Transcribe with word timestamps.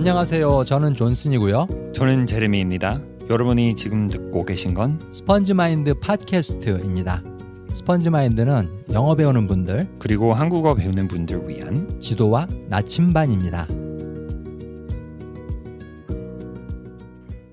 안녕하세요. 0.00 0.64
저는 0.64 0.94
존슨이고요. 0.94 1.92
저는 1.94 2.24
제레미입니다. 2.24 3.02
여러분이 3.28 3.76
지금 3.76 4.08
듣고 4.08 4.46
계신 4.46 4.72
건 4.72 4.98
스펀지 5.12 5.52
마인드 5.52 5.92
팟캐스트입니다. 5.92 7.22
스펀지 7.70 8.08
마인드는 8.08 8.86
영어 8.92 9.14
배우는 9.14 9.46
분들 9.46 9.96
그리고 9.98 10.32
한국어 10.32 10.74
배우는 10.74 11.06
분들 11.06 11.46
위한 11.46 12.00
지도와 12.00 12.48
나침반입니다. 12.70 13.68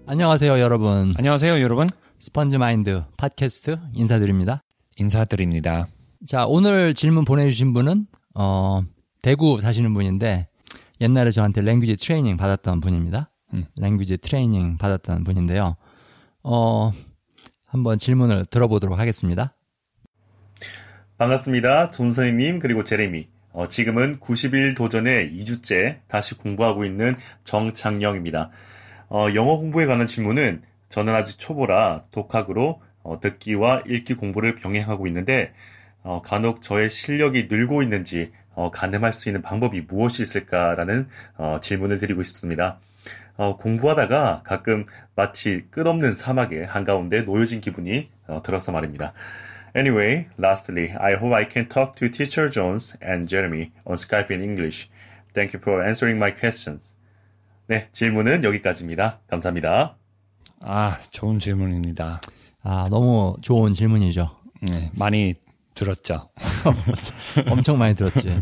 안녕하세요, 0.06 0.58
여러분. 0.62 1.14
안녕하세요, 1.18 1.60
여러분. 1.60 1.88
스펀지 2.20 2.58
마인드 2.58 3.04
팟캐스트 3.18 3.78
인사드립니다. 3.94 4.64
인사드립니다. 4.98 5.88
자, 6.26 6.46
오늘 6.48 6.94
질문 6.94 7.26
보내주신 7.26 7.74
분은 7.74 8.08
어, 8.36 8.84
대구 9.22 9.60
사시는 9.60 9.94
분인데 9.94 10.48
옛날에 11.00 11.32
저한테 11.32 11.62
language 11.62 11.96
training 11.98 12.38
받았던 12.38 12.82
분입니다. 12.82 13.30
음. 13.54 13.66
language 13.78 14.18
training 14.18 14.78
받았던 14.78 15.24
분인데요. 15.24 15.76
어, 16.44 16.92
한번 17.66 18.00
질문을 18.00 18.46
들어보도록 18.46 18.98
하겠습니다. 18.98 19.54
반갑습니다. 21.18 21.92
존 21.92 22.12
선생님 22.12 22.60
그리고 22.60 22.84
제레미. 22.84 23.28
어, 23.52 23.66
지금은 23.68 24.20
90일 24.20 24.78
도전의 24.78 25.32
2주째 25.32 26.00
다시 26.08 26.36
공부하고 26.36 26.86
있는 26.86 27.16
정창영입니다. 27.44 28.52
어, 29.10 29.28
영어 29.34 29.58
공부에 29.58 29.86
관한 29.86 30.06
질문은 30.06 30.62
저는 30.90 31.14
아직 31.16 31.40
초보라 31.40 32.04
독학으로 32.12 32.82
어, 33.04 33.20
듣기와 33.20 33.84
읽기 33.88 34.14
공부를 34.14 34.56
병행하고 34.56 35.08
있는데 35.08 35.54
어, 36.04 36.22
간혹 36.22 36.62
저의 36.62 36.90
실력이 36.90 37.48
늘고 37.50 37.82
있는지 37.84 38.32
어, 38.58 38.72
가늠할 38.72 39.14
수 39.14 39.30
있는 39.30 39.44
방법이 39.44 39.82
무엇이 39.82 40.24
있을까라는 40.24 41.08
어, 41.38 41.60
질문을 41.62 42.00
드리고 42.00 42.24
싶습니다. 42.24 42.80
어, 43.38 43.56
공부하다가 43.56 44.42
가끔 44.44 44.88
마치 45.16 45.68
끝없는 45.70 46.16
사막의 46.16 46.66
한가운데 46.66 47.22
놓여진 47.22 47.62
기분이 47.62 48.10
어, 48.28 48.42
들어서 48.44 48.72
말입니다. 48.72 49.14
Anyway, 49.76 50.26
lastly, 50.40 50.90
I 50.98 51.14
hope 51.14 51.36
I 51.36 51.46
can 51.48 51.70
talk 51.70 51.94
to 51.98 52.10
Teacher 52.10 52.50
Jones 52.50 52.98
and 53.06 53.30
Jeremy 53.30 53.72
on 53.86 53.94
Skype 53.94 54.34
in 54.34 54.42
English. 54.42 54.90
Thank 55.36 55.54
you 55.54 55.62
for 55.62 55.86
answering 55.86 56.18
my 56.18 56.34
questions. 56.34 56.98
네, 57.68 57.90
질문은 57.92 58.44
여기까지입니다. 58.44 59.20
감사합니다. 59.28 59.98
아, 60.62 60.98
좋은 61.12 61.38
질문입니다. 61.38 62.20
아, 62.64 62.88
너무 62.90 63.36
좋은 63.42 63.74
질문이죠. 63.74 64.36
네, 64.74 64.90
많이 64.96 65.36
들었죠. 65.76 66.32
엄청 67.50 67.78
많이 67.78 67.96
들었지. 67.96 68.42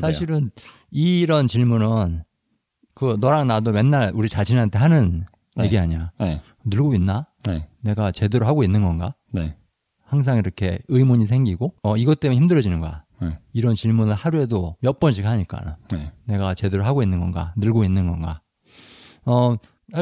사실은 0.00 0.50
이런 0.90 1.46
질문은 1.46 2.24
그 2.94 3.16
너랑 3.20 3.46
나도 3.46 3.72
맨날 3.72 4.10
우리 4.14 4.28
자신한테 4.28 4.78
하는 4.78 5.26
네. 5.56 5.64
얘기 5.64 5.78
아니야. 5.78 6.12
네, 6.18 6.40
늘고 6.64 6.94
있나? 6.94 7.26
네, 7.44 7.68
내가 7.80 8.10
제대로 8.10 8.46
하고 8.46 8.62
있는 8.64 8.82
건가? 8.82 9.14
네, 9.32 9.56
항상 10.04 10.38
이렇게 10.38 10.78
의문이 10.88 11.26
생기고 11.26 11.74
어 11.82 11.96
이것 11.96 12.20
때문에 12.20 12.36
힘들어지는 12.38 12.80
거야. 12.80 13.04
네, 13.20 13.38
이런 13.52 13.74
질문을 13.74 14.14
하루에도 14.14 14.76
몇 14.80 14.98
번씩 14.98 15.24
하니까 15.26 15.76
네, 15.90 16.12
내가 16.24 16.54
제대로 16.54 16.84
하고 16.84 17.02
있는 17.02 17.20
건가? 17.20 17.52
늘고 17.56 17.84
있는 17.84 18.06
건가? 18.06 18.40
어 19.24 19.56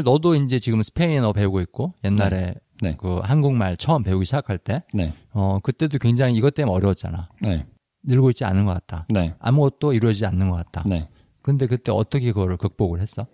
너도 0.04 0.34
이제 0.34 0.58
지금 0.58 0.82
스페인어 0.82 1.32
배우고 1.32 1.60
있고 1.60 1.94
옛날에 2.04 2.54
네. 2.82 2.96
그 2.98 3.20
한국말 3.22 3.76
처음 3.76 4.02
배우기 4.02 4.24
시작할 4.24 4.58
때 4.58 4.82
네, 4.92 5.12
어, 5.30 5.58
그때도 5.62 5.98
굉장히 5.98 6.34
이것 6.34 6.54
때문에 6.54 6.74
어려웠잖아. 6.74 7.28
네, 7.40 7.66
늘고 8.02 8.30
있지 8.30 8.44
않은 8.44 8.64
것 8.64 8.72
같다. 8.74 9.06
네, 9.10 9.34
아무것도 9.38 9.92
이루어지지 9.92 10.26
않는 10.26 10.50
것 10.50 10.56
같다. 10.56 10.84
네. 10.86 11.08
근데 11.42 11.66
그때 11.66 11.92
어떻게 11.92 12.32
그거를 12.32 12.56
극복을 12.56 13.00
했어? 13.00 13.26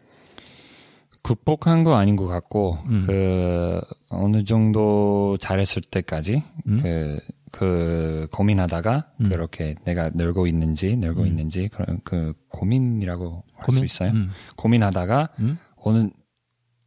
극복한 1.22 1.84
거 1.84 1.94
아닌 1.96 2.16
것 2.16 2.26
같고, 2.26 2.78
음. 2.86 3.04
그, 3.06 3.80
어느 4.08 4.44
정도 4.44 5.36
잘했을 5.38 5.82
때까지, 5.82 6.42
음? 6.66 6.80
그, 6.82 7.18
그, 7.52 8.26
고민하다가, 8.32 9.06
음. 9.20 9.28
그렇게 9.28 9.74
내가 9.84 10.10
늘고 10.14 10.46
있는지, 10.46 10.96
늘고 10.96 11.22
음. 11.22 11.26
있는지, 11.26 11.68
그런, 11.68 12.00
그, 12.04 12.32
고민이라고 12.48 13.44
할수 13.54 13.66
고민? 13.66 13.84
있어요? 13.84 14.10
음. 14.12 14.30
고민하다가, 14.56 15.28
음? 15.40 15.58
어느, 15.76 16.08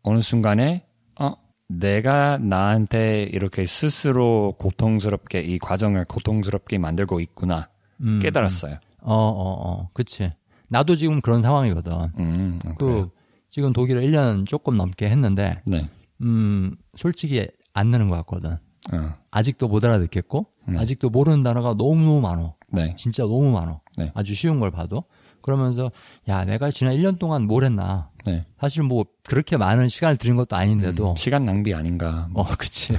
어느 0.02 0.22
순간에, 0.22 0.88
어, 0.88 0.93
내가 1.80 2.38
나한테 2.38 3.24
이렇게 3.24 3.66
스스로 3.66 4.56
고통스럽게, 4.60 5.42
이 5.42 5.58
과정을 5.60 6.06
고통스럽게 6.06 6.78
만들고 6.78 7.20
있구나, 7.20 7.70
음. 8.02 8.20
깨달았어요. 8.22 8.78
어, 9.02 9.14
어, 9.16 9.70
어. 9.70 9.90
그치. 9.94 10.32
나도 10.68 10.96
지금 10.96 11.22
그런 11.22 11.42
상황이거든. 11.42 11.94
음, 12.20 12.60
그, 12.78 12.86
그래요? 12.86 13.12
지금 13.50 13.74
독일을 13.74 14.02
1년 14.04 14.48
조금 14.48 14.78
넘게 14.78 15.10
했는데, 15.10 15.62
네, 15.66 15.90
음, 16.22 16.76
솔직히 16.96 17.48
안 17.74 17.88
느는 17.88 18.10
것 18.10 18.16
같거든. 18.18 18.58
어, 18.92 19.14
아직도 19.32 19.68
못 19.68 19.84
알아듣겠고, 19.84 20.46
음. 20.70 20.78
아직도 20.78 21.10
모르는 21.10 21.44
단어가 21.44 21.76
너무 21.76 22.04
너무 22.04 22.22
많어. 22.22 22.56
네, 22.72 22.96
진짜 22.98 23.24
너무 23.24 23.52
많어. 23.52 23.82
네. 23.98 24.12
아주 24.16 24.34
쉬운 24.34 24.60
걸 24.60 24.72
봐도. 24.72 25.04
그러면서, 25.44 25.92
야, 26.28 26.44
내가 26.46 26.72
지난 26.72 26.96
1년 26.96 27.20
동안 27.20 27.44
뭘 27.46 27.64
했나. 27.64 28.10
네. 28.26 28.46
사실 28.60 28.82
뭐, 28.82 29.06
그렇게 29.24 29.58
많은 29.58 29.88
시간을 29.90 30.18
들인 30.18 30.36
것도 30.36 30.56
아닌데도, 30.56 31.12
음, 31.12 31.16
시간 31.16 31.46
낭비 31.46 31.74
아닌가. 31.76 32.28
어, 32.34 32.44
그치. 32.58 32.94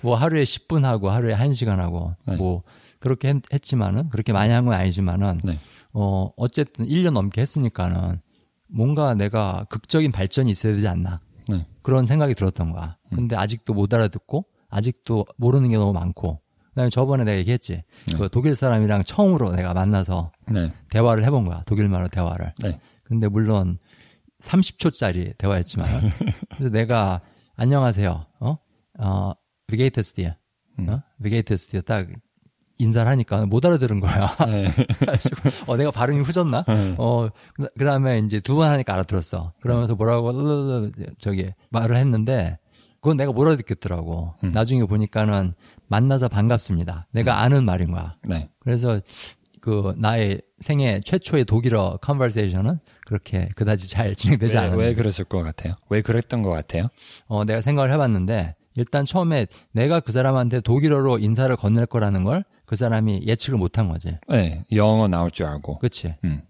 뭐 0.00 0.14
하루에 0.16 0.44
10분 0.44 0.82
하고 0.84 1.10
하루에 1.10 1.34
1시간 1.36 1.76
하고 1.76 2.14
네. 2.26 2.36
뭐 2.36 2.62
그렇게 2.98 3.34
했, 3.52 3.62
지만은 3.62 4.08
그렇게 4.08 4.32
많이 4.32 4.52
한 4.54 4.64
건 4.64 4.74
아니지만은 4.74 5.40
네. 5.44 5.58
어, 5.92 6.30
어쨌든 6.36 6.86
1년 6.86 7.10
넘게 7.12 7.40
했으니까는 7.42 8.20
뭔가 8.68 9.14
내가 9.14 9.66
극적인 9.68 10.12
발전이 10.12 10.50
있어야 10.50 10.72
되지 10.74 10.88
않나. 10.88 11.20
네. 11.48 11.66
그런 11.82 12.06
생각이 12.06 12.34
들었던 12.34 12.72
거야. 12.72 12.96
음. 13.12 13.16
근데 13.16 13.36
아직도 13.36 13.74
못 13.74 13.92
알아듣고 13.92 14.46
아직도 14.68 15.26
모르는 15.36 15.70
게 15.70 15.76
너무 15.76 15.92
많고 15.92 16.40
그다음에 16.76 16.90
저번에 16.90 17.24
내가 17.24 17.38
얘기했지. 17.38 17.82
네. 18.06 18.18
그 18.18 18.28
독일 18.30 18.54
사람이랑 18.54 19.04
처음으로 19.04 19.50
내가 19.56 19.72
만나서 19.72 20.30
네, 20.52 20.70
대화를 20.90 21.24
해본 21.24 21.46
거야. 21.46 21.62
독일말로 21.64 22.08
대화를. 22.08 22.52
네, 22.58 22.78
근데 23.02 23.28
물론 23.28 23.78
30초짜리 24.42 25.36
대화였지만 25.38 25.88
그래서 26.54 26.70
내가 26.70 27.22
안녕하세요. 27.56 28.26
어? 28.40 28.58
어, 28.98 29.32
비게이테스티야. 29.68 30.36
음. 30.80 30.88
어? 30.90 31.02
비게이테스티야 31.22 31.80
딱 31.80 32.08
인사를 32.78 33.10
하니까 33.10 33.46
못 33.46 33.64
알아들은 33.64 34.00
거야. 34.00 34.36
네. 34.46 34.66
어 35.66 35.76
내가 35.78 35.90
발음이 35.90 36.20
후졌나? 36.20 36.62
네. 36.68 36.94
어 36.98 37.30
그 37.78 37.84
다음에 37.86 38.18
이제 38.18 38.38
두 38.40 38.54
번 38.56 38.70
하니까 38.70 38.92
알아들었어. 38.92 39.54
그러면서 39.62 39.94
뭐라고 39.94 40.90
저기 41.18 41.50
말을 41.70 41.96
했는데 41.96 42.58
그건 43.00 43.16
내가 43.16 43.32
못 43.32 43.46
알아듣겠더라고. 43.46 44.34
음. 44.44 44.52
나중에 44.52 44.84
보니까는 44.84 45.54
만나서 45.88 46.28
반갑습니다. 46.28 47.06
내가 47.12 47.40
아는 47.40 47.64
말인 47.64 47.90
거야. 47.90 48.16
네. 48.24 48.48
그래서 48.58 49.00
그 49.60 49.94
나의 49.96 50.40
생애 50.60 51.00
최초의 51.04 51.44
독일어 51.44 51.98
컨버세이션은 52.00 52.78
그렇게 53.06 53.48
그다지 53.56 53.88
잘 53.88 54.14
진행되지 54.14 54.54
왜, 54.54 54.60
않았는데 54.60 54.84
왜 54.84 54.94
그랬을 54.94 55.24
것 55.24 55.42
같아요? 55.42 55.74
왜 55.90 56.02
그랬던 56.02 56.42
것 56.42 56.50
같아요? 56.50 56.88
어, 57.26 57.44
내가 57.44 57.60
생각을 57.60 57.90
해봤는데 57.90 58.54
일단 58.76 59.04
처음에 59.04 59.46
내가 59.72 60.00
그 60.00 60.12
사람한테 60.12 60.60
독일어로 60.60 61.18
인사를 61.18 61.54
건넬 61.56 61.86
거라는 61.86 62.24
걸 62.24 62.44
그 62.66 62.74
사람이 62.74 63.22
예측을 63.26 63.58
못한 63.58 63.88
거지. 63.88 64.18
네, 64.28 64.64
영어 64.72 65.08
나올 65.08 65.30
줄 65.30 65.46
알고. 65.46 65.78
그치? 65.78 66.14
음, 66.24 66.42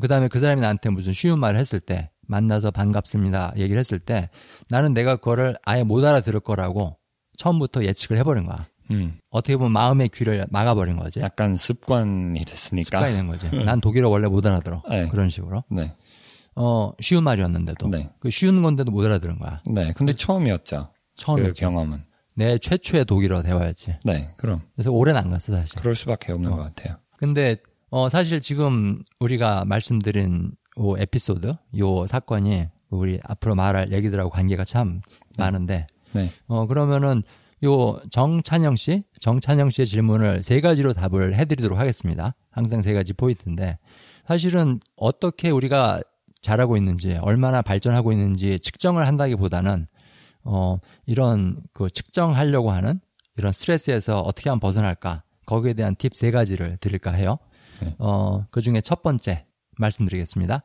그 0.00 0.08
다음에 0.08 0.28
그 0.28 0.38
사람이 0.38 0.60
나한테 0.60 0.90
무슨 0.90 1.12
쉬운 1.12 1.38
말을 1.38 1.58
했을 1.58 1.80
때 1.80 2.10
만나서 2.26 2.70
반갑습니다 2.70 3.54
얘기를 3.56 3.78
했을 3.78 3.98
때 3.98 4.28
나는 4.68 4.92
내가 4.92 5.16
그거를 5.16 5.56
아예 5.64 5.82
못 5.82 6.04
알아들을 6.04 6.40
거라고 6.40 6.96
처음부터 7.36 7.84
예측을 7.84 8.18
해버린 8.18 8.44
거야. 8.46 8.66
음, 8.90 9.18
어떻게 9.30 9.56
보면 9.56 9.72
마음의 9.72 10.08
귀를 10.10 10.46
막아버린 10.50 10.96
거지. 10.96 11.20
약간 11.20 11.56
습관이 11.56 12.44
됐으니까. 12.44 12.98
습관이 12.98 13.14
된 13.14 13.26
거지. 13.26 13.48
난 13.64 13.80
독일어 13.80 14.08
원래 14.08 14.28
못 14.28 14.44
알아들어. 14.44 14.82
네. 14.88 15.08
그런 15.08 15.28
식으로. 15.28 15.64
네, 15.70 15.94
어, 16.56 16.92
쉬운 17.00 17.24
말이었는데도. 17.24 17.88
네. 17.88 18.10
그 18.20 18.30
쉬운 18.30 18.62
건데도 18.62 18.90
못 18.90 19.04
알아들은 19.04 19.38
거야. 19.38 19.62
네. 19.70 19.92
근데 19.92 20.12
처음이었죠. 20.12 20.90
처음이었죠. 21.16 21.52
그 21.52 21.60
경험은. 21.60 22.04
내 22.36 22.58
최초의 22.58 23.04
독일어 23.04 23.42
대화였지. 23.42 23.96
네, 24.04 24.30
그럼 24.36 24.62
그래서 24.74 24.90
오래는 24.90 25.20
안 25.20 25.30
갔어, 25.30 25.52
사실. 25.52 25.78
그럴 25.78 25.94
수밖에 25.94 26.32
없는 26.32 26.52
어. 26.52 26.56
것 26.56 26.62
같아요. 26.62 26.96
근데 27.16 27.56
어 27.90 28.08
사실 28.08 28.40
지금 28.40 29.02
우리가 29.18 29.64
말씀드린 29.66 30.52
요 30.78 30.96
에피소드, 30.96 31.54
요 31.78 32.06
사건이 32.06 32.68
우리 32.88 33.20
앞으로 33.24 33.54
말할 33.56 33.92
얘기들하고 33.92 34.30
관계가 34.30 34.64
참 34.64 35.00
많은데 35.36 35.86
네, 36.12 36.32
어 36.46 36.66
그러면은 36.66 37.22
요 37.64 38.00
정찬영 38.10 38.76
씨, 38.76 39.04
정찬영 39.20 39.70
씨의 39.70 39.86
질문을 39.86 40.42
세 40.42 40.60
가지로 40.60 40.92
답을 40.94 41.34
해드리도록 41.34 41.78
하겠습니다. 41.78 42.34
항상 42.50 42.82
세 42.82 42.94
가지 42.94 43.12
포인트인데 43.12 43.78
사실은 44.26 44.80
어떻게 44.96 45.50
우리가 45.50 46.00
잘하고 46.40 46.76
있는지, 46.76 47.16
얼마나 47.20 47.60
발전하고 47.60 48.12
있는지 48.12 48.58
측정을 48.60 49.06
한다기보다는 49.06 49.86
어 50.44 50.78
이런 51.04 51.60
그 51.74 51.90
측정하려고 51.90 52.70
하는 52.70 52.98
이런 53.36 53.52
스트레스에서 53.52 54.20
어떻게 54.20 54.48
하면 54.48 54.58
벗어날까 54.60 55.22
거기에 55.44 55.74
대한 55.74 55.96
팁 55.96 56.14
세 56.14 56.30
가지를 56.30 56.78
드릴까 56.78 57.12
해요. 57.12 57.38
네. 57.82 57.94
어, 57.98 58.46
그 58.50 58.60
중에 58.60 58.80
첫 58.80 59.02
번째 59.02 59.46
말씀드리겠습니다. 59.78 60.64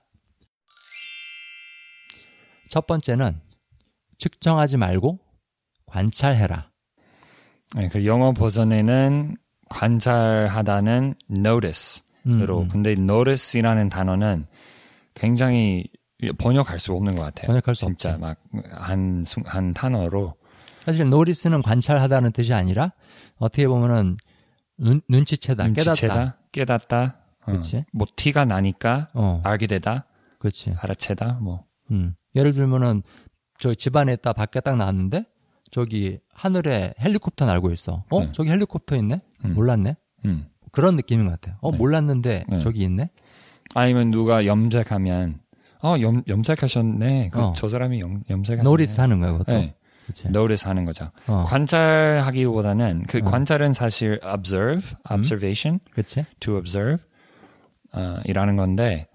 첫 2.69 2.87
번째는 2.87 3.39
측정하지 4.17 4.77
말고 4.77 5.19
관찰해라. 5.85 6.71
네, 7.75 7.89
그 7.89 8.05
영어 8.05 8.31
버전에는 8.31 9.35
관찰하다는 9.69 11.15
notice로 11.29 12.03
음, 12.27 12.41
음. 12.41 12.67
근데 12.69 12.91
notice이라는 12.91 13.89
단어는 13.89 14.45
굉장히 15.13 15.85
번역할 16.37 16.79
수 16.79 16.93
없는 16.93 17.15
것 17.15 17.23
같아요. 17.23 17.47
번역할 17.47 17.75
수 17.75 17.85
진짜 17.85 18.11
없지. 18.11 18.21
막한 18.71 19.25
한 19.45 19.73
단어로 19.73 20.33
사실 20.85 21.09
노리스는 21.09 21.61
관찰하다는 21.61 22.31
뜻이 22.31 22.53
아니라 22.53 22.93
어떻게 23.37 23.67
보면은 23.67 24.17
눈, 24.77 25.01
눈치채다, 25.09 25.69
깨닫다. 25.69 25.89
눈치채다, 25.89 26.37
깨닫다, 26.51 27.17
어, 27.45 27.51
그치. 27.51 27.83
뭐 27.91 28.07
티가 28.15 28.45
나니까 28.45 29.09
어, 29.13 29.41
알게 29.43 29.67
되다, 29.67 30.05
그렇지. 30.39 30.75
알아채다, 30.79 31.39
뭐 31.41 31.61
음. 31.91 32.15
예를 32.35 32.53
들면은 32.53 33.03
저 33.57 33.73
집안에 33.73 34.13
있다 34.13 34.33
밖에 34.33 34.59
딱 34.59 34.75
나왔는데 34.75 35.25
저기 35.75 36.19
하늘에 36.33 36.93
헬리콥터 37.01 37.45
날고 37.45 37.69
있어. 37.73 38.05
어, 38.09 38.19
네. 38.21 38.29
저기 38.31 38.49
헬리콥터 38.49 38.95
있네. 38.95 39.19
음. 39.43 39.55
몰랐네. 39.55 39.97
음. 40.23 40.47
그런 40.71 40.95
느낌인 40.95 41.25
것 41.25 41.31
같아요. 41.33 41.57
어, 41.59 41.71
네. 41.71 41.77
몰랐는데 41.77 42.45
네. 42.47 42.59
저기 42.59 42.83
있네. 42.83 43.09
아니면 43.73 44.09
누가 44.09 44.45
염색하면 44.45 45.41
어 45.83 45.95
염, 45.99 46.23
염색하셨네. 46.29 47.31
그, 47.33 47.41
어. 47.41 47.53
저 47.57 47.67
사람이 47.67 47.99
염, 47.99 48.23
염색하셨네. 48.29 48.63
notice 48.63 49.01
하는 49.01 49.19
거야, 49.19 49.33
그것도. 49.33 49.51
네. 49.51 49.75
notice 50.27 50.65
하는 50.65 50.85
거죠. 50.85 51.11
어, 51.27 51.43
관찰하기보다는 51.45 53.03
그 53.09 53.17
어. 53.17 53.21
관찰은 53.25 53.73
사실 53.73 54.21
observe, 54.25 54.95
observation, 55.11 55.81
그치. 55.91 56.23
to 56.39 56.55
observe 56.55 57.03
어, 57.91 58.21
이라는 58.23 58.55
건데 58.55 59.09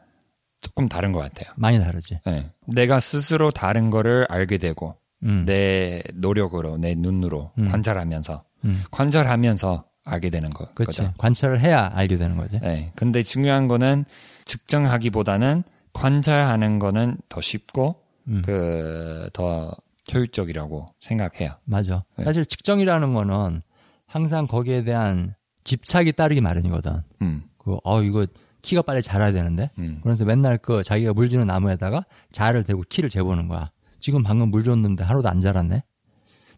조금 0.61 0.91
다른 0.91 1.13
것 1.13 1.21
같아요. 1.21 1.55
많이 1.57 1.81
다르지. 1.81 2.21
네. 2.27 2.51
내가 2.67 3.01
스스로 3.01 3.51
다른 3.51 3.89
거를 3.89 4.27
알게 4.29 4.59
되고 4.59 5.00
음. 5.25 5.45
내 5.47 6.03
노력으로 6.15 6.79
내 6.79 6.95
눈으로 6.95 7.53
음. 7.59 7.69
관찰하면서 7.71 8.45
음. 8.65 8.83
관찰하면서 8.91 9.85
알게 10.05 10.31
되는 10.31 10.51
거, 10.51 10.67
그치. 10.75 10.99
거죠. 11.03 11.13
관찰을 11.19 11.61
해야 11.61 11.91
알게 11.93 12.17
되는 12.17 12.37
거지. 12.37 12.59
네. 12.61 12.93
근데 12.97 13.23
중요한 13.23 13.69
거는 13.69 14.05
측정하기보다는 14.45 15.63
관찰하는 15.93 16.79
거는 16.79 17.19
더 17.29 17.41
쉽고 17.41 17.97
음. 18.29 18.43
그더 18.43 19.73
효율적이라고 20.13 20.95
생각해요. 21.01 21.53
맞아. 21.65 22.05
네. 22.17 22.25
사실 22.25 22.45
측정이라는 22.45 23.13
거는 23.15 23.61
항상 24.07 24.47
거기에 24.47 24.85
대한 24.85 25.35
집착이 25.65 26.13
따르기 26.13 26.41
마련이거든. 26.41 27.03
음. 27.23 27.43
그, 27.59 27.77
어, 27.85 28.03
이거 28.03 28.27
키가 28.63 28.83
빨리 28.83 29.03
자라야 29.03 29.33
되는데. 29.33 29.71
음. 29.79 30.01
그래서 30.03 30.25
맨날 30.25 30.59
그 30.59 30.83
자기가 30.83 31.13
물 31.13 31.29
주는 31.29 31.47
나무에다가 31.47 32.05
자를 32.33 32.65
대고 32.65 32.83
키를 32.89 33.11
재보는 33.11 33.49
거야. 33.49 33.71
지금 34.01 34.23
방금 34.23 34.51
물 34.51 34.65
줬는데 34.65 35.05
하루도 35.05 35.29
안 35.29 35.41
자랐네? 35.41 35.83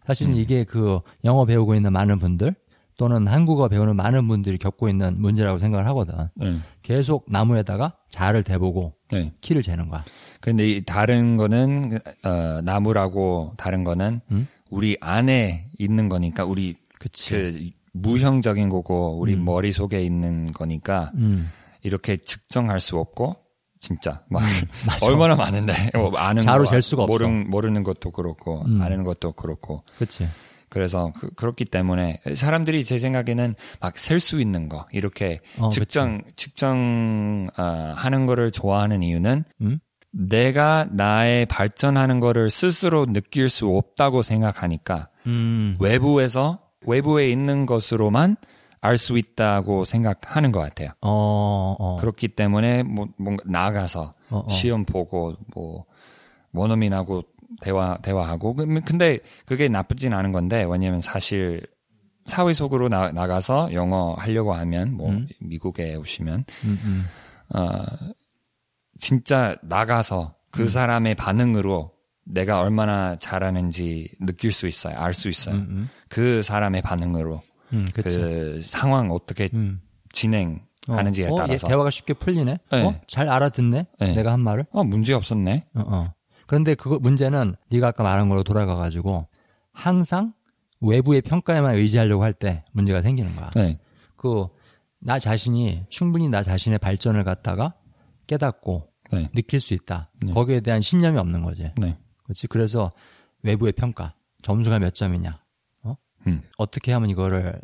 사실은 0.07 0.33
음. 0.33 0.39
이게 0.39 0.65
그 0.65 1.01
영어 1.25 1.45
배우고 1.45 1.75
있는 1.75 1.93
많은 1.93 2.19
분들 2.19 2.55
또는 2.99 3.27
한국어 3.27 3.69
배우는 3.69 3.97
많은 3.97 4.29
분들이 4.29 4.59
겪고 4.59 4.89
있는 4.89 5.21
문제라고 5.21 5.59
생각을 5.59 5.87
하거든. 5.89 6.15
네. 6.35 6.59
계속 6.83 7.27
나무에다가 7.29 7.97
자를 8.11 8.43
대보고 8.43 8.95
네. 9.11 9.33
키를 9.41 9.63
재는 9.63 9.89
거야. 9.89 10.05
근데 10.41 10.69
이 10.69 10.85
다른 10.85 11.37
거는 11.37 11.99
어, 12.25 12.61
나무라고 12.63 13.55
다른 13.57 13.85
거는 13.85 14.21
음? 14.31 14.47
우리 14.71 14.97
안에 15.01 15.71
있는 15.79 16.09
거니까 16.09 16.45
우리 16.45 16.77
그치. 16.99 17.31
그 17.31 17.71
무형적인 17.93 18.69
거고 18.69 19.19
우리 19.19 19.35
음. 19.35 19.45
머릿 19.45 19.75
속에 19.75 20.03
있는 20.03 20.53
거니까 20.53 21.13
음, 21.15 21.49
이렇게 21.83 22.17
측정할 22.17 22.81
수 22.81 22.97
없고 22.99 23.37
진짜 23.83 24.23
막 24.31 24.43
맞아. 24.87 25.07
얼마나 25.07 25.35
많은데 25.35 25.75
뭐 25.95 26.17
아는 26.17 26.41
자로 26.41 26.65
거, 26.65 26.71
잴 26.71 26.81
수가 26.81 27.03
없어. 27.03 27.13
모르는, 27.25 27.51
모르는 27.51 27.83
것도 27.83 28.13
그렇고 28.13 28.63
음. 28.65 28.81
아는 28.81 29.03
것도 29.05 29.33
그렇고 29.33 29.83
그치. 29.99 30.27
그래서 30.69 31.13
그, 31.19 31.29
그렇기 31.35 31.67
때문에 31.67 32.21
사람들이 32.35 32.85
제 32.85 32.97
생각에는 32.99 33.57
막 33.81 33.99
셀 33.99 34.21
수 34.21 34.41
있는 34.41 34.69
거 34.71 34.87
이렇게 34.93 35.41
어, 35.59 35.69
측정 35.69 36.23
측정 36.37 37.49
어, 37.59 37.93
하는 37.97 38.25
거를 38.25 38.53
좋아하는 38.53 39.03
이유는 39.03 39.45
음? 39.61 39.79
내가 40.13 40.87
나의 40.93 41.47
발전하는 41.47 42.21
거를 42.21 42.51
스스로 42.51 43.05
느낄 43.07 43.49
수 43.49 43.67
없다고 43.67 44.23
생각하니까 44.23 45.09
음, 45.27 45.77
외부에서 45.81 46.61
외부에 46.87 47.31
있는 47.31 47.67
것으로만 47.67 48.37
알 48.85 48.99
수 48.99 49.17
있다고 49.17 49.85
생각하는 49.85 50.51
것 50.53 50.59
같아요. 50.61 50.91
어, 51.01 51.77
어. 51.79 51.97
그렇기 52.01 52.29
때문에 52.29 52.83
뭐 52.83 53.07
뭔가 53.17 53.45
나가서 53.47 54.15
어, 54.31 54.39
어. 54.45 54.49
시험 54.51 54.85
보고 54.85 55.35
뭐 55.55 55.85
원어민하고 56.53 57.23
대화 57.61 57.97
대화하고 58.03 58.55
그- 58.55 58.81
근데 58.85 59.21
그게 59.47 59.69
나쁘진 59.69 60.13
않은 60.13 60.33
건데 60.33 60.65
왜냐면 60.69 61.01
사실 61.01 61.65
사회 62.27 62.53
속으로 62.53 62.89
나, 62.89 63.13
나가서 63.13 63.73
영어 63.73 64.15
하려고 64.15 64.53
하면 64.53 64.95
뭐 64.95 65.11
음. 65.11 65.29
미국에 65.41 65.95
오시면 65.95 66.45
음, 66.65 66.79
음. 66.85 67.05
어 67.55 67.85
진짜 68.99 69.57
나가서 69.63 70.35
그 70.51 70.63
음. 70.63 70.69
사람의 70.69 71.15
반응으로 71.15 71.93
내가 72.25 72.61
얼마나 72.61 73.17
잘하는지 73.17 74.17
느낄 74.21 74.53
수 74.53 74.67
있어요. 74.67 74.97
알 74.99 75.15
수 75.15 75.29
있어요. 75.29 75.55
음, 75.57 75.67
음. 75.71 75.89
그 76.09 76.43
사람의 76.43 76.83
반응으로 76.83 77.43
음. 77.73 77.89
그 77.95 78.61
상황 78.63 79.11
어떻게 79.11 79.49
음. 79.55 79.81
진행하는지에 80.13 81.27
어, 81.29 81.31
어, 81.31 81.33
얘 81.35 81.37
따라서 81.39 81.69
대화가 81.69 81.91
쉽게 81.91 82.15
풀리네. 82.15 82.59
네. 82.71 82.83
어? 82.83 83.01
잘 83.07 83.29
알아듣네. 83.29 83.87
네. 84.01 84.15
내가 84.15 84.33
한 84.33 84.41
말을. 84.41 84.67
어 84.73 84.85
문제 84.85 85.13
없었네. 85.15 85.67
어, 85.75 85.81
어. 85.87 86.15
그런데 86.47 86.75
그거 86.75 86.99
문제는 86.99 87.55
네가 87.71 87.89
아까 87.89 88.03
말한 88.03 88.29
걸로 88.29 88.43
돌아가 88.43 88.75
가지고 88.75 89.27
항상 89.73 90.35
외부의 90.81 91.23
평가에만 91.23 91.77
의지하려고 91.77 92.23
할 92.25 92.33
때 92.35 92.65
문제가 92.73 93.01
생기는 93.01 93.35
거야. 93.37 93.51
네. 93.55 93.79
그나 94.17 95.19
자신이 95.19 95.85
충분히 95.89 96.29
나 96.29 96.43
자신의 96.43 96.79
발전을 96.79 97.25
갖다가 97.25 97.75
깨닫고 98.27 98.89
네. 99.13 99.31
느낄 99.35 99.61
수 99.61 99.75
있다. 99.75 100.11
네. 100.23 100.33
거기에 100.33 100.61
대한 100.61 100.81
신념이 100.81 101.19
없는 101.19 101.43
거지. 101.43 101.71
네. 101.79 101.99
그렇지. 102.25 102.47
그래서 102.49 102.91
외부의 103.43 103.73
평가, 103.73 104.15
점수가 104.43 104.79
몇 104.79 104.95
점이냐, 104.95 105.42
음. 106.27 106.43
어떻게 106.59 106.93
하면 106.93 107.11
이거를 107.11 107.61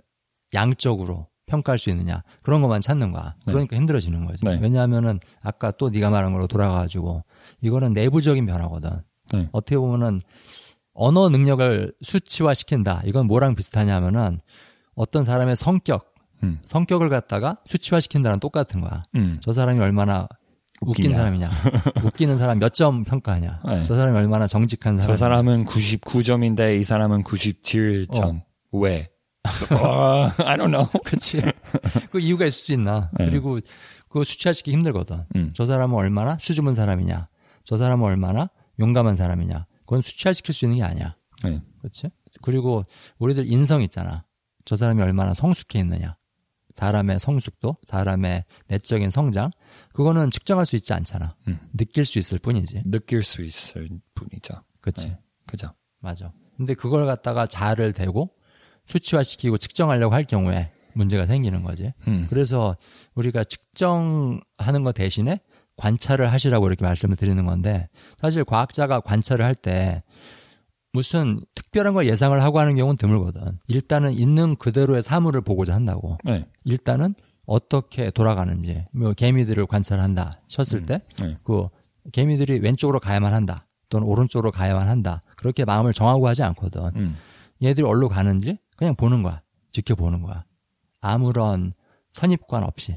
양적으로 0.54 1.28
평가할 1.46 1.78
수 1.78 1.88
있느냐 1.90 2.22
그런 2.42 2.60
것만 2.60 2.80
찾는 2.80 3.12
거야. 3.12 3.34
네. 3.46 3.52
그러니까 3.52 3.76
힘들어지는 3.76 4.24
거지. 4.26 4.44
네. 4.44 4.58
왜냐하면은 4.60 5.18
아까 5.42 5.70
또 5.70 5.88
네가 5.90 6.10
말한 6.10 6.32
걸로 6.32 6.46
돌아가가지고 6.46 7.24
이거는 7.62 7.92
내부적인 7.94 8.44
변화거든. 8.46 8.90
네. 9.32 9.48
어떻게 9.52 9.76
보면은 9.78 10.20
언어 10.92 11.28
능력을 11.28 11.94
수치화 12.02 12.54
시킨다. 12.54 13.02
이건 13.04 13.26
뭐랑 13.26 13.54
비슷하냐면은 13.54 14.40
어떤 14.94 15.24
사람의 15.24 15.54
성격, 15.56 16.12
음. 16.42 16.58
성격을 16.64 17.08
갖다가 17.08 17.58
수치화 17.66 18.00
시킨다는 18.00 18.40
똑같은 18.40 18.80
거야. 18.80 19.02
음. 19.14 19.38
저 19.42 19.52
사람이 19.52 19.80
얼마나 19.80 20.26
웃긴. 20.80 21.12
사람이냐, 21.12 21.50
웃기는 22.04 22.38
사람 22.38 22.58
몇 22.58 22.72
점 22.72 23.04
평가하냐, 23.04 23.60
네. 23.66 23.82
저 23.84 23.94
사람이 23.96 24.16
얼마나 24.18 24.46
정직한 24.46 24.96
사람. 24.96 25.08
저 25.08 25.16
사람은 25.16 25.64
99점인데 25.66 26.78
이 26.78 26.84
사람은 26.84 27.22
97점. 27.24 28.42
왜? 28.72 29.10
어, 29.70 30.30
I 30.44 30.56
don't 30.56 30.70
know. 30.70 30.86
그치. 31.04 31.40
그 32.10 32.20
이유가 32.20 32.46
있을 32.46 32.58
수 32.58 32.72
있나. 32.72 33.10
네. 33.18 33.26
그리고 33.26 33.58
그거 34.08 34.24
수치화시키기 34.24 34.76
힘들거든. 34.76 35.24
음. 35.36 35.52
저 35.54 35.66
사람은 35.66 35.96
얼마나 35.96 36.36
수줍은 36.40 36.74
사람이냐. 36.74 37.28
저 37.64 37.76
사람은 37.76 38.04
얼마나 38.04 38.50
용감한 38.80 39.16
사람이냐. 39.16 39.66
그건 39.80 40.00
수치화시킬 40.00 40.54
수 40.54 40.64
있는 40.64 40.78
게 40.78 40.82
아니야. 40.84 41.16
네. 41.44 41.62
그렇지? 41.78 42.10
그리고 42.42 42.84
우리들 43.18 43.50
인성 43.50 43.82
있잖아. 43.82 44.24
저 44.64 44.76
사람이 44.76 45.02
얼마나 45.02 45.34
성숙해 45.34 45.78
있느냐. 45.80 46.16
사람의 46.74 47.18
성숙도, 47.18 47.76
사람의 47.86 48.44
내적인 48.68 49.10
성장, 49.10 49.50
그거는 49.94 50.30
측정할 50.30 50.64
수 50.64 50.76
있지 50.76 50.92
않잖아. 50.92 51.34
음. 51.48 51.58
느낄 51.76 52.04
수 52.06 52.20
있을 52.20 52.38
뿐이지. 52.38 52.82
느낄 52.86 53.24
수 53.24 53.42
있을 53.44 53.88
뿐이죠. 54.14 54.62
그치? 54.80 55.08
네. 55.08 55.18
그죠. 55.46 55.72
맞아. 55.98 56.32
근데 56.56 56.74
그걸 56.74 57.06
갖다가 57.06 57.46
자를 57.46 57.92
대고 57.92 58.30
수치화시키고 58.88 59.58
측정하려고 59.58 60.14
할 60.14 60.24
경우에 60.24 60.72
문제가 60.94 61.26
생기는 61.26 61.62
거지. 61.62 61.92
음. 62.08 62.26
그래서 62.28 62.76
우리가 63.14 63.44
측정하는 63.44 64.82
것 64.82 64.92
대신에 64.92 65.38
관찰을 65.76 66.32
하시라고 66.32 66.66
이렇게 66.66 66.84
말씀을 66.84 67.14
드리는 67.14 67.44
건데 67.44 67.88
사실 68.18 68.42
과학자가 68.44 69.00
관찰을 69.00 69.44
할 69.44 69.54
때 69.54 70.02
무슨 70.92 71.38
특별한 71.54 71.94
걸 71.94 72.06
예상을 72.06 72.42
하고 72.42 72.58
하는 72.58 72.74
경우는 72.74 72.96
드물거든. 72.96 73.58
일단은 73.68 74.12
있는 74.12 74.56
그대로의 74.56 75.02
사물을 75.02 75.40
보고자 75.42 75.74
한다고. 75.74 76.18
네. 76.24 76.46
일단은 76.64 77.14
어떻게 77.46 78.10
돌아가는지, 78.10 78.84
뭐 78.92 79.12
개미들을 79.12 79.66
관찰한다 79.66 80.40
쳤을 80.46 80.80
음. 80.80 80.86
때, 80.86 81.02
네. 81.20 81.36
그 81.44 81.68
개미들이 82.12 82.60
왼쪽으로 82.60 83.00
가야만 83.00 83.34
한다, 83.34 83.66
또는 83.90 84.06
오른쪽으로 84.06 84.50
가야만 84.50 84.88
한다. 84.88 85.22
그렇게 85.36 85.64
마음을 85.64 85.92
정하고 85.92 86.26
하지 86.26 86.42
않거든. 86.42 86.90
음. 86.96 87.16
얘들이 87.62 87.86
어디로 87.86 88.08
가는지 88.08 88.58
그냥 88.78 88.94
보는 88.94 89.22
거야. 89.24 89.42
지켜보는 89.72 90.22
거야. 90.22 90.46
아무런 91.00 91.74
선입관 92.12 92.62
없이. 92.62 92.96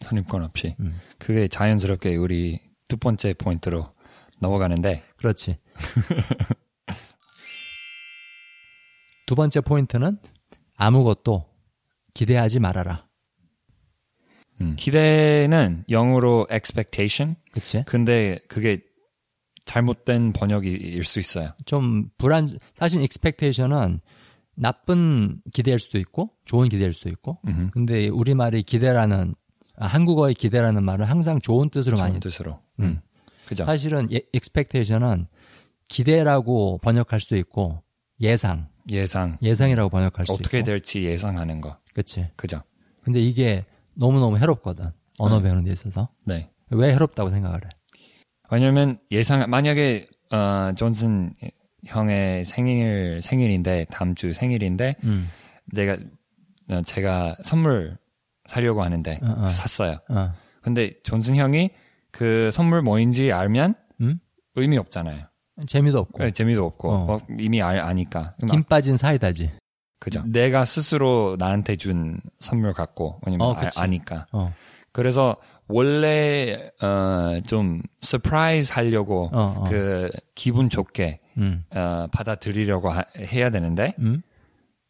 선입관 0.00 0.42
없이. 0.42 0.74
음. 0.80 0.98
그게 1.18 1.48
자연스럽게 1.48 2.16
우리 2.16 2.58
두 2.88 2.96
번째 2.96 3.34
포인트로 3.34 3.92
넘어가는데 4.40 5.04
그렇지. 5.18 5.58
두 9.26 9.34
번째 9.34 9.60
포인트는 9.60 10.18
아무것도 10.76 11.46
기대하지 12.14 12.60
말아라. 12.60 13.06
음. 14.62 14.76
기대는 14.78 15.84
영어로 15.90 16.46
expectation. 16.50 17.36
그치? 17.52 17.84
근데 17.86 18.38
그게 18.48 18.80
잘못된 19.66 20.32
번역일 20.32 21.04
수 21.04 21.20
있어요. 21.20 21.52
좀 21.66 22.08
불안, 22.16 22.48
사실 22.74 23.00
expectation은 23.00 24.00
나쁜 24.60 25.40
기대일 25.52 25.78
수도 25.78 25.98
있고, 25.98 26.30
좋은 26.44 26.68
기대일 26.68 26.92
수도 26.92 27.08
있고, 27.08 27.38
음흠. 27.46 27.70
근데 27.72 28.08
우리말이 28.08 28.62
기대라는, 28.62 29.34
아, 29.76 29.86
한국어의 29.86 30.34
기대라는 30.34 30.82
말은 30.82 31.06
항상 31.06 31.40
좋은 31.40 31.70
뜻으로 31.70 31.96
많이 31.96 32.12
좋은 32.14 32.20
뜻으로. 32.20 32.60
음. 32.80 32.84
음. 32.84 33.00
그죠? 33.46 33.64
사실은 33.64 34.08
예- 34.12 34.20
expectation은 34.34 35.26
기대라고 35.88 36.78
번역할 36.78 37.20
수도 37.20 37.36
있고 37.36 37.82
예상, 38.20 38.68
예상. 38.90 39.38
예상이라고 39.42 39.88
번역할 39.88 40.26
수도 40.26 40.34
어떻게 40.34 40.58
있고. 40.58 40.66
될지 40.66 41.02
예상하는 41.04 41.60
거. 41.60 41.78
그치. 41.94 42.28
그죠? 42.36 42.62
근데 43.02 43.20
이게 43.20 43.64
너무너무 43.94 44.38
해롭거든. 44.38 44.90
언어 45.18 45.38
네. 45.38 45.44
배우는 45.44 45.64
데 45.64 45.72
있어서. 45.72 46.08
네. 46.26 46.50
왜 46.70 46.92
해롭다고 46.92 47.30
생각을 47.30 47.64
해? 47.64 47.68
왜냐면 48.50 48.98
예상 49.10 49.48
만약에 49.48 50.08
어 50.30 50.72
존슨 50.76 51.32
형의 51.86 52.44
생일 52.44 53.20
생일인데 53.22 53.86
다음 53.90 54.14
주 54.14 54.32
생일인데 54.32 54.96
음. 55.04 55.28
내가 55.72 55.96
어, 56.70 56.82
제가 56.82 57.36
선물 57.42 57.96
사려고 58.46 58.82
하는데 58.82 59.20
어, 59.22 59.34
어. 59.44 59.48
샀어요. 59.50 59.98
어. 60.08 60.32
근데 60.62 60.94
존 61.02 61.36
선생님이 61.36 61.70
그 62.10 62.50
선물 62.52 62.82
뭐인지 62.82 63.32
알면 63.32 63.74
음? 64.00 64.18
의미 64.54 64.76
없잖아요. 64.78 65.26
재미도 65.66 65.98
없고. 65.98 66.18
네, 66.18 66.30
재미도 66.30 66.64
없고 66.64 66.90
어. 66.90 67.04
뭐 67.04 67.20
이미 67.38 67.62
알, 67.62 67.78
아니까. 67.80 68.34
김 68.50 68.62
빠진 68.64 68.96
사이다지. 68.96 69.50
그죠. 70.00 70.22
내가 70.26 70.64
스스로 70.64 71.36
나한테 71.38 71.76
준 71.76 72.20
선물 72.40 72.72
같고 72.72 73.20
왜냐면 73.26 73.48
어, 73.48 73.54
아. 73.54 73.68
아니까. 73.76 74.26
어. 74.32 74.52
그래서 74.92 75.36
원래 75.68 76.70
어 76.80 77.21
좀 77.21 77.82
surprise 78.00 78.72
하려고 78.72 79.30
어, 79.32 79.54
어. 79.58 79.64
그 79.68 80.10
기분 80.34 80.68
좋게 80.70 81.20
음. 81.38 81.64
어, 81.70 82.06
받아들이려고 82.12 82.90
하- 82.90 83.04
해야 83.18 83.50
되는데 83.50 83.94
음. 83.98 84.22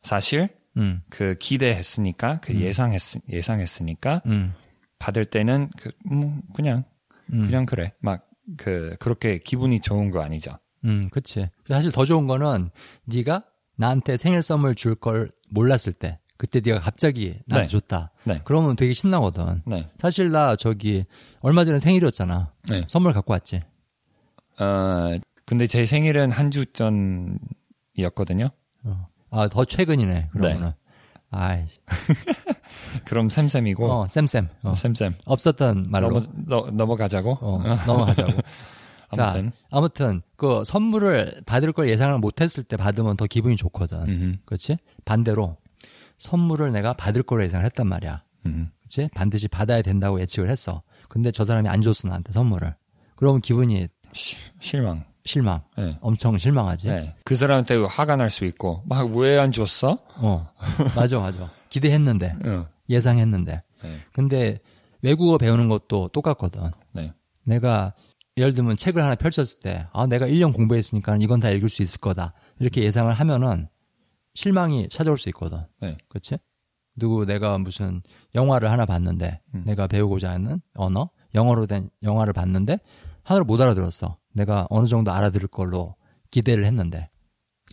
사실 0.02 0.48
음. 0.76 1.02
그 1.10 1.34
기대했으니까 1.38 2.40
그 2.40 2.54
예상했 2.54 3.00
예상했으니까 3.28 4.22
음. 4.26 4.54
받을 4.98 5.24
때는 5.24 5.70
그 5.76 5.90
뭐, 6.04 6.36
그냥 6.54 6.84
음. 7.32 7.46
그냥 7.46 7.66
그래 7.66 7.92
막 8.00 8.26
그 8.56 8.96
그렇게 8.98 9.36
기분이 9.36 9.78
좋은 9.80 10.10
거 10.10 10.22
아니죠. 10.22 10.52
음, 10.86 11.02
그치. 11.10 11.50
사실 11.68 11.92
더 11.92 12.06
좋은 12.06 12.26
거는 12.26 12.70
네가 13.04 13.44
나한테 13.76 14.16
생일 14.16 14.40
선물 14.42 14.74
줄 14.74 14.94
걸 14.94 15.30
몰랐을 15.50 15.92
때, 15.92 16.18
그때 16.38 16.60
네가 16.64 16.80
갑자기 16.80 17.40
나한테 17.46 17.66
네. 17.66 17.70
줬다. 17.70 18.10
네. 18.24 18.40
그러면 18.44 18.74
되게 18.76 18.94
신나거든. 18.94 19.62
네. 19.66 19.88
사실 19.98 20.30
나 20.30 20.56
저기 20.56 21.04
얼마 21.40 21.64
전에 21.64 21.78
생일이었잖아. 21.78 22.52
네. 22.70 22.84
선물 22.88 23.12
갖고 23.12 23.32
왔지. 23.34 23.62
어 24.60 25.18
근데 25.44 25.66
제 25.66 25.84
생일은 25.84 26.30
한 26.30 26.50
주 26.50 26.64
전이었거든요. 27.96 28.50
어. 28.84 29.08
아, 29.30 29.48
더 29.48 29.64
최근이네. 29.64 30.28
그러면은. 30.32 30.72
아이, 31.30 31.66
그럼 33.04 33.28
쌤쌤이고 33.28 33.90
어, 33.92 34.08
쌤쌤. 34.08 34.48
어. 34.62 34.74
쌤쌤 34.74 35.14
없었던 35.26 35.86
말로. 35.90 36.08
넘어 36.08 36.20
너, 36.46 36.70
넘어가자고. 36.72 37.38
어, 37.40 37.58
넘어가자고. 37.86 38.32
자, 39.14 39.24
아무튼 39.28 39.52
아무튼 39.70 40.22
그 40.36 40.62
선물을 40.64 41.42
받을 41.46 41.72
걸 41.72 41.88
예상을 41.88 42.16
못 42.18 42.40
했을 42.40 42.62
때 42.62 42.76
받으면 42.76 43.16
더 43.16 43.26
기분이 43.26 43.56
좋거든. 43.56 44.38
그렇지? 44.46 44.78
반대로 45.04 45.56
선물을 46.18 46.72
내가 46.72 46.92
받을 46.92 47.22
거로 47.22 47.42
예상을 47.42 47.64
했단 47.64 47.86
말이야. 47.86 48.22
음. 48.46 48.70
그치? 48.82 49.08
반드시 49.14 49.48
받아야 49.48 49.82
된다고 49.82 50.20
예측을 50.20 50.50
했어. 50.50 50.82
근데 51.08 51.30
저 51.30 51.44
사람이 51.44 51.68
안 51.68 51.80
줬어, 51.82 52.08
나한테 52.08 52.32
선물을. 52.32 52.74
그러면 53.16 53.40
기분이 53.40 53.88
시- 54.12 54.36
실망. 54.60 55.04
실망. 55.24 55.62
네. 55.76 55.98
엄청 56.00 56.38
실망하지. 56.38 56.88
네. 56.88 57.14
그 57.24 57.36
사람한테 57.36 57.76
화가 57.84 58.16
날 58.16 58.30
수 58.30 58.44
있고 58.46 58.82
막 58.86 59.10
왜 59.14 59.38
안 59.38 59.52
줬어? 59.52 59.98
어. 60.16 60.46
맞아, 60.96 61.18
맞아. 61.18 61.50
기대했는데, 61.68 62.34
어. 62.46 62.66
예상했는데. 62.88 63.62
네. 63.82 63.98
근데 64.12 64.58
외국어 65.02 65.36
배우는 65.38 65.68
것도 65.68 66.08
똑같거든. 66.08 66.70
네. 66.92 67.12
내가 67.44 67.94
예를 68.38 68.54
들면 68.54 68.76
책을 68.76 69.02
하나 69.02 69.14
펼쳤을 69.16 69.60
때, 69.60 69.86
아, 69.92 70.06
내가 70.06 70.26
1년 70.26 70.54
공부했으니까 70.54 71.16
이건 71.20 71.40
다 71.40 71.50
읽을 71.50 71.68
수 71.68 71.82
있을 71.82 72.00
거다. 72.00 72.32
이렇게 72.58 72.82
예상을 72.82 73.12
하면은 73.12 73.68
실망이 74.42 74.88
찾아올 74.88 75.18
수 75.18 75.28
있거든. 75.30 75.58
네. 75.80 75.98
그치? 76.08 76.38
누구 76.94 77.24
내가 77.26 77.58
무슨 77.58 78.02
영화를 78.36 78.70
하나 78.70 78.86
봤는데, 78.86 79.40
음. 79.54 79.64
내가 79.66 79.88
배우고자 79.88 80.30
하는 80.30 80.60
언어, 80.76 81.10
영어로 81.34 81.66
된 81.66 81.90
영화를 82.04 82.32
봤는데, 82.32 82.78
하나를 83.24 83.44
못 83.44 83.60
알아들었어. 83.60 84.16
내가 84.34 84.68
어느 84.70 84.86
정도 84.86 85.10
알아들을 85.10 85.48
걸로 85.48 85.96
기대를 86.30 86.64
했는데, 86.66 87.10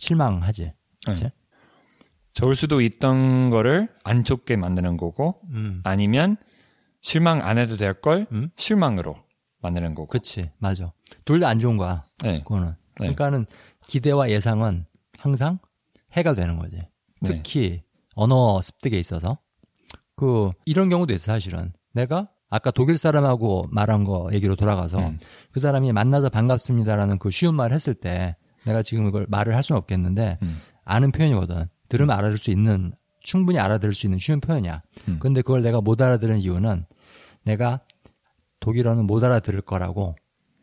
실망하지. 0.00 0.72
그치? 1.06 1.22
네. 1.24 1.30
좋을 2.32 2.56
수도 2.56 2.80
있던 2.80 3.50
거를 3.50 3.88
안 4.02 4.24
좋게 4.24 4.56
만드는 4.56 4.96
거고 4.96 5.40
음. 5.50 5.80
아니면 5.84 6.36
실망 7.00 7.42
안 7.42 7.58
해도 7.58 7.76
될걸 7.76 8.26
음? 8.32 8.50
실망으로 8.56 9.14
만드는 9.62 9.94
거고. 9.94 10.08
그치. 10.08 10.50
맞아. 10.58 10.92
둘 11.24 11.38
다 11.38 11.46
안 11.48 11.60
좋은 11.60 11.76
거야. 11.76 12.04
네. 12.24 12.40
그거는. 12.40 12.70
네. 12.70 12.74
그러니까는 12.96 13.46
기대와 13.86 14.30
예상은 14.30 14.84
항상 15.16 15.60
해가 16.16 16.34
되는 16.34 16.56
거지. 16.58 16.76
네. 16.76 16.88
특히 17.22 17.82
언어 18.14 18.60
습득에 18.62 18.98
있어서 18.98 19.38
그 20.16 20.50
이런 20.64 20.88
경우도 20.88 21.14
있어 21.14 21.32
사실은 21.32 21.72
내가 21.92 22.30
아까 22.48 22.70
독일 22.70 22.96
사람하고 22.96 23.68
말한 23.70 24.04
거 24.04 24.30
얘기로 24.32 24.56
돌아가서 24.56 24.98
음. 24.98 25.18
그 25.52 25.60
사람이 25.60 25.92
만나서 25.92 26.28
반갑습니다라는 26.30 27.18
그 27.18 27.30
쉬운 27.30 27.54
말 27.54 27.72
했을 27.72 27.94
때 27.94 28.36
내가 28.64 28.82
지금 28.82 29.06
이걸 29.06 29.26
말을 29.28 29.54
할 29.54 29.62
수는 29.62 29.78
없겠는데 29.78 30.38
음. 30.42 30.60
아는 30.84 31.12
표현이거든 31.12 31.66
들으면 31.88 32.16
알아들을 32.16 32.38
수 32.38 32.50
있는 32.50 32.92
충분히 33.20 33.58
알아들을 33.58 33.94
수 33.94 34.06
있는 34.06 34.18
쉬운 34.18 34.40
표현이야 34.40 34.82
음. 35.08 35.18
근데 35.20 35.42
그걸 35.42 35.62
내가 35.62 35.80
못 35.80 36.00
알아들은 36.00 36.38
이유는 36.38 36.86
내가 37.44 37.80
독일어는 38.60 39.06
못 39.06 39.22
알아들을 39.22 39.60
거라고 39.62 40.16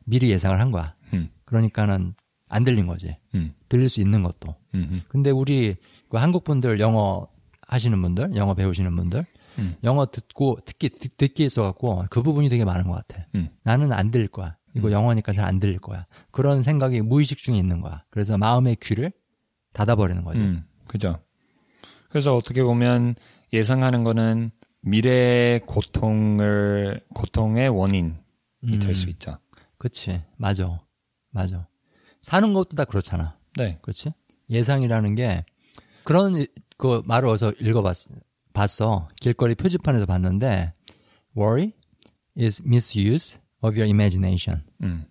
미리 0.06 0.32
예상을 0.32 0.60
한 0.60 0.72
거야 0.72 0.96
음. 1.14 1.30
그러니까는 1.46 2.16
안 2.54 2.64
들린 2.64 2.88
거지 2.88 3.18
음. 3.36 3.54
들릴 3.70 3.90
수 3.90 4.02
있는 4.02 4.24
것도 4.24 4.56
음. 4.76 5.02
근데 5.08 5.32
우리 5.32 5.76
그 6.10 6.18
한국 6.18 6.44
분들 6.44 6.80
영어 6.80 7.28
하시는 7.68 8.00
분들, 8.02 8.36
영어 8.36 8.54
배우시는 8.54 8.96
분들, 8.96 9.26
음. 9.58 9.76
영어 9.84 10.06
듣고 10.06 10.60
듣기 10.66 10.90
듣, 10.90 11.18
듣기 11.18 11.46
있어 11.46 11.64
갖고 11.64 12.06
그 12.10 12.22
부분이 12.22 12.50
되게 12.50 12.66
많은 12.66 12.86
것 12.86 12.94
같아. 12.94 13.26
음. 13.36 13.50
나는 13.64 13.92
안 13.92 14.12
들릴 14.12 14.28
거야. 14.28 14.58
이거 14.76 14.92
영어니까 14.92 15.34
잘 15.34 15.46
안 15.46 15.60
들릴 15.60 15.80
거야. 15.80 16.06
그런 16.32 16.62
생각이 16.64 17.02
무의식 17.02 17.38
중에 17.38 17.58
있는 17.58 17.82
거야. 17.82 18.04
그래서 18.10 18.38
마음의 18.38 18.78
귀를 18.82 19.12
닫아버리는 19.74 20.24
거지. 20.24 20.40
음. 20.40 20.64
그죠. 20.88 21.20
그래서 22.10 22.36
어떻게 22.36 22.64
보면 22.64 23.16
예상하는 23.54 24.04
거는 24.04 24.52
미래의 24.82 25.62
고통을 25.62 27.00
고통의 27.14 27.70
원인이 27.70 28.14
될수 28.82 29.06
음. 29.06 29.10
있죠. 29.10 29.38
그치. 29.78 30.22
맞아. 30.38 30.80
맞아. 31.32 31.68
사는 32.24 32.54
것도 32.54 32.76
다 32.76 32.86
그렇잖아. 32.86 33.38
네. 33.56 33.78
그렇지? 33.84 34.14
예상이라는 34.50 35.14
게 35.16 35.46
그런 36.04 36.46
그 36.78 37.04
말을 37.06 37.30
어디서 37.30 37.54
읽어봤 37.60 37.96
봤어. 38.54 39.08
길거리 39.20 39.54
표지판에서 39.56 40.06
봤는데 40.08 40.74
worry 41.38 41.74
is 42.40 42.64
misuse 42.66 43.38
of 43.62 43.78
your 43.80 43.86
imagination. 43.86 44.64
음. 44.82 45.06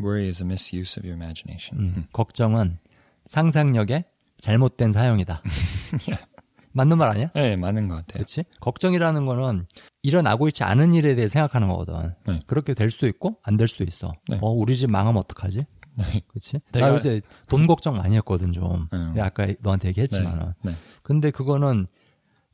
Worry 0.00 0.26
is 0.28 0.42
a 0.42 0.46
misuse 0.46 1.00
of 1.00 1.06
your 1.08 1.14
imagination. 1.20 1.80
음, 1.96 2.04
걱정은 2.12 2.78
상상력의 3.26 4.04
잘못된 4.40 4.92
사용이다. 4.92 5.42
맞는 6.72 6.96
말 6.98 7.08
아니야? 7.10 7.30
네, 7.34 7.54
맞는 7.56 7.88
것 7.88 7.96
같아요. 7.96 8.14
그렇지? 8.14 8.44
걱정이라는 8.60 9.26
거는 9.26 9.66
일어나고 10.02 10.48
있지 10.48 10.64
않은 10.64 10.94
일에 10.94 11.14
대해 11.14 11.28
생각하는 11.28 11.68
거거든. 11.68 12.14
네. 12.26 12.40
그렇게 12.46 12.74
될 12.74 12.90
수도 12.90 13.06
있고 13.06 13.38
안 13.42 13.56
될 13.56 13.68
수도 13.68 13.84
있어. 13.84 14.12
네. 14.28 14.38
어, 14.40 14.50
우리 14.50 14.74
집 14.76 14.90
망하면 14.90 15.18
어떡하지? 15.20 15.66
그렇지? 16.28 16.60
나 16.72 16.80
내가- 16.80 16.88
요새 16.94 17.20
돈 17.48 17.66
걱정 17.66 17.96
많이 17.96 18.16
했거든 18.16 18.52
좀. 18.52 18.88
네. 19.14 19.20
아까 19.20 19.46
너한테 19.60 19.88
얘기했지만은. 19.88 20.54
네. 20.62 20.76
근데 21.02 21.30
그거는 21.30 21.86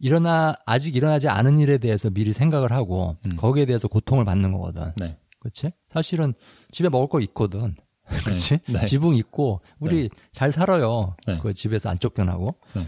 일어나 0.01 0.55
아직 0.67 0.95
일어나지 0.97 1.29
않은 1.29 1.59
일에 1.59 1.79
대해서 1.79 2.09
미리 2.11 2.33
생각을 2.33 2.73
하고 2.73 3.17
음. 3.27 3.37
거기에 3.37 3.65
대해서 3.67 3.89
고통을 3.89 4.25
받는 4.25 4.53
거거든. 4.53 4.93
네. 4.97 5.19
그렇지? 5.41 5.73
사실은 5.91 6.35
집에 6.71 6.89
먹을 6.89 7.09
거 7.09 7.21
있거든. 7.21 7.75
그렇지? 8.09 8.59
네. 8.69 8.85
지붕 8.87 9.17
있고 9.17 9.61
우리 9.81 10.09
잘 10.33 10.51
살아요. 10.53 11.17
네. 11.27 11.39
그 11.43 11.53
집에서 11.53 11.91
안 11.91 11.99
쫓겨나고. 11.99 12.57
네. 12.75 12.87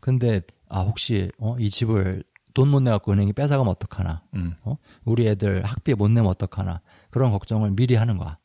근데 0.00 0.40
아 0.68 0.80
혹시 0.82 1.30
어, 1.38 1.56
이 1.58 1.68
집을 1.70 2.22
돈 2.54 2.68
못 2.68 2.80
내갖고 2.80 3.12
은행이 3.12 3.32
뺏어가면 3.32 3.70
어떡하나? 3.70 4.22
음. 4.34 4.54
어? 4.62 4.76
우리 5.04 5.26
애들 5.26 5.64
학비 5.64 5.94
못 5.94 6.08
내면 6.10 6.30
어떡하나? 6.30 6.82
그런 7.10 7.32
걱정을 7.32 7.70
미리 7.70 7.94
하는 7.94 8.18
거야. 8.18 8.36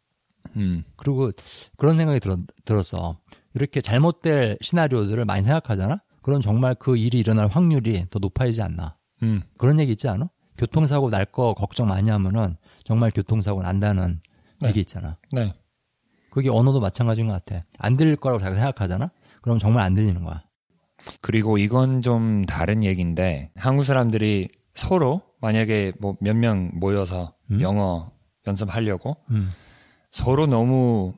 음. 0.57 0.83
그리고 0.95 1.31
그런 1.77 1.95
생각이 1.95 2.19
들었, 2.19 2.39
들었어. 2.65 3.19
이렇게 3.53 3.81
잘못될 3.81 4.57
시나리오들을 4.61 5.23
많이 5.25 5.43
생각하잖아? 5.43 6.01
그럼 6.21 6.41
정말 6.41 6.75
그 6.75 6.97
일이 6.97 7.19
일어날 7.19 7.47
확률이 7.47 8.05
더 8.09 8.19
높아지지 8.19 8.61
않나. 8.61 8.97
음. 9.23 9.41
그런 9.57 9.79
얘기 9.79 9.93
있지 9.93 10.07
않아? 10.09 10.29
교통사고 10.57 11.09
날 11.09 11.25
거 11.25 11.53
걱정 11.53 11.87
많이 11.87 12.09
하면은 12.09 12.57
정말 12.83 13.11
교통사고 13.11 13.61
난다는 13.61 14.19
네. 14.59 14.69
얘기 14.69 14.79
있잖아. 14.81 15.17
네. 15.31 15.53
그게 16.31 16.49
언어도 16.49 16.79
마찬가지인 16.79 17.27
것 17.27 17.33
같아. 17.45 17.63
안 17.79 17.95
들릴 17.97 18.15
거라고 18.15 18.39
자기가 18.39 18.55
생각하잖아? 18.55 19.09
그럼 19.41 19.59
정말 19.59 19.83
안 19.83 19.93
들리는 19.95 20.23
거야. 20.23 20.43
그리고 21.21 21.57
이건 21.57 22.01
좀 22.01 22.45
다른 22.45 22.83
얘기인데 22.83 23.51
한국 23.55 23.83
사람들이 23.83 24.49
서로 24.75 25.21
만약에 25.41 25.93
뭐 25.99 26.17
몇 26.21 26.35
명 26.35 26.71
모여서 26.73 27.33
음? 27.51 27.61
영어 27.61 28.11
연습하려고 28.45 29.17
음. 29.31 29.51
서로 30.11 30.45
너무 30.47 31.13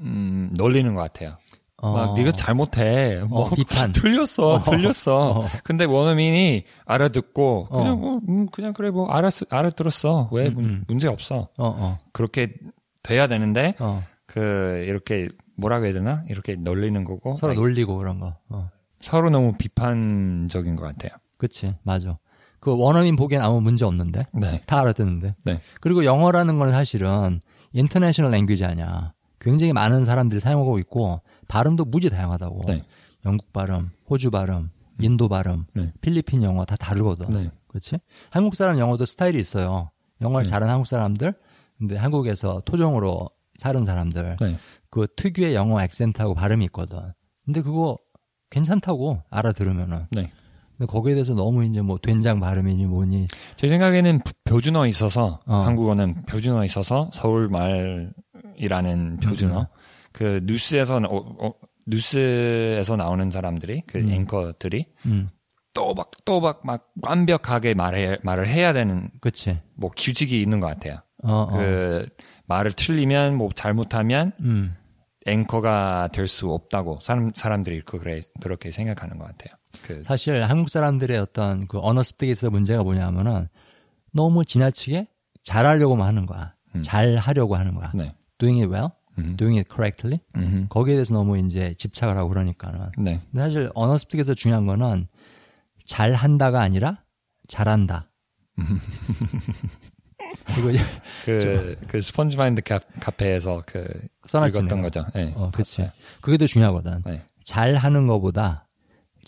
음, 0.00 0.52
놀리는 0.56 0.94
것 0.94 1.02
같아요. 1.02 1.36
어. 1.82 1.92
막 1.92 2.14
네가 2.14 2.32
잘못해. 2.32 3.22
뭐 3.28 3.46
어, 3.46 3.50
비판. 3.54 3.92
틀렸어, 3.92 4.54
어. 4.54 4.62
틀렸어. 4.64 5.30
어. 5.40 5.46
근데 5.64 5.84
원어민이 5.84 6.64
알아듣고 6.84 7.68
그냥 7.72 7.92
어. 7.92 7.96
뭐, 7.96 8.20
음, 8.28 8.46
그냥 8.50 8.72
그래 8.74 8.90
뭐 8.90 9.08
알았 9.08 9.42
알아들었어. 9.48 10.28
왜 10.32 10.48
음, 10.48 10.54
문- 10.54 10.64
음. 10.64 10.84
문제 10.88 11.08
없어. 11.08 11.36
어, 11.36 11.48
어, 11.58 11.98
그렇게 12.12 12.54
돼야 13.02 13.28
되는데 13.28 13.74
어. 13.78 14.02
그 14.26 14.84
이렇게 14.86 15.28
뭐라고 15.56 15.84
해야 15.86 15.92
되나? 15.94 16.22
이렇게 16.28 16.54
놀리는 16.56 17.02
거고 17.04 17.34
서로 17.36 17.52
아니, 17.52 17.60
놀리고 17.60 17.96
그런 17.96 18.20
거. 18.20 18.36
어. 18.50 18.70
서로 19.00 19.30
너무 19.30 19.52
비판적인 19.56 20.76
것 20.76 20.84
같아요. 20.84 21.12
그치. 21.38 21.74
맞아. 21.82 22.18
그 22.60 22.76
원어민 22.76 23.16
보기엔 23.16 23.40
아무 23.40 23.62
문제 23.62 23.86
없는데. 23.86 24.26
네. 24.34 24.60
다 24.66 24.80
알아듣는데. 24.80 25.34
네. 25.46 25.60
그리고 25.80 26.04
영어라는 26.04 26.58
건 26.58 26.72
사실은 26.72 27.40
인터내셔널 27.72 28.30
랭귀지 28.32 28.64
아니야. 28.64 29.12
굉장히 29.40 29.72
많은 29.72 30.04
사람들이 30.04 30.40
사용하고 30.40 30.78
있고 30.80 31.20
발음도 31.48 31.84
무지 31.84 32.10
다양하다고. 32.10 32.62
네. 32.66 32.80
영국 33.24 33.52
발음, 33.52 33.90
호주 34.08 34.30
발음, 34.30 34.70
인도 35.00 35.28
발음, 35.28 35.64
네. 35.74 35.92
필리핀 36.00 36.42
영어 36.42 36.64
다 36.64 36.76
다르거든. 36.76 37.30
네. 37.30 37.50
그렇지? 37.68 37.98
한국 38.30 38.54
사람 38.54 38.78
영어도 38.78 39.04
스타일이 39.04 39.40
있어요. 39.40 39.90
영어를 40.20 40.44
네. 40.44 40.50
잘하는 40.50 40.72
한국 40.72 40.86
사람들, 40.86 41.34
근데 41.78 41.96
한국에서 41.96 42.62
토종으로 42.64 43.30
사는 43.58 43.84
사람들, 43.84 44.36
네. 44.40 44.58
그 44.90 45.06
특유의 45.16 45.54
영어 45.54 45.80
액센트하고 45.82 46.34
발음이 46.34 46.64
있거든. 46.66 47.12
근데 47.44 47.62
그거 47.62 47.98
괜찮다고 48.50 49.22
알아들으면은. 49.30 50.06
네. 50.10 50.32
근데 50.80 50.90
거기에 50.90 51.12
대해서 51.12 51.34
너무 51.34 51.62
이제 51.66 51.82
뭐 51.82 51.98
된장 51.98 52.40
발음이니 52.40 52.86
뭐니 52.86 53.26
제 53.56 53.68
생각에는 53.68 54.20
표준어 54.44 54.86
있어서 54.86 55.40
어. 55.44 55.56
한국어는 55.56 56.22
표준어 56.24 56.64
있어서 56.64 57.10
서울 57.12 57.50
말이라는 57.50 59.18
표준어 59.18 59.60
음. 59.60 59.64
그 60.12 60.40
뉴스에서 60.44 61.00
나- 61.00 61.08
어, 61.08 61.16
어, 61.48 61.52
뉴스에서 61.86 62.96
나오는 62.96 63.30
사람들이 63.30 63.82
그 63.86 63.98
음. 63.98 64.10
앵커들이 64.10 64.86
음, 65.04 65.28
또박 65.74 66.12
또박 66.24 66.62
막 66.64 66.90
완벽하게 67.02 67.74
말해 67.74 68.16
말을 68.22 68.48
해야 68.48 68.72
되는 68.72 69.10
그치. 69.20 69.58
뭐 69.74 69.90
규칙이 69.94 70.40
있는 70.40 70.60
것 70.60 70.66
같아요. 70.68 70.94
어, 71.22 71.32
어. 71.42 71.46
그 71.58 72.08
말을 72.46 72.72
틀리면 72.72 73.36
뭐 73.36 73.50
잘못하면 73.54 74.32
음, 74.40 74.74
앵커가 75.26 76.08
될 76.10 76.26
수 76.26 76.50
없다고 76.50 77.00
사람 77.02 77.32
사람들이 77.34 77.82
그- 77.82 77.98
그래 77.98 78.22
그렇게 78.40 78.70
생각하는 78.70 79.18
것 79.18 79.26
같아요. 79.26 79.54
그 79.82 80.02
사실 80.02 80.42
한국 80.44 80.68
사람들의 80.68 81.18
어떤 81.18 81.66
그 81.66 81.78
언어 81.80 82.02
습득에 82.02 82.30
있어서 82.32 82.50
문제가 82.50 82.82
뭐냐면은 82.82 83.48
너무 84.12 84.44
지나치게 84.44 85.08
잘하려고만 85.42 86.06
하는 86.06 86.26
거야. 86.26 86.54
음. 86.74 86.82
잘 86.82 87.16
하려고 87.16 87.56
하는 87.56 87.74
거야. 87.74 87.92
네. 87.94 88.14
doing 88.38 88.62
it 88.62 88.72
well, 88.72 88.90
음. 89.18 89.36
doing 89.36 89.58
it 89.58 89.68
correctly. 89.72 90.20
음. 90.36 90.66
거기에 90.68 90.94
대해서 90.94 91.14
너무 91.14 91.38
이제 91.38 91.74
집착을 91.78 92.16
하고 92.16 92.28
그러니까는. 92.28 92.90
네. 92.98 93.20
근데 93.30 93.42
사실 93.42 93.70
언어 93.74 93.98
습득에서 93.98 94.34
중요한 94.34 94.66
거는 94.66 95.08
잘 95.84 96.12
한다가 96.14 96.60
아니라 96.60 97.02
잘한다. 97.48 98.10
그리고 100.46 100.70
이제 100.70 100.84
그, 101.24 101.76
그 101.88 102.00
스펀지 102.00 102.36
마인드 102.36 102.62
카, 102.62 102.78
카페에서 103.00 103.62
그 103.66 103.86
거. 104.82 104.82
거죠. 104.82 105.06
네, 105.14 105.32
어, 105.36 105.50
그치. 105.50 105.78
봤어요. 105.78 105.92
그게 106.20 106.36
더 106.36 106.46
중요하거든. 106.46 107.02
네. 107.06 107.24
잘 107.44 107.74
하는 107.74 108.06
거보다 108.06 108.68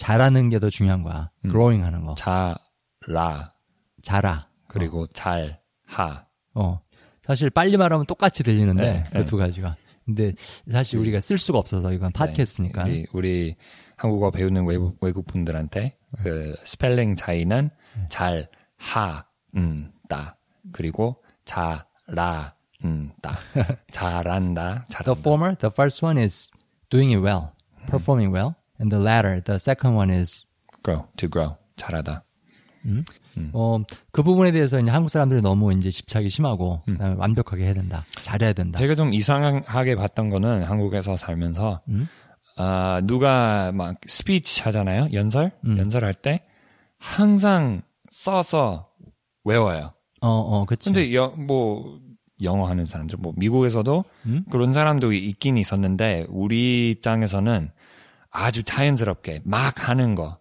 잘하는 0.02 0.48
게 0.48 0.58
더 0.58 0.68
중요한 0.70 1.02
거야. 1.02 1.30
음. 1.44 1.50
growing 1.50 1.84
하는 1.84 2.04
거. 2.04 2.12
자라 2.14 3.54
잘하. 4.02 4.48
그리고 4.68 5.06
잘하. 5.08 6.26
어. 6.54 6.80
사실 7.24 7.50
빨리 7.50 7.76
말하면 7.76 8.06
똑같이 8.06 8.42
들리는데 8.42 8.82
네, 8.92 9.04
그 9.12 9.18
네. 9.18 9.24
두 9.24 9.36
가지가. 9.36 9.76
근데 10.04 10.32
사실 10.68 10.98
우리가 10.98 11.20
쓸 11.20 11.38
수가 11.38 11.58
없어서 11.58 11.92
이건 11.92 12.10
팟캐스트니까. 12.12 12.82
네, 12.84 12.90
우리, 12.90 13.06
우리 13.12 13.56
한국어 13.96 14.32
배우는 14.32 14.66
외국 14.66 14.98
외국 15.00 15.24
분들한테 15.26 15.96
그 16.22 16.56
스펠링 16.64 17.14
차이는 17.14 17.70
잘 18.08 18.48
하 18.80 19.24
음 19.54 19.92
다 20.08 20.36
그리고 20.72 21.22
잘라 21.44 22.56
음다 22.84 23.38
잘한다 23.92 24.84
The 24.88 24.88
잘한다. 24.90 25.12
former, 25.20 25.56
the 25.56 25.70
first 25.72 26.04
one 26.04 26.18
is 26.20 26.50
doing 26.90 27.12
it 27.16 27.22
well, 27.24 27.52
performing 27.86 28.34
well, 28.34 28.54
and 28.82 28.90
the 28.90 29.02
latter, 29.02 29.40
the 29.40 29.58
second 29.58 29.94
one 29.94 30.10
is 30.10 30.46
grow 30.82 31.06
to 31.16 31.28
grow 31.30 31.56
잘하다. 31.76 32.24
어, 33.52 33.78
그 34.10 34.22
부분에 34.22 34.50
대해서 34.50 34.80
이제 34.80 34.90
한국 34.90 35.08
사람들이 35.08 35.40
너무 35.40 35.72
이제 35.72 35.90
집착이 35.90 36.28
심하고 36.28 36.82
음. 36.88 36.94
그다음에 36.94 37.14
완벽하게 37.16 37.64
해야 37.64 37.74
된다. 37.74 38.04
잘해야 38.22 38.52
된다. 38.52 38.78
제가 38.78 38.94
좀 38.94 39.14
이상하게 39.14 39.94
봤던 39.94 40.30
거는 40.30 40.64
한국에서 40.64 41.16
살면서 41.16 41.80
음? 41.88 42.08
아 42.56 43.00
누가 43.04 43.72
막 43.72 43.96
스피치 44.06 44.62
하잖아요 44.64 45.08
연설 45.14 45.52
음. 45.64 45.78
연설할 45.78 46.12
때 46.12 46.42
항상 46.98 47.82
써서 48.10 48.90
외워요. 49.44 49.92
어, 50.20 50.28
어, 50.28 50.64
그치. 50.66 50.92
근데 50.92 51.14
여, 51.14 51.28
뭐 51.28 51.98
영어 52.42 52.68
하는 52.68 52.84
사람들 52.84 53.18
뭐 53.18 53.32
미국에서도 53.36 54.04
음? 54.26 54.44
그런 54.50 54.72
사람도 54.72 55.12
있긴 55.12 55.56
있었는데 55.56 56.26
우리 56.28 56.90
입장에서는 56.90 57.70
아주 58.32 58.62
자연스럽게 58.64 59.42
막 59.44 59.88
하는 59.88 60.14
거. 60.16 60.40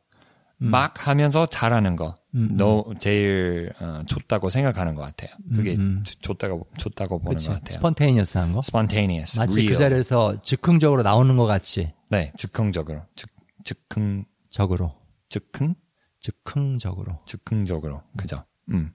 막 0.63 1.07
하면서 1.07 1.47
잘하는 1.47 1.95
거, 1.95 2.13
음, 2.35 2.49
음. 2.51 2.55
너 2.57 2.85
제일 2.99 3.73
어, 3.79 4.03
좋다고 4.05 4.49
생각하는 4.49 4.93
것 4.93 5.01
같아요. 5.01 5.31
그게 5.55 5.73
음, 5.73 5.79
음. 5.79 6.03
좋- 6.03 6.21
좋다고 6.21 6.67
좋다고 6.77 7.17
보는 7.17 7.33
그치. 7.37 7.47
것 7.47 7.55
같아요. 7.55 7.71
스폰테이니어스한 7.73 8.53
거. 8.53 8.59
spontaneous, 8.63 9.39
마치 9.39 9.53
real. 9.61 9.73
그 9.73 9.79
자리에서 9.79 10.39
즉흥적으로 10.43 11.01
나오는 11.01 11.35
것 11.35 11.47
같이 11.47 11.91
네, 12.11 12.31
즉흥적으로, 12.37 13.01
즉, 13.15 13.29
즉흥, 13.63 14.25
적으로, 14.51 14.93
즉흥, 15.29 15.73
즉흥적으로. 16.19 17.19
즉흥적으로, 17.25 18.03
그죠? 18.15 18.43
음. 18.69 18.91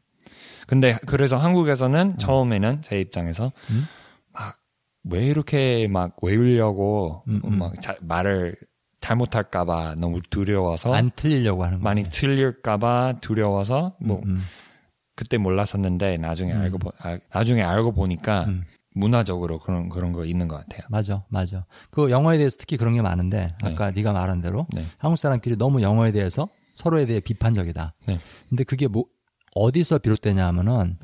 근데 0.68 0.96
그래서 1.06 1.37
한국에서는 1.37 2.18
처음에는 2.18 2.82
제 2.82 3.00
입장에서 3.00 3.50
음? 3.70 3.87
막왜 4.32 5.26
이렇게 5.26 5.88
막 5.88 6.16
외우려고 6.22 7.24
음, 7.26 7.40
음. 7.44 7.59
막 7.59 7.80
자- 7.82 7.96
말을 8.02 8.56
잘못할까봐 9.06 9.94
너무 9.96 10.20
두려워서 10.30 10.92
안 10.92 11.10
틀리려고 11.14 11.64
하는 11.64 11.78
거. 11.78 11.84
많이 11.84 12.04
틀릴까봐 12.04 13.14
두려워서 13.20 13.96
뭐 14.00 14.20
음, 14.26 14.40
그때 15.14 15.38
몰랐었는데 15.38 16.18
나중에 16.18 16.52
알고 16.52 16.78
보, 16.78 16.92
아, 16.98 17.18
나중에 17.32 17.62
알고 17.62 17.92
보니까 17.92 18.44
음. 18.44 18.64
문화적으로 18.94 19.58
그런 19.58 19.88
그런 19.88 20.12
거 20.12 20.24
있는 20.24 20.48
것 20.48 20.56
같아요. 20.56 20.86
맞아, 20.88 21.24
맞아. 21.28 21.66
그 21.90 22.10
영어에 22.10 22.38
대해서 22.38 22.56
특히 22.58 22.76
그런 22.76 22.94
게 22.94 23.02
많은데 23.02 23.54
아까 23.62 23.90
네. 23.90 24.02
가 24.02 24.12
말한 24.12 24.40
대로 24.40 24.66
네. 24.72 24.84
한국 24.98 25.18
사람끼리 25.18 25.56
너무 25.56 25.82
영어에 25.82 26.12
대해서 26.12 26.48
서로에 26.74 27.06
대해 27.06 27.20
비판적이다. 27.20 27.94
네. 28.06 28.18
근데 28.48 28.64
그게 28.64 28.88
뭐 28.88 29.04
어디서 29.54 29.98
비롯되냐 29.98 30.46
하면은 30.46 30.98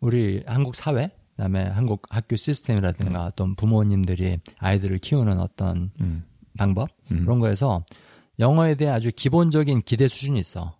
우리 0.00 0.42
한국 0.46 0.74
사회 0.76 1.10
그다음에 1.36 1.64
한국 1.64 2.02
학교 2.10 2.36
시스템이라든가 2.36 3.26
어떤 3.26 3.56
부모님들이 3.56 4.38
아이들을 4.58 4.98
키우는 4.98 5.40
어떤 5.40 5.90
음. 6.00 6.24
방법 6.56 6.88
음. 7.10 7.20
그런 7.24 7.38
거에서 7.40 7.84
영어에 8.38 8.74
대해 8.74 8.90
아주 8.90 9.10
기본적인 9.14 9.82
기대 9.82 10.08
수준이 10.08 10.38
있어. 10.40 10.78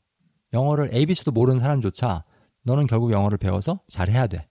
영어를 0.52 0.94
ABC도 0.94 1.30
모르는 1.32 1.60
사람조차 1.60 2.24
너는 2.64 2.86
결국 2.86 3.12
영어를 3.12 3.38
배워서 3.38 3.80
잘해야 3.88 4.26
돼. 4.26 4.48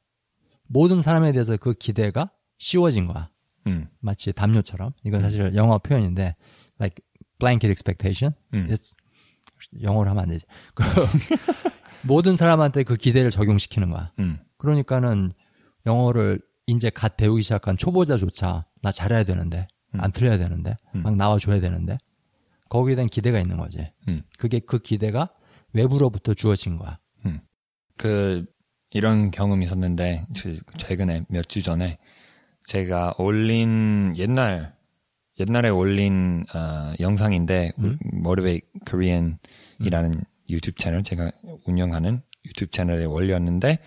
모든 0.67 1.01
사람에 1.01 1.31
대해서 1.31 1.57
그 1.57 1.73
기대가 1.73 2.31
씌워진 2.57 3.07
거야. 3.07 3.29
음. 3.67 3.87
마치 3.99 4.31
담요처럼. 4.33 4.93
이건 5.03 5.21
사실 5.21 5.55
영어 5.55 5.77
표현인데 5.77 6.35
like 6.79 7.03
blanket 7.39 7.69
expectation. 7.71 8.33
음. 8.53 8.67
It's- 8.69 8.95
영어로 9.81 10.09
하면 10.09 10.23
안 10.23 10.29
되지. 10.29 10.45
그 10.73 10.83
모든 12.03 12.35
사람한테 12.35 12.83
그 12.83 12.95
기대를 12.95 13.29
적용시키는 13.29 13.91
거야. 13.91 14.11
음. 14.19 14.39
그러니까는 14.57 15.31
영어를 15.85 16.41
이제 16.67 16.89
갓 16.89 17.17
배우기 17.17 17.43
시작한 17.43 17.77
초보자조차 17.77 18.65
나 18.81 18.91
잘해야 18.91 19.23
되는데 19.23 19.67
안 19.99 20.11
틀려야 20.11 20.37
되는데 20.37 20.77
음. 20.95 21.03
막 21.03 21.15
나와줘야 21.15 21.59
되는데 21.59 21.97
거기에 22.69 22.95
대한 22.95 23.09
기대가 23.09 23.39
있는 23.39 23.57
거지. 23.57 23.91
음. 24.07 24.21
그게 24.37 24.59
그 24.59 24.79
기대가 24.79 25.29
외부로부터 25.73 26.33
주어진 26.33 26.77
거야. 26.77 26.99
그 27.97 28.45
이런 28.89 29.29
경험이 29.31 29.65
있었는데 29.65 30.25
그 30.41 30.59
최근에 30.77 31.25
몇 31.29 31.47
주 31.47 31.61
전에 31.61 31.97
제가 32.65 33.13
올린 33.17 34.13
옛날 34.17 34.75
옛날에 35.39 35.69
올린 35.69 36.43
어, 36.53 36.93
영상인데 36.99 37.71
음? 37.79 37.97
Motivate 38.13 38.67
Korean이라는 38.87 40.23
유튜브 40.49 40.77
채널 40.77 41.03
제가 41.03 41.31
운영하는 41.65 42.21
유튜브 42.45 42.71
채널에 42.71 43.05
올렸는데 43.05 43.79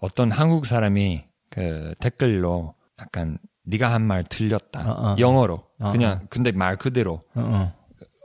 어떤 0.00 0.30
한국 0.30 0.66
사람이 0.66 1.24
그 1.50 1.94
댓글로 2.00 2.74
약간 3.00 3.38
네가 3.70 3.92
한 3.92 4.02
말 4.02 4.24
틀렸다 4.24 4.90
어, 4.90 5.12
어. 5.12 5.16
영어로 5.18 5.62
어, 5.78 5.92
그냥 5.92 6.26
근데 6.28 6.52
말 6.52 6.76
그대로 6.76 7.20
어, 7.34 7.72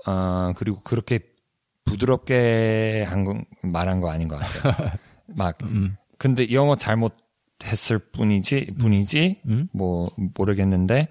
어. 0.08 0.12
어 0.12 0.54
그리고 0.58 0.80
그렇게 0.84 1.20
부드럽게 1.86 3.06
한 3.08 3.24
거, 3.24 3.40
말한 3.62 4.02
거 4.02 4.10
아닌 4.10 4.28
것 4.28 4.38
같아요. 4.40 4.74
막 5.28 5.58
음. 5.64 5.96
근데 6.18 6.52
영어 6.52 6.76
잘못 6.76 7.16
했을 7.64 8.00
뿐이지 8.00 8.74
뿐이지 8.80 9.42
음? 9.48 9.68
뭐 9.72 10.10
모르겠는데 10.36 11.08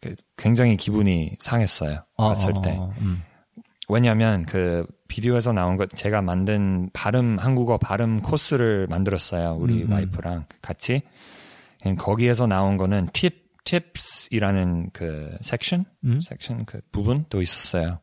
그 0.00 0.14
굉장히 0.36 0.76
기분이 0.76 1.36
상했어요 1.38 2.04
어, 2.14 2.28
봤을 2.28 2.52
어, 2.56 2.62
때 2.62 2.76
어, 2.78 2.92
음. 3.00 3.22
왜냐하면 3.88 4.44
그 4.44 4.86
비디오에서 5.08 5.52
나온 5.52 5.76
것 5.76 5.90
제가 5.90 6.20
만든 6.20 6.90
발음 6.92 7.38
한국어 7.38 7.78
발음 7.78 8.20
코스를 8.20 8.86
만들었어요 8.88 9.56
우리 9.58 9.82
음, 9.82 9.88
음. 9.88 9.92
와이프랑 9.92 10.44
같이 10.60 11.02
거기에서 11.96 12.46
나온 12.46 12.76
거는 12.76 13.08
팁 13.12 13.47
팁스이라는 13.68 14.90
그 14.94 15.36
섹션 15.42 15.84
음? 16.04 16.20
섹션 16.20 16.64
그 16.64 16.80
부분도 16.90 17.42
있었어요. 17.42 17.98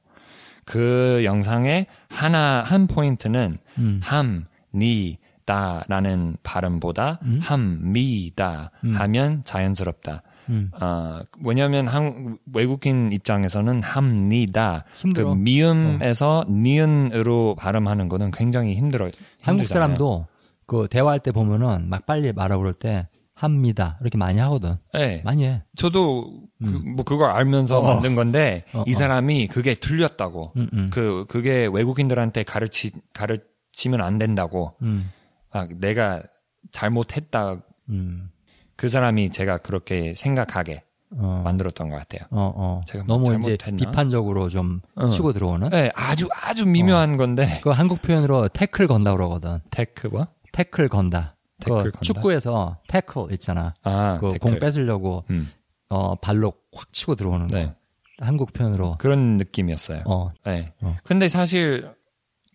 그 0.64 1.22
영상에 1.24 1.88
하나 2.10 2.62
한 2.62 2.86
포인트는 2.88 3.58
음. 3.80 4.00
함, 4.04 4.46
니, 4.74 5.18
다라는 5.46 6.38
발음보다 6.44 7.20
음? 7.24 7.40
함, 7.42 7.94
미, 7.94 8.32
다 8.36 8.72
음. 8.84 8.96
하면 8.96 9.44
자연스럽다. 9.44 10.22
음. 10.50 10.70
어, 10.80 11.22
왜냐하면 11.44 11.88
한, 11.88 12.38
외국인 12.54 13.12
입장에서는 13.12 13.82
함, 13.82 14.30
니, 14.30 14.46
다. 14.52 14.86
그 14.86 15.02
힘들어. 15.02 15.32
어. 15.32 15.36
미음에서 15.36 16.46
니은으로 16.48 17.56
발음하는 17.56 18.08
거는 18.08 18.32
굉장히 18.32 18.76
힘들어요. 18.76 19.10
한국 19.42 19.64
힘들잖아요. 19.64 19.68
사람도 19.68 20.28
그 20.68 20.88
대화할 20.90 21.20
때 21.20 21.32
보면은 21.32 21.90
막 21.90 22.06
빨리 22.06 22.34
말하고 22.34 22.62
그럴 22.62 22.74
때 22.74 23.08
합니다. 23.36 23.98
이렇게 24.02 24.18
많이 24.18 24.40
하거든. 24.40 24.78
네. 24.94 25.22
많이 25.26 25.46
해. 25.46 25.62
저도 25.76 26.42
그, 26.64 26.70
뭐 26.70 27.04
그걸 27.04 27.32
알면서 27.32 27.82
음. 27.82 27.86
어. 27.86 27.94
만든 27.94 28.16
건데 28.16 28.64
어, 28.74 28.84
이 28.88 28.92
어. 28.92 28.94
사람이 28.98 29.48
그게 29.48 29.76
틀렸다고. 29.76 30.54
음, 30.56 30.70
음. 30.74 30.90
그 30.92 31.26
그게 31.28 31.68
외국인들한테 31.72 32.44
가르치 32.44 32.92
가르치면 33.14 34.02
안 34.02 34.18
된다고. 34.18 34.76
음. 34.82 35.12
막 35.54 35.70
내가 35.80 36.24
잘못했다. 36.72 37.62
음. 37.90 38.30
그 38.78 38.90
사람이 38.90 39.32
제가 39.32 39.60
그렇게 39.60 40.14
생각하게 40.16 40.84
어. 41.18 41.42
만들었던 41.44 41.90
것 41.90 41.98
같아요. 41.98 42.28
어, 42.32 42.52
어. 42.56 42.82
제가 42.88 43.04
뭐 43.06 43.18
너무 43.18 43.40
이제 43.40 43.58
잘못했나? 43.58 43.92
비판적으로 43.92 44.50
좀 44.50 44.82
어. 44.96 45.08
치고 45.08 45.34
들어오는? 45.34 45.70
네, 45.70 45.92
아주 45.94 46.28
아주 46.34 46.66
미묘한 46.66 47.18
건데 47.18 47.60
그 47.64 47.70
한국 47.70 48.02
표현으로 48.02 48.48
태클 48.48 48.88
건다 48.88 49.12
그러거든. 49.14 49.60
태클 49.72 50.08
뭐? 50.08 50.28
태클 50.52 50.88
건다. 50.90 51.35
태클 51.62 51.92
그? 51.92 52.00
축구에서 52.02 52.78
태클 52.88 53.32
있잖아. 53.34 53.74
아, 53.84 54.18
그 54.20 54.32
태클. 54.34 54.40
공 54.50 54.60
뺏으려고 54.60 55.24
음, 55.30 55.52
어 55.90 56.16
발로 56.16 56.54
확 56.74 56.92
치고 56.92 57.16
들어오는 57.16 57.48
거. 57.48 57.58
네, 57.58 57.74
한국 58.20 58.54
표현으로. 58.54 58.96
그런 59.00 59.38
느낌이었어요. 59.38 60.04
어. 60.06 60.32
네. 60.46 60.74
어. 60.82 60.96
근데 61.04 61.30
사실 61.30 61.90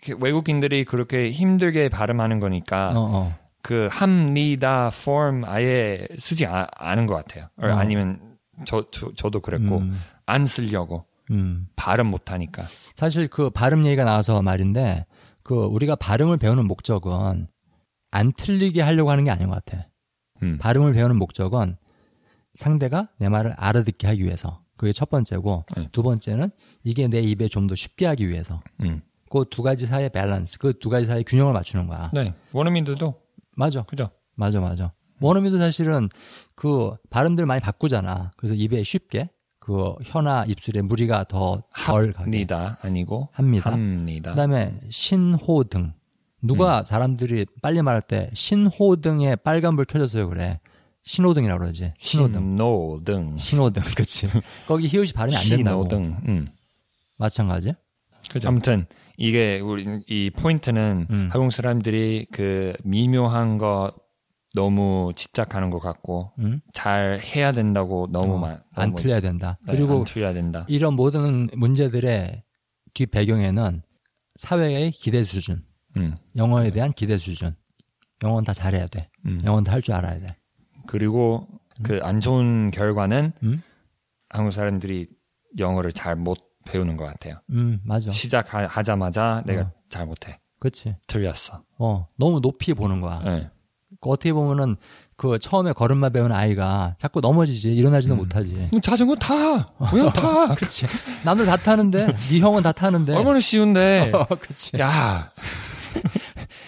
이렇게 0.02 0.22
외국인들이 0.22 0.84
그렇게 0.84 1.30
힘들게 1.30 1.88
발음하는 1.88 2.40
거니까 2.40 2.90
어, 2.90 2.94
어. 2.96 3.38
그 3.62 3.88
함니다 3.90 4.90
폼 5.04 5.44
아예 5.44 6.06
쓰지 6.16 6.46
아, 6.46 6.66
않은 6.76 7.06
것 7.06 7.14
같아요. 7.14 7.46
어, 7.56 7.66
어. 7.66 7.70
아니면 7.72 8.20
저, 8.66 8.84
저 8.90 9.12
저 9.14 9.30
도 9.30 9.40
그랬고 9.40 9.78
음. 9.78 9.98
안 10.26 10.44
쓰려고 10.46 11.04
음. 11.30 11.68
발음 11.76 12.06
못 12.08 12.30
하니까. 12.32 12.66
사실 12.96 13.28
그 13.28 13.50
발음 13.50 13.84
얘기가 13.86 14.04
나와서 14.04 14.42
말인데 14.42 15.06
그 15.42 15.54
우리가 15.54 15.96
발음을 15.96 16.36
배우는 16.38 16.66
목적은 16.66 17.46
안 18.10 18.32
틀리게 18.32 18.80
하려고 18.82 19.10
하는 19.10 19.24
게 19.24 19.30
아닌 19.30 19.48
것 19.48 19.64
같아. 19.64 19.86
음. 20.42 20.58
발음을 20.58 20.92
배우는 20.92 21.16
목적은 21.16 21.76
상대가 22.54 23.08
내 23.18 23.28
말을 23.28 23.52
알아듣게 23.56 24.06
하기 24.08 24.24
위해서. 24.24 24.62
그게 24.76 24.92
첫 24.92 25.10
번째고 25.10 25.64
네. 25.76 25.88
두 25.92 26.02
번째는 26.02 26.50
이게 26.84 27.06
내 27.06 27.20
입에 27.20 27.48
좀 27.48 27.66
더 27.66 27.74
쉽게 27.74 28.06
하기 28.06 28.28
위해서. 28.28 28.60
음. 28.82 29.00
그두 29.30 29.62
가지 29.62 29.86
사이의 29.86 30.08
밸런스, 30.10 30.58
그 30.58 30.72
두 30.78 30.88
가지 30.88 31.06
사이의 31.06 31.24
균형을 31.24 31.52
맞추는 31.52 31.86
거야. 31.86 32.10
네. 32.14 32.34
원어민들도 32.52 33.14
맞아. 33.56 33.82
그죠. 33.82 34.10
맞아, 34.34 34.58
맞아. 34.60 34.92
원어민도 35.20 35.58
사실은 35.58 36.08
그 36.56 36.92
발음들 37.10 37.44
많이 37.46 37.60
바꾸잖아. 37.60 38.30
그래서 38.38 38.54
입에 38.54 38.82
쉽게 38.82 39.28
그 39.60 39.94
혀나 40.02 40.46
입술에 40.46 40.80
무리가 40.80 41.24
더 41.24 41.62
덜 41.76 42.12
가게 42.14 42.22
합니다 42.24 42.78
아니고 42.80 43.28
합니다. 43.32 43.70
합니다. 43.70 44.30
그다음에 44.30 44.80
신호등. 44.88 45.92
누가 46.42 46.82
사람들이 46.82 47.46
빨리 47.62 47.82
말할 47.82 48.02
때 48.02 48.30
신호등에 48.32 49.36
빨간불 49.36 49.84
켜졌어요 49.86 50.28
그래. 50.28 50.60
신호등이라고 51.02 51.60
그러지. 51.60 51.94
신호등. 51.98 52.56
신호등. 52.56 53.38
신호등. 53.38 53.82
그치. 53.96 54.28
거기 54.66 54.86
히읗이 54.86 55.12
발음이 55.14 55.36
안 55.36 55.42
된다고. 55.48 55.84
신호등. 55.88 56.16
음. 56.28 56.48
마찬가지. 57.16 57.72
그죠. 58.30 58.48
아무튼 58.48 58.86
이게 59.16 59.60
우리 59.60 59.86
이 60.08 60.30
포인트는 60.30 61.06
음. 61.10 61.28
한국 61.32 61.52
사람들이 61.52 62.26
그 62.32 62.74
미묘한 62.84 63.58
거 63.58 63.92
너무 64.54 65.12
집착하는 65.16 65.70
것 65.70 65.78
같고 65.78 66.32
응? 66.40 66.60
잘 66.72 67.20
해야 67.20 67.52
된다고 67.52 68.08
너무 68.10 68.34
어, 68.34 68.38
많안 68.38 68.60
너무- 68.74 68.96
틀려야 69.00 69.20
된다. 69.20 69.58
네, 69.66 69.72
그리고 69.74 69.98
안 69.98 70.04
틀려야 70.04 70.32
된다. 70.32 70.64
이런 70.68 70.94
모든 70.94 71.48
문제들의 71.54 72.42
뒷 72.94 73.10
배경에는 73.10 73.82
사회의 74.36 74.90
기대 74.90 75.22
수준, 75.24 75.62
음. 75.96 76.16
영어에 76.36 76.70
대한 76.70 76.92
기대 76.92 77.18
수준. 77.18 77.54
영어는 78.22 78.44
다 78.44 78.52
잘해야 78.52 78.86
돼. 78.86 79.08
음. 79.26 79.40
영어는 79.44 79.64
다 79.64 79.72
할 79.72 79.82
줄 79.82 79.94
알아야 79.94 80.18
돼. 80.20 80.36
그리고 80.86 81.46
그 81.82 82.00
안 82.02 82.20
좋은 82.20 82.70
결과는 82.70 83.32
음? 83.42 83.62
한국 84.28 84.50
사람들이 84.52 85.08
영어를 85.58 85.92
잘 85.92 86.16
못 86.16 86.38
배우는 86.66 86.96
것 86.96 87.06
같아요. 87.06 87.36
음, 87.50 87.80
맞아. 87.84 88.10
시작하자마자 88.10 89.42
내가 89.46 89.62
어. 89.62 89.72
잘 89.88 90.04
못해. 90.06 90.38
그치. 90.58 90.94
틀렸어. 91.06 91.62
어, 91.78 92.06
너무 92.18 92.40
높이 92.40 92.74
보는 92.74 93.00
거야. 93.00 93.20
네. 93.24 93.50
그 94.00 94.10
어떻게 94.10 94.32
보면은 94.32 94.76
그 95.16 95.38
처음에 95.38 95.72
걸음마 95.72 96.10
배운 96.10 96.30
아이가 96.32 96.96
자꾸 96.98 97.20
넘어지지 97.20 97.74
일어나지도 97.74 98.14
못하지. 98.14 98.68
뭐 98.70 98.80
자전거 98.80 99.16
타. 99.16 99.66
그냥 99.90 100.12
타. 100.12 100.52
그렇지. 100.54 100.86
남들 101.24 101.46
다 101.46 101.56
타는데 101.56 102.06
네 102.14 102.38
형은 102.38 102.62
다 102.62 102.72
타는데. 102.72 103.16
얼마나 103.16 103.40
쉬운데. 103.40 104.12
어, 104.14 104.26
그렇지. 104.26 104.78
야. 104.78 105.32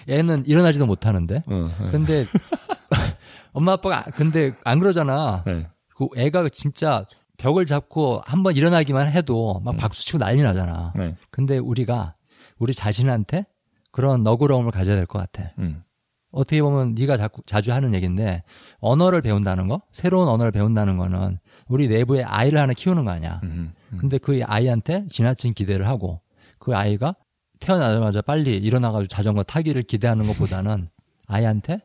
얘는 0.09 0.45
일어나지도 0.47 0.87
못하는데. 0.87 1.43
어, 1.47 1.71
네. 1.81 1.91
근데 1.91 2.25
엄마 3.53 3.73
아빠가 3.73 4.03
근데 4.15 4.55
안 4.65 4.79
그러잖아. 4.79 5.43
네. 5.47 5.67
그 5.97 6.09
애가 6.17 6.49
진짜 6.51 7.07
벽을 7.37 7.67
잡고 7.67 8.23
한번 8.25 8.57
일어나기만 8.57 9.11
해도 9.11 9.61
막 9.65 9.77
박수 9.77 10.05
치고 10.07 10.19
난리 10.19 10.43
나잖아. 10.43 10.93
네. 10.97 11.17
근데 11.31 11.59
우리가 11.59 12.15
우리 12.59 12.73
자신한테 12.75 13.47
그런 13.91 14.23
너그러움을 14.23 14.71
가져야 14.71 14.97
될 14.97 15.07
것 15.07 15.19
같아. 15.19 15.53
음. 15.59 15.83
어떻게 16.31 16.63
보면 16.63 16.95
네가 16.95 17.19
자꾸 17.19 17.43
자주 17.45 17.73
하는 17.75 17.95
얘기인데 17.95 18.43
언어를 18.81 19.21
배운다는 19.21 19.69
거, 19.69 19.83
새로운 19.93 20.29
언어를 20.29 20.51
배운다는 20.51 20.97
거는 20.97 21.39
우리 21.69 21.89
내부에 21.89 22.23
아이를 22.23 22.59
하나 22.59 22.73
키우는 22.73 23.05
거 23.05 23.11
아니야. 23.11 23.41
음. 23.43 23.73
음. 23.93 23.99
근데 23.99 24.17
그 24.17 24.41
아이한테 24.43 25.05
지나친 25.11 25.53
기대를 25.53 25.87
하고 25.87 26.23
그 26.59 26.75
아이가 26.75 27.17
태어나자마자 27.63 28.23
빨리 28.23 28.57
일어나가지고 28.57 29.07
자전거 29.07 29.43
타기를 29.45 29.83
기대하는 29.83 30.27
것보다는 30.27 30.89
아이한테 31.29 31.81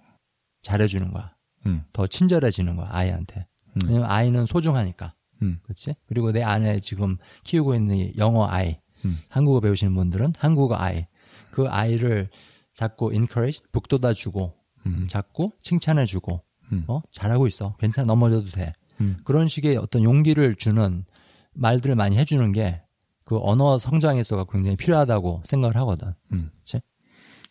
잘해주는 0.63 1.11
거야. 1.13 1.35
음. 1.67 1.83
더 1.93 2.07
친절해지는 2.07 2.75
거야 2.75 2.87
아이한테. 2.91 3.45
음. 3.75 3.81
왜냐면 3.85 4.09
아이는 4.09 4.45
소중하니까. 4.45 5.13
음. 5.43 5.59
그렇지? 5.63 5.95
그리고 6.07 6.31
내 6.31 6.41
안에 6.41 6.79
지금 6.79 7.17
키우고 7.43 7.75
있는 7.75 7.95
이 7.95 8.13
영어 8.17 8.47
아이, 8.47 8.79
음. 9.05 9.19
한국어 9.29 9.59
배우시는 9.59 9.93
분들은 9.93 10.33
한국어 10.39 10.75
아이, 10.75 11.05
그 11.51 11.67
아이를 11.67 12.29
자꾸 12.73 13.13
encourage, 13.13 13.61
북돋아주고, 13.71 14.53
음. 14.87 15.07
자꾸 15.07 15.51
칭찬해주고, 15.61 16.41
음. 16.71 16.85
어 16.87 17.01
잘하고 17.11 17.45
있어, 17.47 17.75
괜찮아 17.77 18.07
넘어져도 18.07 18.49
돼. 18.49 18.73
음. 18.99 19.15
그런 19.23 19.47
식의 19.47 19.77
어떤 19.77 20.03
용기를 20.03 20.55
주는 20.55 21.05
말들을 21.53 21.95
많이 21.95 22.17
해주는 22.17 22.51
게 22.51 22.81
그 23.27 23.37
언어 23.41 23.77
성장에 23.77 24.21
있어서 24.21 24.45
굉장히 24.45 24.77
필요하다고 24.77 25.41
생각을 25.43 25.75
하거든. 25.75 26.13
음. 26.31 26.49
그치? 26.59 26.79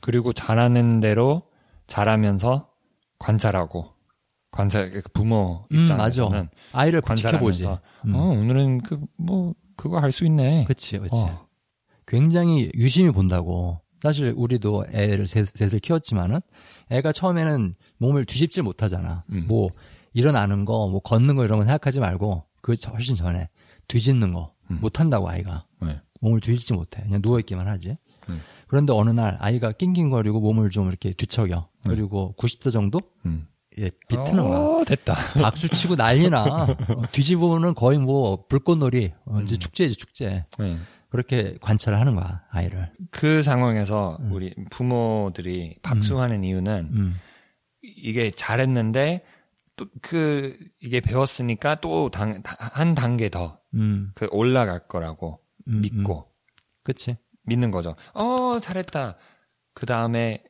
그리고 0.00 0.32
잘하는 0.32 1.00
대로 1.00 1.42
잘하면서 1.86 2.70
관찰하고 3.18 3.90
관찰 4.50 4.90
그 4.90 5.02
부모 5.12 5.62
음, 5.72 5.80
입장에서는 5.80 6.48
아이를 6.72 7.02
지켜보지. 7.02 7.64
관찰하면서 7.64 7.80
음. 8.06 8.14
어 8.14 8.18
오늘은 8.30 8.78
그 8.78 8.98
뭐 9.18 9.52
그거 9.76 9.98
할 9.98 10.10
수 10.12 10.24
있네. 10.24 10.64
그치, 10.66 10.98
그치. 10.98 11.20
어. 11.20 11.46
굉장히 12.06 12.70
유심히 12.74 13.10
본다고. 13.10 13.78
사실 14.02 14.32
우리도 14.34 14.86
애를 14.92 15.26
셋, 15.26 15.46
셋을 15.46 15.80
키웠지만은 15.80 16.40
애가 16.90 17.12
처음에는 17.12 17.74
몸을 17.98 18.24
뒤집질 18.24 18.62
못하잖아. 18.62 19.24
음. 19.32 19.44
뭐 19.46 19.68
일어나는 20.14 20.64
거, 20.64 20.88
뭐 20.88 21.00
걷는 21.00 21.36
거 21.36 21.44
이런 21.44 21.58
거 21.58 21.64
생각하지 21.64 22.00
말고 22.00 22.44
그 22.62 22.74
훨씬 22.88 23.16
전에 23.16 23.50
뒤집는 23.88 24.32
거 24.32 24.54
음. 24.70 24.79
못 24.81 25.00
한다고 25.00 25.29
아이가 25.29 25.64
네. 25.83 26.00
몸을 26.20 26.40
뒤집지 26.40 26.72
못해. 26.74 27.02
그냥 27.02 27.22
누워 27.22 27.38
있기만 27.40 27.68
하지. 27.68 27.96
음. 28.29 28.40
그런데 28.68 28.92
어느 28.92 29.11
날 29.11 29.37
아이가 29.40 29.72
낑낑거리고 29.72 30.40
몸을 30.40 30.70
좀 30.70 30.88
이렇게 30.88 31.12
뒤척여. 31.12 31.68
네. 31.85 31.94
그리고 31.94 32.35
90도 32.38 32.72
정도 32.72 33.00
음. 33.24 33.46
예, 33.79 33.90
비트는 34.09 34.42
거야. 34.48 34.59
어, 34.59 34.85
됐다. 34.87 35.14
박수 35.40 35.68
치고 35.68 35.96
난리나. 35.96 36.44
어, 36.44 36.76
뒤집으면 37.12 37.74
거의 37.74 37.98
뭐 37.98 38.46
불꽃놀이, 38.48 39.12
어, 39.26 39.40
이제 39.42 39.57
음. 39.57 39.59
축제지 39.59 39.94
축제. 39.96 40.46
네. 40.59 40.79
그렇게 41.09 41.57
관찰을 41.61 42.00
하는 42.00 42.14
거야 42.14 42.42
아이를. 42.50 42.90
그 43.11 43.42
상황에서 43.42 44.18
우리 44.31 44.55
부모들이 44.70 45.76
박수하는 45.83 46.42
이유는 46.42 46.90
음. 46.92 47.16
이게 47.83 48.31
잘했는데 48.31 49.22
또 49.76 49.86
그 50.02 50.56
이게 50.80 51.00
배웠으니까 51.00 51.76
또 51.76 52.10
한 52.12 52.94
단계 52.94 53.28
더그 53.28 53.58
음. 53.74 54.12
올라갈 54.30 54.86
거라고 54.88 55.40
음, 55.68 55.80
믿고 55.82 56.32
그치. 56.84 57.16
믿는 57.44 57.70
거죠. 57.70 57.94
어 58.14 58.58
잘했다. 58.60 59.16
그 59.74 59.86
다음에 59.86 60.42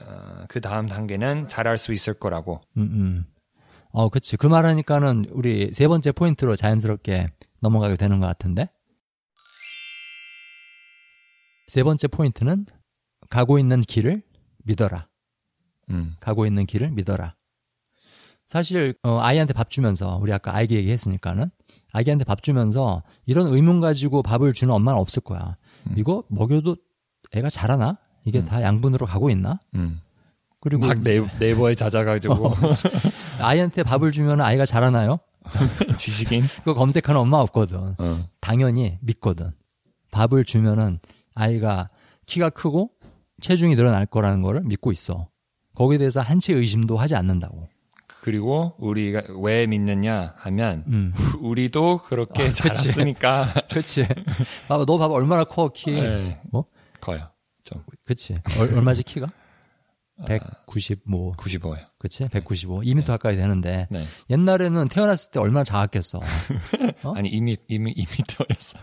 어, 0.00 0.44
그 0.48 0.60
다음 0.60 0.86
단계는 0.86 1.48
잘할 1.48 1.78
수 1.78 1.92
있을 1.92 2.14
거라고. 2.14 2.60
음, 2.76 2.82
음. 2.82 3.24
어, 3.90 4.08
그치. 4.08 4.36
그 4.36 4.46
말하니까는 4.46 5.26
우리 5.30 5.70
세 5.72 5.86
번째 5.86 6.12
포인트로 6.12 6.56
자연스럽게 6.56 7.28
넘어가게 7.60 7.96
되는 7.96 8.18
것 8.18 8.26
같은데. 8.26 8.68
세 11.68 11.82
번째 11.82 12.08
포인트는 12.08 12.66
가고 13.30 13.58
있는 13.58 13.80
길을 13.82 14.22
믿어라. 14.64 15.08
음. 15.90 16.16
가고 16.20 16.46
있는 16.46 16.66
길을 16.66 16.90
믿어라. 16.90 17.36
사실 18.54 18.94
어, 19.02 19.18
아이한테 19.18 19.52
밥 19.52 19.68
주면서 19.68 20.16
우리 20.22 20.32
아까 20.32 20.56
아기 20.56 20.76
얘기했으니까는 20.76 21.50
아기한테 21.90 22.22
밥 22.22 22.40
주면서 22.40 23.02
이런 23.26 23.48
의문 23.48 23.80
가지고 23.80 24.22
밥을 24.22 24.52
주는 24.52 24.72
엄마는 24.72 24.96
없을 24.96 25.22
거야. 25.22 25.56
음. 25.88 25.94
이거 25.96 26.22
먹여도 26.28 26.76
애가 27.32 27.50
자라나? 27.50 27.98
이게 28.24 28.38
음. 28.38 28.46
다 28.46 28.62
양분으로 28.62 29.06
가고 29.06 29.28
있나? 29.28 29.58
음. 29.74 30.00
그리고 30.60 30.86
막 30.86 30.96
이제 30.96 31.18
네, 31.18 31.28
네이버에 31.40 31.74
찾아가지고 31.74 32.52
아이한테 33.42 33.82
밥을 33.82 34.12
주면 34.12 34.40
아이가 34.40 34.64
자라나요? 34.64 35.18
지식인. 35.98 36.44
그거 36.58 36.74
검색하는 36.74 37.20
엄마 37.20 37.38
없거든. 37.38 37.96
어. 37.98 38.28
당연히 38.40 38.98
믿거든. 39.00 39.50
밥을 40.12 40.44
주면은 40.44 41.00
아이가 41.34 41.90
키가 42.26 42.50
크고 42.50 42.92
체중이 43.40 43.74
늘어날 43.74 44.06
거라는 44.06 44.42
거를 44.42 44.60
믿고 44.60 44.92
있어. 44.92 45.26
거기에 45.74 45.98
대해서 45.98 46.20
한치 46.20 46.52
의심도 46.52 46.96
하지 46.96 47.16
않는다고. 47.16 47.73
그리고 48.24 48.72
우리가 48.78 49.22
왜 49.42 49.66
믿느냐 49.66 50.32
하면 50.38 50.84
음. 50.86 51.12
우리도 51.42 51.98
그렇게 52.04 52.44
아. 52.44 52.52
자랐으니까 52.54 53.52
그치. 53.70 54.08
봐봐, 54.66 54.86
너 54.86 54.96
봐봐, 54.96 55.12
얼마나 55.12 55.44
커, 55.44 55.68
키. 55.68 55.90
네, 55.90 56.40
뭐? 56.50 56.64
커요. 57.02 57.28
좀 57.64 57.84
그치. 58.06 58.38
얼, 58.58 58.72
얼마지, 58.76 59.02
키가? 59.02 59.26
아. 60.20 60.24
190, 60.24 61.02
뭐. 61.04 61.36
95예요. 61.36 61.86
그치? 61.98 62.26
195. 62.28 62.80
2m 62.80 63.04
가까이 63.04 63.36
되는데. 63.36 63.88
네. 63.90 64.06
옛날에는 64.30 64.88
태어났을 64.88 65.30
때 65.30 65.38
얼마나 65.38 65.64
작았겠어. 65.64 66.20
어? 67.04 67.12
아니 67.14 67.28
이미 67.28 67.58
이미 67.68 67.92
이미터였어. 67.92 68.78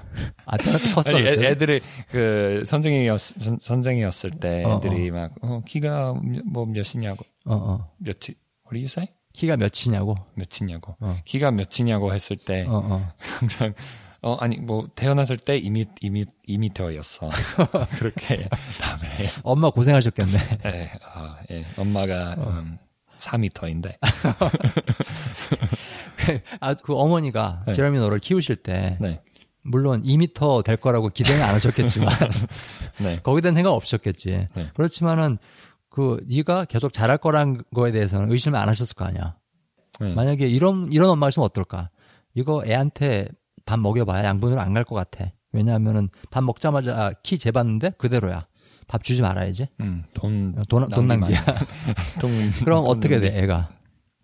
아, 0.45 0.57
태어났을 0.57 0.87
때 0.87 0.93
컸어. 0.93 1.17
아니? 1.17 1.25
애, 1.25 1.57
들이 1.57 1.81
그 2.11 2.61
선생이었 2.63 3.19
선, 3.19 3.57
선생이었을 3.59 4.39
때 4.39 4.63
어, 4.65 4.77
애들이 4.77 5.09
막 5.09 5.33
어, 5.41 5.63
키가 5.65 6.13
뭐 6.45 6.67
몇이냐고 6.67 7.25
어, 7.45 7.55
어. 7.55 7.91
몇이 7.97 8.35
what 8.67 8.73
do 8.73 8.77
you 8.77 8.85
say? 8.85 9.07
키가 9.33 9.57
몇이냐고. 9.57 10.15
몇이냐고 10.35 10.95
어. 10.99 11.17
키가 11.25 11.51
몇이냐고 11.51 12.13
했을 12.13 12.37
때 12.37 12.65
어, 12.67 12.81
어. 12.83 13.11
항상 13.39 13.73
어 14.21 14.35
아니 14.35 14.57
뭐 14.57 14.87
태어났을 14.95 15.37
때 15.37 15.57
이미 15.57 15.85
이미 15.99 16.25
이미 16.45 16.71
터였어 16.73 17.31
그렇게 17.97 18.47
답을 18.79 19.11
해요. 19.15 19.29
엄마 19.43 19.69
고생하셨겠네. 19.71 20.37
예, 20.65 20.91
아, 21.13 21.37
예. 21.49 21.65
엄마가 21.75 22.35
음, 22.37 22.77
4미터인데 23.17 23.97
아, 26.59 26.73
그 26.75 26.95
어머니가 26.95 27.63
네. 27.67 27.73
제레미 27.73 27.97
너를 27.97 28.19
키우실 28.19 28.57
때 28.57 28.97
네. 28.99 29.21
물론 29.63 30.03
2m 30.03 30.63
될 30.63 30.77
거라고 30.77 31.09
기대는 31.09 31.41
안 31.43 31.55
하셨겠지만 31.55 32.13
네. 33.01 33.19
거기에 33.23 33.41
대한 33.41 33.55
생각 33.55 33.71
없었겠지. 33.71 34.47
네. 34.55 34.69
그렇지만은 34.75 35.37
그 35.91 36.25
네가 36.27 36.65
계속 36.65 36.91
잘할 36.93 37.17
거란 37.19 37.61
거에 37.75 37.91
대해서는 37.91 38.31
의심을 38.31 38.57
안 38.57 38.67
하셨을 38.69 38.95
거 38.95 39.05
아니야. 39.05 39.35
네. 39.99 40.13
만약에 40.15 40.47
이런 40.47 40.91
이런 40.91 41.09
엄마 41.09 41.27
있으면 41.29 41.45
어떨까? 41.45 41.89
이거 42.33 42.63
애한테 42.65 43.27
밥 43.65 43.77
먹여봐야 43.79 44.23
양분으로 44.23 44.59
안 44.59 44.73
갈 44.73 44.85
것 44.85 44.95
같아. 44.95 45.31
왜냐하면은 45.51 46.09
밥 46.31 46.43
먹자마자 46.45 47.11
키 47.23 47.37
재봤는데 47.37 47.91
그대로야. 47.97 48.47
밥 48.87 49.03
주지 49.03 49.21
말아야지. 49.21 49.67
음, 49.81 50.03
돈, 50.13 50.55
돈, 50.69 50.87
돈 50.89 51.07
낭비 51.07 51.33
낭비야. 51.33 51.45
돈, 52.19 52.31
그럼 52.63 52.85
돈 52.85 52.87
어떻게. 52.97 53.19
돼? 53.19 53.37
애가 53.43 53.69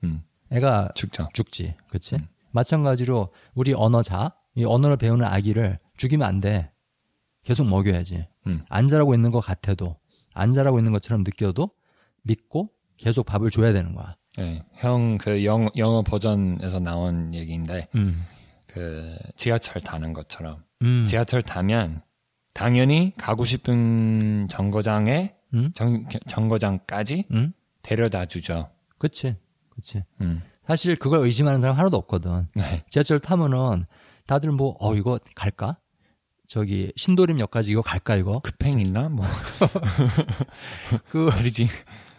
음, 0.05 0.23
애가 0.51 0.89
죽죠. 0.95 1.27
죽지. 1.33 1.75
그치? 1.91 2.15
음. 2.15 2.27
마찬가지로 2.51 3.29
우리 3.55 3.73
언어자, 3.73 4.33
이 4.55 4.63
언어를 4.65 4.95
배우는 4.97 5.25
아기를 5.25 5.79
죽이면 5.97 6.25
안 6.27 6.39
돼. 6.39 6.71
계속 7.43 7.67
먹여야지. 7.67 8.25
음. 8.47 8.63
안 8.69 8.87
자라고 8.87 9.13
있는 9.13 9.31
것 9.31 9.39
같아도, 9.41 9.97
안 10.37 10.51
자라고 10.51 10.79
있는 10.79 10.91
것처럼 10.91 11.23
느껴도 11.23 11.71
믿고 12.23 12.69
계속 12.97 13.25
밥을 13.25 13.49
줘야 13.49 13.73
되는 13.73 13.93
거야. 13.95 14.15
네, 14.37 14.63
형그 14.73 15.43
영어, 15.45 15.67
영어 15.77 16.03
버전에서 16.03 16.79
나온 16.79 17.33
얘기인데 17.33 17.87
음. 17.95 18.23
그 18.67 19.15
지하철 19.35 19.81
타는 19.81 20.13
것처럼 20.13 20.63
음. 20.83 21.05
지하철 21.07 21.41
타면 21.41 22.01
당연히 22.53 23.13
가고 23.17 23.45
싶은 23.45 24.47
정거장에 24.49 25.35
음? 25.53 25.71
정, 25.73 26.05
정거장까지 26.27 27.25
음? 27.31 27.53
데려다 27.81 28.25
주죠. 28.25 28.69
그치. 28.97 29.35
그치. 29.69 30.03
음. 30.21 30.41
사실 30.65 30.95
그걸 30.97 31.19
의심하는 31.19 31.61
사람 31.61 31.77
하나도 31.77 31.97
없거든. 31.97 32.47
네. 32.55 32.83
지하철 32.89 33.19
타면은 33.19 33.85
다들 34.27 34.51
뭐, 34.51 34.75
어, 34.79 34.93
이거 34.95 35.19
갈까? 35.35 35.77
저기, 36.47 36.91
신도림역까지 36.95 37.71
이거 37.71 37.81
갈까, 37.81 38.15
이거? 38.15 38.39
급행 38.39 38.79
있나? 38.79 39.09
뭐 39.09 39.25
그, 41.09 41.29
아니지. 41.31 41.67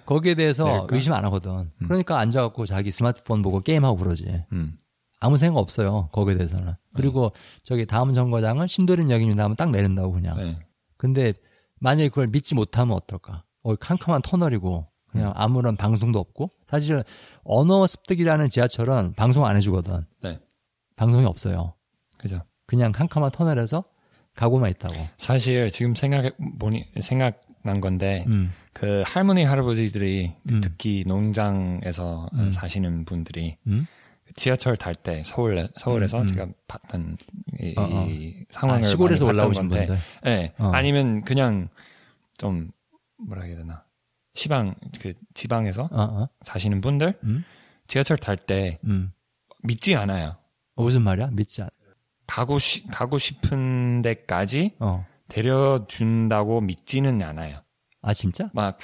거기에 0.07 0.35
대해서 0.35 0.65
낼까? 0.65 0.87
의심 0.95 1.13
안 1.13 1.25
하거든. 1.27 1.71
그러니까 1.79 2.19
앉아갖고 2.19 2.65
자기 2.67 2.91
스마트폰 2.91 3.43
보고 3.43 3.61
게임하고 3.61 3.97
그러지. 3.97 4.45
음. 4.53 4.79
아무 5.21 5.37
생각 5.37 5.59
없어요. 5.61 6.09
거기에 6.13 6.37
대해서는. 6.37 6.75
그리고 6.95 7.33
저기 7.63 7.87
다음 7.87 8.13
정거장은 8.13 8.69
신도림역입니다 8.69 9.45
하면 9.45 9.57
딱 9.57 9.71
내린다고 9.71 10.13
그냥. 10.13 10.37
네. 10.37 10.59
근데 10.97 11.35
만약에 11.81 12.09
그걸 12.09 12.29
믿지 12.29 12.55
못하면 12.55 12.97
어떨까? 12.97 13.45
어, 13.63 13.75
캄캄한 13.75 14.23
터널이고 14.23 14.87
그냥 15.11 15.33
아무런 15.35 15.77
방송도 15.77 16.19
없고 16.19 16.53
사실은 16.67 17.03
언어 17.45 17.87
습득이라는 17.87 18.49
지하철은 18.49 19.15
방송 19.15 19.45
안 19.47 19.57
해주거든. 19.57 20.07
네. 20.23 20.41
방송이 20.97 21.27
없어요. 21.27 21.75
그죠. 22.19 22.43
그냥 22.67 22.93
캄캄한 22.93 23.31
터널에서 23.33 23.85
가고만 24.39 24.71
있다고. 24.71 24.95
사실 25.19 25.69
지금 25.73 25.97
생각해 25.97 26.31
보니 26.61 26.87
생각난 27.01 27.81
건데 27.81 28.25
음. 28.29 28.53
그 28.73 29.03
할머니 29.05 29.43
할아버지들이 29.43 30.33
음. 30.53 30.61
특히 30.63 31.03
농장에서 31.09 32.31
음. 32.35 32.53
사시는 32.53 33.05
분들이 33.05 33.57
음? 33.67 33.89
지하철 34.37 34.77
탈 34.77 34.95
때 34.95 35.23
서울 35.25 35.69
서울에서 35.77 36.19
음, 36.19 36.23
음. 36.23 36.27
제가 36.29 36.47
봤던 36.69 37.17
이, 37.61 37.75
어, 37.77 37.83
어. 37.83 38.07
이 38.09 38.45
상황을 38.51 38.85
아, 38.85 38.87
시골에서 38.87 39.27
올라오신 39.27 39.71
건데, 39.71 39.87
분들. 39.87 40.03
네. 40.23 40.53
어. 40.59 40.71
아니면 40.73 41.25
그냥 41.25 41.69
좀 42.37 42.71
뭐라 43.17 43.43
해야 43.43 43.57
되나 43.57 43.85
시방 44.35 44.77
그 45.01 45.15
지방에서 45.35 45.89
어, 45.91 46.03
어. 46.03 46.29
사시는 46.43 46.81
분들 46.81 47.19
음? 47.25 47.43
지하철 47.89 48.17
탈때 48.17 48.79
음. 48.85 49.11
믿지 49.65 49.97
않아요. 49.97 50.37
어, 50.77 50.85
무슨 50.85 51.03
말이야? 51.03 51.31
믿지 51.33 51.61
않. 51.63 51.71
가고 52.29 52.59
싶 52.61 52.89
가고 52.93 53.19
싶은 53.19 54.03
데까지 54.03 54.77
어. 54.79 55.05
데려준다고 55.29 56.61
믿지는 56.61 57.21
않아요. 57.23 57.59
아 58.03 58.15
진짜? 58.15 58.49
막 58.53 58.79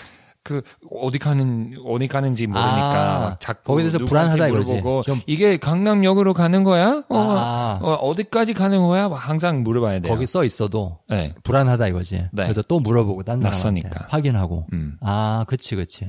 그 0.45 0.61
어디 1.01 1.19
가는 1.19 1.75
어디 1.87 2.07
가는지 2.07 2.47
모르니까 2.47 3.17
아, 3.17 3.19
막 3.31 3.41
자꾸 3.41 3.81
누구한테 3.83 4.05
불안하다 4.05 4.49
이거지. 4.49 4.83
좀- 5.05 5.21
이게 5.27 5.57
강남역으로 5.57 6.35
가는 6.35 6.63
거야? 6.65 7.03
어, 7.09 7.19
아, 7.19 7.81
어, 7.83 8.15
디까지 8.15 8.53
가는 8.53 8.79
거야? 8.87 9.09
막 9.09 9.17
항상 9.17 9.63
물어봐야 9.63 10.01
돼요. 10.01 10.13
거기 10.13 10.27
써 10.27 10.45
있어도 10.45 10.99
네. 11.09 11.35
불안하다 11.45 11.89
이거지. 11.89 12.17
네. 12.31 12.43
그래서 12.43 12.61
또 12.61 12.79
물어보고 12.79 13.23
딴 13.23 13.41
사람한테 13.41 13.49
낯서니까. 13.81 14.07
확인하고. 14.11 14.67
음. 14.75 14.99
아, 15.01 15.47
그치, 15.49 15.77
그치. 15.77 16.07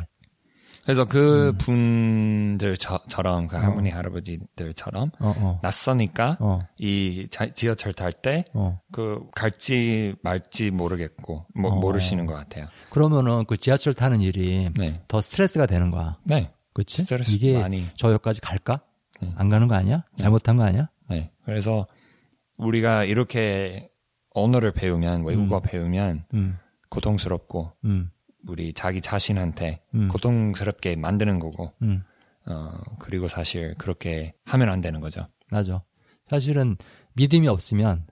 그래서 0.85 1.05
그 1.05 1.49
음. 1.49 1.57
분들처럼 1.57 3.47
그 3.47 3.55
할머니 3.57 3.89
할아버지들처럼 3.89 5.11
어, 5.19 5.33
어, 5.37 5.59
낯서니까 5.63 6.37
어, 6.39 6.59
이 6.77 7.27
자- 7.31 7.51
지하철 7.53 7.93
탈때 7.93 8.45
어. 8.53 8.79
그 8.91 9.21
갈지 9.35 10.13
말지 10.21 10.69
모르겠고 10.71 11.47
뭐, 11.55 11.71
어. 11.71 11.75
모르시는 11.79 12.27
것 12.27 12.35
같아요. 12.35 12.67
그러면은 12.91 13.45
그 13.45 13.57
지하철 13.57 13.93
타는 13.95 14.21
일이 14.21 14.69
네, 14.77 15.01
더 15.07 15.21
스트레스가 15.21 15.65
되는 15.65 15.89
거야. 15.89 16.17
네, 16.23 16.51
그치? 16.73 17.01
스트레스 17.01 17.31
이게 17.31 17.59
많이. 17.59 17.87
저 17.95 18.11
여기까지 18.13 18.41
갈까? 18.41 18.81
네. 19.21 19.31
안 19.37 19.49
가는 19.49 19.67
거 19.67 19.75
아니야? 19.75 20.03
잘못한 20.17 20.55
거 20.57 20.63
아니야? 20.63 20.89
네. 21.09 21.31
그래서 21.45 21.87
우리가 22.57 23.05
이렇게 23.05 23.89
언어를 24.35 24.71
배우면 24.71 25.23
외국어 25.25 25.61
배우면 25.61 26.25
음, 26.33 26.57
고통스럽고 26.89 27.71
음, 27.85 28.11
우리 28.47 28.73
자기 28.73 29.01
자신한테 29.01 29.81
음. 29.95 30.07
고통스럽게 30.09 30.95
만드는 30.95 31.39
거고 31.39 31.73
음. 31.81 32.03
어 32.45 32.71
그리고 32.99 33.27
사실 33.27 33.73
그렇게 33.77 34.33
하면 34.45 34.69
안 34.69 34.81
되는 34.81 34.99
거죠. 34.99 35.27
맞아. 35.49 35.83
사실은 36.29 36.77
믿음이 37.13 37.47
없으면 37.47 38.05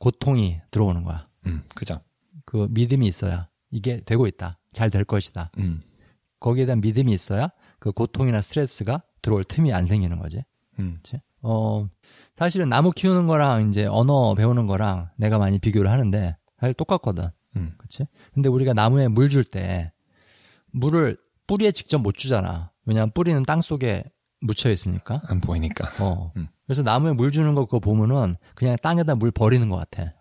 고통이 0.00 0.60
들어오는 0.70 1.02
거야. 1.04 1.28
음, 1.46 1.62
그죠. 1.74 1.98
그 2.44 2.68
믿음이 2.70 3.06
있어야 3.06 3.48
이게 3.70 4.00
되고 4.04 4.26
있다. 4.26 4.58
잘 4.72 4.90
될 4.90 5.04
것이다. 5.04 5.50
음, 5.58 5.82
거기에 6.40 6.66
대한 6.66 6.80
믿음이 6.80 7.12
있어야 7.12 7.50
그 7.78 7.92
고통이나 7.92 8.40
스트레스가 8.40 9.02
들어올 9.22 9.44
틈이 9.44 9.72
안 9.72 9.84
생기는 9.84 10.18
거지. 10.18 10.42
음, 10.78 10.94
그치? 10.96 11.20
어, 11.42 11.88
사실은 12.34 12.68
나무 12.68 12.90
키우는 12.90 13.26
거랑 13.26 13.68
이제 13.68 13.86
언어 13.86 14.34
배우는 14.34 14.66
거랑 14.66 15.10
내가 15.16 15.38
많이 15.38 15.58
비교를 15.58 15.90
하는데 15.90 16.36
사실 16.58 16.74
똑같거든. 16.74 17.28
음, 17.56 17.74
그치? 17.78 18.06
근데 18.34 18.48
우리가 18.48 18.72
나무에 18.74 19.08
물 19.08 19.28
줄 19.28 19.44
때 19.44 19.92
물을 20.72 21.16
뿌리에 21.46 21.72
직접 21.72 21.98
못 21.98 22.12
주잖아. 22.16 22.70
왜냐하면 22.84 23.10
뿌리는 23.12 23.42
땅 23.42 23.60
속에 23.60 24.04
묻혀 24.40 24.70
있으니까. 24.70 25.20
안 25.26 25.40
보이니까. 25.40 25.90
어. 26.02 26.32
음. 26.36 26.48
그래서 26.64 26.82
나무에 26.82 27.12
물 27.12 27.32
주는 27.32 27.54
거 27.54 27.64
그거 27.66 27.80
보면은 27.80 28.36
그냥 28.54 28.76
땅에다 28.80 29.16
물 29.16 29.30
버리는 29.32 29.68
것 29.68 29.76
같아. 29.76 30.14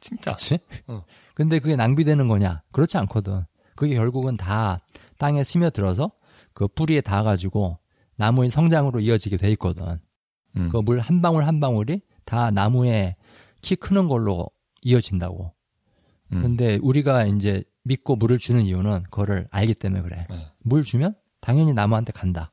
진짜. 0.00 0.32
그치? 0.32 0.58
어. 0.88 1.04
근데 1.34 1.60
그게 1.60 1.76
낭비되는 1.76 2.26
거냐? 2.28 2.62
그렇지 2.72 2.98
않거든. 2.98 3.44
그게 3.76 3.94
결국은 3.94 4.36
다 4.36 4.78
땅에 5.18 5.44
스며들어서 5.44 6.10
그 6.52 6.66
뿌리에 6.68 7.00
닿아가지고 7.00 7.78
나무의 8.16 8.50
성장으로 8.50 9.00
이어지게 9.00 9.36
돼 9.36 9.50
있거든. 9.52 10.00
음, 10.56 10.68
그물 10.70 10.98
한 11.00 11.22
방울 11.22 11.46
한 11.46 11.60
방울이 11.60 12.02
다 12.24 12.50
나무에 12.50 13.16
키 13.62 13.76
크는 13.76 14.08
걸로 14.08 14.50
이어진다고. 14.82 15.53
음, 16.34 16.42
근데 16.42 16.78
우리가 16.82 17.24
이제 17.26 17.64
믿고 17.82 18.16
물을 18.16 18.38
주는 18.38 18.62
이유는 18.62 19.04
그거를 19.04 19.46
알기 19.50 19.74
때문에 19.74 20.02
그래. 20.02 20.26
네. 20.30 20.46
물 20.60 20.84
주면 20.84 21.14
당연히 21.40 21.74
나무한테 21.74 22.12
간다. 22.12 22.52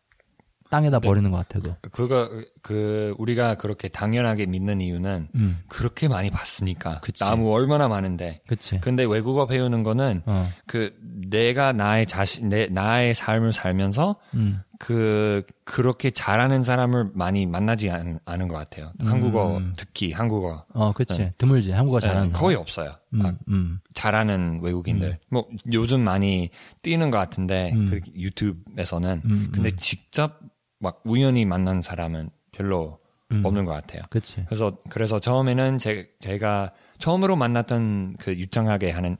땅에다 0.69 0.99
네. 0.99 1.07
버리는 1.07 1.29
것 1.31 1.37
같아도. 1.37 1.75
그거 1.91 2.29
그 2.61 3.15
우리가 3.17 3.55
그렇게 3.55 3.87
당연하게 3.87 4.45
믿는 4.45 4.81
이유는 4.81 5.29
음, 5.35 5.59
그렇게 5.67 6.07
많이 6.07 6.29
봤으니까. 6.29 6.99
그치. 7.01 7.23
나무 7.23 7.51
얼마나 7.53 7.87
많은데. 7.87 8.41
그치. 8.47 8.79
근데 8.81 9.03
외국어 9.03 9.47
배우는 9.47 9.83
거는 9.83 10.21
어, 10.25 10.49
그 10.67 10.93
내가 11.01 11.73
나의 11.73 12.05
자신 12.05 12.49
내 12.49 12.67
나의 12.67 13.13
삶을 13.15 13.53
살면서 13.53 14.17
음, 14.35 14.61
그 14.79 15.43
그렇게 15.63 16.11
잘하는 16.11 16.63
사람을 16.63 17.11
많이 17.13 17.45
만나지 17.45 17.89
않, 17.89 18.19
않은 18.25 18.47
것 18.47 18.57
같아요. 18.57 18.91
음. 19.01 19.07
한국어 19.07 19.61
특히 19.75 20.11
한국어 20.11 20.65
어, 20.73 20.91
그치. 20.93 21.31
드물지. 21.37 21.71
한국어 21.71 21.99
잘하는 21.99 22.27
네. 22.27 22.33
거의 22.33 22.55
없어요. 22.55 22.95
음, 23.13 23.19
막 23.19 23.35
음, 23.47 23.79
잘하는 23.93 24.59
외국인들. 24.61 25.19
뭐 25.29 25.47
요즘 25.73 26.03
많이 26.03 26.49
뛰는 26.83 27.09
것 27.11 27.17
같은데 27.17 27.71
음. 27.73 27.89
그 27.89 27.99
유튜브에서는 28.15 29.21
음, 29.25 29.49
근데 29.51 29.69
음. 29.69 29.77
직접 29.77 30.39
막 30.79 31.01
우연히 31.05 31.45
만난 31.45 31.81
사람은 31.81 32.29
별로 32.51 32.99
음. 33.31 33.45
없는 33.45 33.65
것 33.65 33.71
같아요. 33.71 34.01
그치. 34.09 34.43
그래서 34.45 34.77
그래서 34.89 35.19
처음에는 35.19 35.77
제, 35.77 36.09
제가 36.19 36.71
처음으로 36.97 37.35
만났던 37.35 38.17
그 38.19 38.33
유창하게 38.35 38.91
하는 38.91 39.17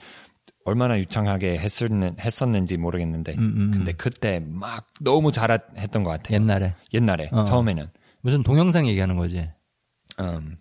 얼마나 0.64 1.00
유창하게 1.00 1.58
했었는, 1.58 2.18
했었는지 2.20 2.78
모르겠는데 2.78 3.34
음, 3.34 3.40
음, 3.40 3.56
음. 3.58 3.72
근데 3.72 3.94
그때 3.94 4.40
막 4.46 4.86
너무 5.00 5.32
잘했던 5.32 6.04
것 6.04 6.12
같아요. 6.12 6.36
옛날에. 6.36 6.76
옛날에 6.94 7.30
어. 7.32 7.44
처음에는 7.46 7.88
무슨 8.22 8.44
동영상 8.44 8.88
얘기하는 8.88 9.16
거지. 9.16 9.50
음, 10.20 10.58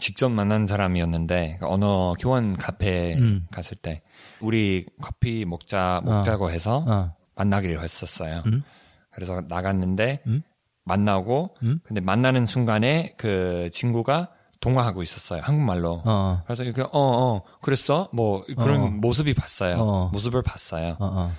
직접 0.00 0.30
만난 0.30 0.66
사람이었는데 0.66 1.58
언어 1.62 2.14
교환 2.18 2.56
카페에 2.56 3.16
음. 3.16 3.46
갔을 3.50 3.76
때 3.76 4.02
우리 4.40 4.86
커피 5.00 5.44
먹자 5.44 6.00
먹자고 6.04 6.50
해서 6.50 6.84
어, 6.86 7.14
만나기로 7.34 7.82
했었어요. 7.82 8.42
음. 8.46 8.62
그래서 9.10 9.42
나갔는데 9.48 10.22
음. 10.26 10.42
만나고 10.88 11.54
음. 11.62 11.80
근데 11.84 12.00
만나는 12.00 12.46
순간에 12.46 13.14
그 13.16 13.68
친구가 13.72 14.30
통화하고 14.60 15.02
있었어요. 15.02 15.40
한국말로. 15.42 16.02
어, 16.04 16.42
그래서 16.44 16.64
이렇게 16.64 16.82
어어 16.90 17.42
그랬어 17.62 18.08
뭐 18.12 18.44
그런 18.58 18.80
어. 18.82 18.86
모습이 18.88 19.34
봤어요. 19.34 19.76
어. 19.78 20.10
모습을 20.12 20.42
봤어요. 20.42 20.96
어, 20.98 21.06
어. 21.06 21.32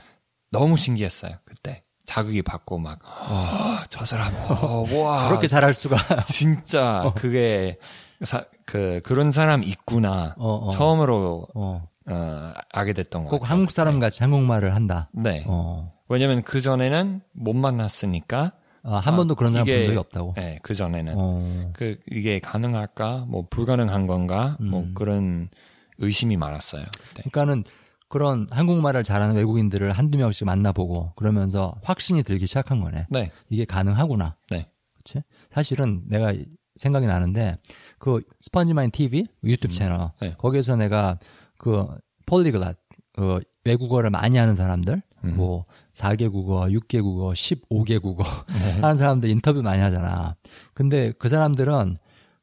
너무 0.52 0.78
신기했어요. 0.78 1.36
그때 1.46 1.84
자극이 2.06 2.42
받고 2.42 2.80
막저 2.80 4.06
사람 4.06 4.34
어, 4.50 4.86
와 5.04 5.18
저렇게 5.28 5.48
잘할 5.48 5.74
수가. 5.74 5.98
진짜 6.26 7.12
그게 7.16 7.78
사, 8.24 8.46
그 8.66 9.02
그런 9.04 9.32
사람 9.32 9.64
있구나 9.64 10.36
어, 10.38 10.68
어. 10.68 10.70
처음으로 10.70 11.48
어. 11.56 11.88
어, 12.10 12.54
알게 12.72 12.94
됐던 12.94 13.26
것꼭 13.26 13.42
같아요. 13.42 13.54
한국 13.54 13.72
사람 13.72 14.00
같이 14.00 14.24
한국말을 14.24 14.74
한다. 14.74 15.10
네. 15.14 15.44
어. 15.48 15.92
왜냐면 16.08 16.42
그 16.44 16.62
전에는 16.62 17.22
못 17.34 17.54
만났으니까 17.56 18.54
아, 18.84 18.98
한 18.98 19.14
아, 19.14 19.18
번도 19.18 19.36
그런 19.36 19.54
사람 19.54 19.66
본 19.66 19.84
적이 19.84 19.98
없다고. 19.98 20.34
네, 20.38 20.60
그 20.62 20.74
전에는 20.76 21.14
어. 21.18 21.72
그 21.74 21.98
이게 22.12 22.40
가능할까 22.40 23.26
뭐 23.28 23.46
불가능한 23.50 24.08
건가 24.08 24.58
뭐 24.60 24.82
음. 24.82 24.94
그런 24.94 25.50
의심이 25.98 26.38
많았어요. 26.38 26.84
네. 26.84 27.24
그러니까는 27.30 27.64
그런 28.08 28.48
한국말을 28.52 29.04
잘하는 29.04 29.36
외국인들을 29.36 29.92
한두 29.92 30.18
명씩 30.18 30.46
만나보고 30.46 31.14
그러면서 31.16 31.76
확신이 31.84 32.24
들기 32.24 32.48
시작한 32.48 32.80
거네. 32.80 33.06
네. 33.10 33.32
이게 33.50 33.66
가능하구나. 33.66 34.36
네. 34.50 34.70
그치? 34.98 35.22
사실은 35.52 36.04
내가 36.08 36.34
생각이 36.78 37.06
나는데 37.06 37.58
그 38.00 38.22
스펀지마인 38.42 38.92
TV 38.92 39.28
유튜브 39.44 39.74
채널 39.74 40.12
네. 40.22 40.34
거기에서 40.38 40.76
내가 40.76 41.20
그 41.58 41.86
폴리글랏 42.26 42.78
그 43.14 43.40
외국어를 43.66 44.10
많이 44.10 44.38
하는 44.38 44.56
사람들 44.56 45.02
음. 45.26 45.36
뭐 45.36 45.66
4개 45.94 46.32
국어, 46.32 46.66
6개 46.68 47.02
국어, 47.02 47.32
15개 47.32 48.02
국어 48.02 48.24
네. 48.48 48.72
하는 48.82 48.98
사람들 48.98 49.30
인터뷰 49.30 49.62
많이 49.62 49.82
하잖아. 49.82 50.36
근데 50.74 51.12
그 51.20 51.30
사람들은 51.30 51.98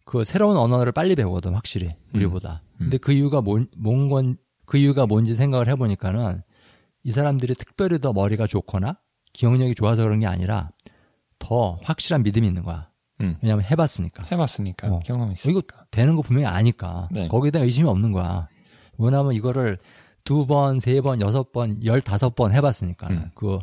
그 0.04 0.24
새로운 0.24 0.56
언어를 0.56 0.92
빨리 0.92 1.16
배우거든 1.16 1.54
확실히 1.54 1.94
우리보다. 2.14 2.62
근데 2.78 2.96
그 2.98 3.12
이유가 3.12 3.40
뭔, 3.40 3.66
뭔 3.76 4.08
건, 4.08 4.36
그 4.64 4.78
이유가 4.78 5.06
뭔지 5.06 5.34
생각을 5.34 5.68
해보니까는 5.68 6.42
이 7.02 7.10
사람들이 7.10 7.54
특별히 7.54 7.98
더 8.00 8.12
머리가 8.12 8.46
좋거나 8.46 8.98
기억력이 9.32 9.74
좋아서 9.74 10.02
그런 10.02 10.20
게 10.20 10.26
아니라 10.26 10.70
더 11.38 11.78
확실한 11.82 12.22
믿음이 12.22 12.46
있는 12.46 12.62
거야. 12.62 12.88
음. 13.20 13.36
왜냐면 13.42 13.64
해봤으니까. 13.64 14.24
해봤으니까 14.30 14.88
어. 14.88 15.00
경험이 15.04 15.32
이거 15.32 15.50
있으니까. 15.50 15.86
되는 15.90 16.16
거 16.16 16.22
분명히 16.22 16.46
아니까. 16.46 17.08
네. 17.10 17.28
거기에 17.28 17.50
대한 17.50 17.66
의심이 17.66 17.88
없는 17.88 18.12
거야. 18.12 18.48
왜냐하면 18.98 19.32
이거를 19.32 19.78
두 20.26 20.44
번, 20.44 20.80
세 20.80 21.00
번, 21.00 21.20
여섯 21.20 21.52
번, 21.52 21.82
열다섯 21.84 22.34
번 22.34 22.52
해봤으니까. 22.52 23.06
음. 23.08 23.30
그, 23.34 23.60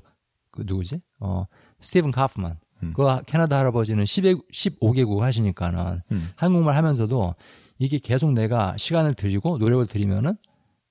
그 0.49 0.63
누구지? 0.65 1.01
어, 1.19 1.45
스티븐 1.81 2.11
카프만. 2.11 2.57
음. 2.81 2.93
그 2.95 3.03
캐나다 3.25 3.59
할아버지는 3.59 4.05
10회, 4.05 4.41
15개국 4.51 5.19
하시니까는 5.19 6.01
음. 6.11 6.29
한국말 6.35 6.75
하면서도 6.77 7.35
이게 7.79 7.97
계속 7.97 8.31
내가 8.31 8.77
시간을 8.77 9.13
들이고 9.13 9.57
노력을 9.57 9.85
들이면은 9.85 10.37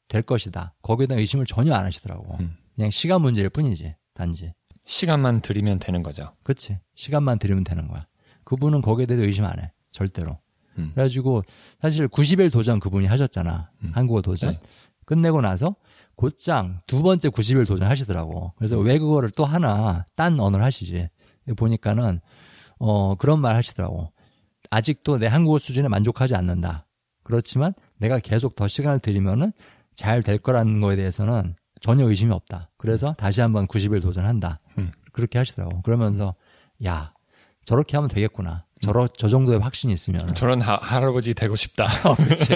될 0.09 0.21
것이다. 0.21 0.75
거기에 0.83 1.07
대한 1.07 1.21
의심을 1.21 1.47
전혀 1.47 1.75
안 1.75 1.87
하시더라고. 1.87 2.37
음. 2.41 2.55
그냥 2.77 2.91
시간 2.91 3.23
문제일 3.23 3.49
뿐이지. 3.49 3.97
단지. 4.13 4.53
시간만 4.85 5.41
들이면 5.41 5.79
되는 5.79 6.03
거죠. 6.03 6.35
그치. 6.43 6.79
시간만 6.95 7.39
들이면 7.39 7.65
되는 7.65 7.89
거야. 7.89 8.07
그분은 8.45 8.83
거기에 8.83 9.07
대해서 9.07 9.25
의심 9.25 9.47
안 9.47 9.59
해. 9.59 9.73
절대로. 9.91 10.39
음. 10.79 10.91
그래가지고 10.95 11.43
사실 11.81 12.09
90일 12.09 12.53
도전 12.53 12.81
그분이 12.81 13.07
하셨잖아. 13.07 13.71
음. 13.85 13.91
한국어 13.95 14.21
도전. 14.21 14.53
네. 14.53 14.61
끝내고 15.05 15.41
나서 15.41 15.75
곧장 16.17 16.81
두 16.87 17.03
번째 17.03 17.29
90일 17.31 17.67
도전 17.67 17.89
하시더라고. 17.89 18.53
그래서 18.57 18.79
음. 18.79 18.87
왜 18.87 18.99
그거를 18.99 19.31
또 19.31 19.45
하나 19.45 20.07
딴 20.15 20.39
언어를 20.39 20.65
하시지. 20.65 21.09
보니까는 21.57 22.21
어 22.79 23.15
그런 23.17 23.41
말 23.41 23.57
하시더라고. 23.57 24.13
아직도 24.71 25.19
내 25.19 25.27
한국어 25.27 25.59
수준에 25.59 25.89
만족하지 25.89 26.35
않는다. 26.35 26.87
그렇지만 27.25 27.73
내가 27.99 28.19
계속 28.19 28.55
더 28.57 28.69
시간을 28.69 29.01
들이면은 29.01 29.53
잘 29.95 30.23
될 30.23 30.39
거라는 30.39 30.81
거에 30.81 30.97
대해서는 30.97 31.55
전혀 31.81 32.07
의심이 32.09 32.33
없다. 32.33 32.71
그래서 32.79 33.15
다시 33.19 33.41
한번 33.41 33.67
90일 33.67 34.01
도전한다. 34.03 34.61
음. 34.79 34.91
그렇게 35.13 35.39
하시더라고. 35.39 35.83
그러면서 35.83 36.35
야 36.85 37.13
저렇게 37.65 37.97
하면 37.97 38.09
되겠구나. 38.09 38.65
저러 38.83 39.07
저 39.09 39.29
정도의 39.29 39.61
확신이 39.61 39.93
있으면 39.93 40.35
저런 40.35 40.61
하, 40.61 40.77
할아버지 40.77 41.35
되고 41.35 41.55
싶다. 41.57 41.87
그렇지. 42.17 42.55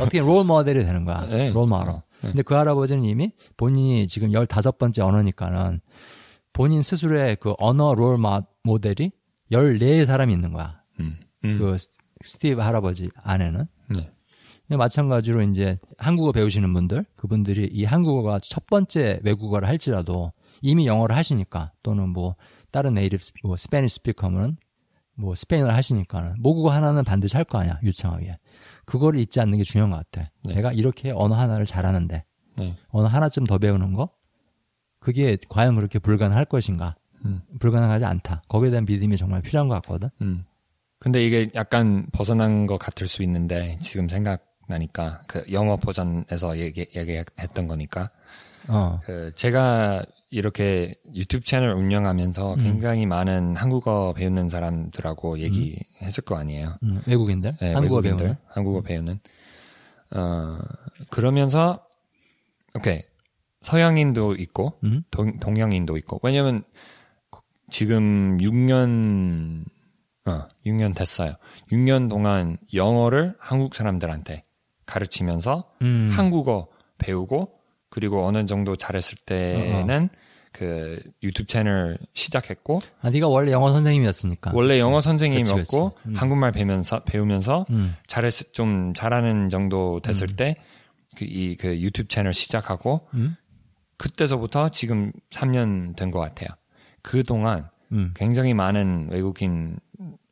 어떻게 0.00 0.20
롤 0.20 0.44
모델이 0.44 0.84
되는 0.84 1.04
거야. 1.04 1.26
네. 1.26 1.50
롤 1.52 1.66
모델. 1.66 1.88
어, 1.90 2.02
네. 2.22 2.28
근데 2.28 2.42
그 2.42 2.54
할아버지는 2.54 3.04
이미 3.04 3.30
본인이 3.56 4.08
지금 4.08 4.30
15번째 4.30 5.04
언어니까는 5.06 5.80
본인 6.52 6.82
스스로의 6.82 7.36
그 7.36 7.54
언어 7.58 7.94
롤 7.94 8.18
마- 8.18 8.42
모델이 8.64 9.12
14 9.50 10.04
사람이 10.06 10.32
있는 10.32 10.52
거야. 10.52 10.80
음. 11.00 11.18
음. 11.44 11.58
그 11.58 11.78
스- 11.78 11.90
스티브 12.24 12.60
할아버지 12.60 13.08
안에는. 13.22 13.66
네. 13.90 14.10
근데 14.66 14.76
마찬가지로 14.76 15.42
이제 15.42 15.78
한국어 15.98 16.32
배우시는 16.32 16.72
분들, 16.72 17.04
그분들이 17.16 17.68
이 17.72 17.84
한국어가 17.84 18.38
첫 18.40 18.66
번째 18.66 19.20
외국어를 19.22 19.68
할지라도 19.68 20.32
이미 20.60 20.86
영어를 20.86 21.16
하시니까 21.16 21.72
또는 21.82 22.08
뭐 22.10 22.36
다른 22.70 22.94
native 22.94 23.22
스- 23.22 23.32
뭐 23.44 23.56
Spanish 23.56 23.96
speaker면 23.96 24.56
뭐 25.22 25.34
스페인어를 25.34 25.74
하시니까는 25.74 26.34
모국어 26.40 26.70
하나는 26.70 27.04
반드시 27.04 27.36
할 27.36 27.44
거 27.44 27.58
아니야 27.58 27.78
유창하게 27.82 28.38
그거를 28.84 29.20
잊지 29.20 29.40
않는 29.40 29.58
게 29.58 29.64
중요한 29.64 29.90
것 29.90 29.96
같아. 29.96 30.30
네. 30.44 30.54
내가 30.54 30.72
이렇게 30.72 31.12
언어 31.14 31.34
하나를 31.36 31.64
잘하는데 31.66 32.24
네. 32.58 32.76
언어 32.88 33.06
하나쯤 33.06 33.44
더 33.44 33.58
배우는 33.58 33.92
거 33.94 34.10
그게 35.00 35.36
과연 35.48 35.76
그렇게 35.76 35.98
불가능할 35.98 36.44
것인가? 36.44 36.96
음. 37.24 37.40
불가능하지 37.60 38.04
않다. 38.04 38.42
거기에 38.48 38.70
대한 38.70 38.84
믿음이 38.84 39.16
정말 39.16 39.42
필요한 39.42 39.68
것 39.68 39.74
같거든. 39.76 40.08
음. 40.20 40.44
근데 40.98 41.24
이게 41.24 41.50
약간 41.54 42.06
벗어난 42.12 42.66
것 42.66 42.78
같을 42.78 43.06
수 43.08 43.22
있는데 43.24 43.76
지금 43.80 44.08
생각나니까 44.08 45.22
그 45.28 45.44
영어 45.52 45.76
버전에서 45.76 46.58
얘기, 46.58 46.86
얘기했던 46.94 47.66
거니까 47.66 48.10
어, 48.68 49.00
그 49.04 49.32
제가 49.34 50.04
이렇게 50.32 50.94
유튜브 51.14 51.44
채널 51.44 51.74
운영하면서 51.74 52.54
음. 52.54 52.58
굉장히 52.58 53.04
많은 53.04 53.54
한국어 53.54 54.14
배우는 54.16 54.48
사람들하고 54.48 55.38
얘기했을 55.40 56.24
거 56.24 56.36
아니에요. 56.36 56.78
음, 56.82 57.02
외국인들, 57.06 57.54
네, 57.60 57.74
한국어 57.74 57.96
외국인들, 57.96 58.24
배우는. 58.24 58.36
한국어 58.46 58.80
배우는. 58.80 59.20
어, 60.12 60.58
그러면서, 61.10 61.86
오케이. 62.74 63.02
서양인도 63.60 64.36
있고, 64.36 64.78
음? 64.84 65.02
동, 65.10 65.38
동양인도 65.38 65.98
있고. 65.98 66.18
왜냐면, 66.22 66.64
지금 67.68 68.38
6년, 68.38 69.66
어, 70.24 70.48
6년 70.64 70.96
됐어요. 70.96 71.34
6년 71.70 72.08
동안 72.08 72.56
영어를 72.72 73.34
한국 73.38 73.74
사람들한테 73.74 74.44
가르치면서 74.86 75.70
음. 75.82 76.08
한국어 76.10 76.68
배우고, 76.96 77.61
그리고 77.92 78.26
어느 78.26 78.46
정도 78.46 78.74
잘했을 78.74 79.18
때는 79.26 80.08
그 80.50 80.98
유튜브 81.22 81.46
채널 81.46 81.98
시작했고, 82.14 82.80
아, 83.02 83.10
네가 83.10 83.28
원래 83.28 83.52
영어 83.52 83.68
선생님이었으니까. 83.70 84.52
원래 84.54 84.70
그치. 84.70 84.80
영어 84.80 85.00
선생님이었고, 85.02 85.56
그치, 85.56 86.02
그치. 86.02 86.08
음. 86.08 86.14
한국말 86.16 86.52
배우면서, 86.52 87.00
배우면서 87.04 87.66
음, 87.70 87.94
잘했 88.06 88.32
좀 88.52 88.94
잘하는 88.94 89.50
정도 89.50 90.00
됐을 90.00 90.28
때그이그 90.36 91.80
유튜브 91.80 92.08
채널 92.08 92.32
시작하고 92.32 93.06
음, 93.14 93.36
그때서부터 93.98 94.70
지금 94.70 95.12
3년 95.30 95.94
된 95.96 96.10
것 96.10 96.18
같아요. 96.20 96.48
그 97.02 97.22
동안 97.24 97.68
음, 97.92 98.12
굉장히 98.14 98.54
많은 98.54 99.08
외국인 99.10 99.76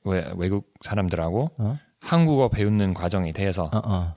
외, 0.04 0.30
외국 0.36 0.72
사람들하고 0.82 1.50
어, 1.58 1.78
한국어 2.00 2.48
배우는 2.48 2.94
과정에 2.94 3.32
대해서 3.32 3.64
어, 3.72 3.80
어, 3.84 4.14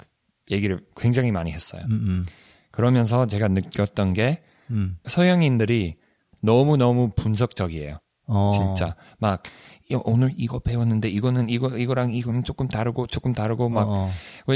얘기를 0.52 0.80
굉장히 0.96 1.32
많이 1.32 1.52
했어요. 1.52 1.84
그러면서 2.74 3.28
제가 3.28 3.48
느꼈던 3.48 4.14
게 4.14 4.44
음, 4.72 4.98
서양인들이 5.06 5.96
너무 6.42 6.76
너무 6.76 7.12
분석적이에요. 7.16 8.00
어, 8.26 8.50
진짜. 8.52 8.96
막 9.20 9.44
이- 9.90 9.96
오늘 10.04 10.32
이거 10.36 10.60
배웠는데 10.60 11.08
이거는 11.10 11.48
이거 11.50 11.78
이거랑 11.78 12.12
이거는 12.14 12.44
조금 12.44 12.68
다르고 12.68 13.08
조금 13.08 13.32
다르고 13.34 13.70
막. 13.70 13.88
어, 13.88 14.12
어, 14.48 14.54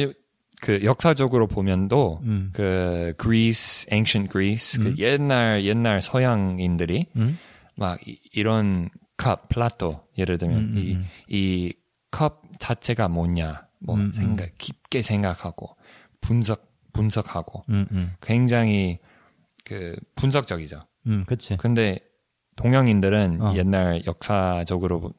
그 0.60 0.84
역사적으로 0.84 1.46
보면도 1.46 2.20
음, 2.24 2.50
그 2.52 3.14
그리스, 3.18 3.86
ancient 3.94 4.32
Greece 4.32 4.82
그 4.84 4.90
음. 4.90 4.96
옛날 4.98 5.64
옛날 5.66 6.02
서양인들이 6.02 7.06
음, 7.16 7.38
막 7.76 8.00
이, 8.08 8.20
이런 8.34 8.90
컵 9.18 9.50
플라톤 9.50 10.02
예를 10.18 10.40
들면 10.40 10.58
음, 10.58 10.74
음, 10.76 10.78
이 10.78 10.94
음. 10.96 11.72
이 12.12 12.18
컵 12.18 12.42
자체가 12.60 13.08
뭐냐 13.08 13.68
뭐 13.80 13.98
음, 13.98 14.12
생각 14.12 14.50
깊게 14.58 15.04
생각하고 15.04 15.76
분석 16.22 16.67
분석하고 16.98 17.64
음, 17.70 17.86
음, 17.92 18.14
굉장히 18.22 19.00
그 19.66 19.96
분석적이죠. 20.16 20.86
음, 21.08 21.24
그치. 21.28 21.56
근데 21.58 22.00
동양인들은 22.58 23.42
어. 23.42 23.54
옛날 23.56 24.04
역사적으로 24.06 25.00
보- 25.02 25.14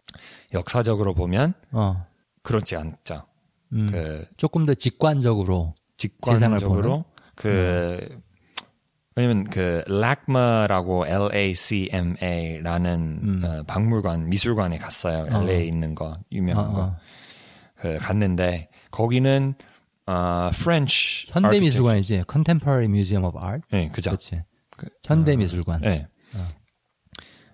역사적으로 0.53 1.14
보면 1.14 1.55
어, 1.72 2.05
그렇지 2.43 2.76
않죠. 2.76 3.24
음, 3.72 3.89
그 3.91 4.26
조금 4.37 4.66
더 4.66 4.74
직관적으로. 4.74 5.74
직관적으로 5.97 7.05
그 7.35 8.20
왜냐면 9.16 9.45
그 9.45 9.83
락마라고 9.89 11.07
LACMA라는 11.99 13.20
음. 13.22 13.43
어, 13.45 13.62
박물관 13.66 14.29
미술관에 14.29 14.79
갔어요. 14.79 15.24
어. 15.24 15.43
LA에 15.43 15.64
있는 15.64 15.95
거 15.95 16.18
유명한 16.33 16.66
어, 16.66 16.72
거. 16.72 16.81
어. 16.83 16.97
그 17.76 17.97
갔는데 17.99 18.68
거기는 18.91 19.55
어 20.09 20.48
French 20.54 21.26
현대 21.30 21.61
미술관이지. 21.61 22.24
Contemporary 22.30 22.86
Museum 22.86 23.24
of 23.24 23.38
Art. 23.38 23.62
네, 23.70 23.90
그죠. 23.90 24.11
그치. 24.11 24.42
그, 24.70 24.88
현대 25.04 25.36
미술관. 25.36 25.82
네. 25.82 26.09
어. 26.34 26.48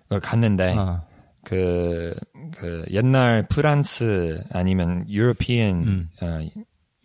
그 0.07 0.19
갔는데 0.21 0.75
어, 0.77 1.05
그, 1.43 2.15
그 2.53 2.85
옛날 2.91 3.47
프랑스 3.47 4.41
아니면 4.51 5.05
유로피안 5.09 5.83
음. 5.83 6.09
어, 6.21 6.47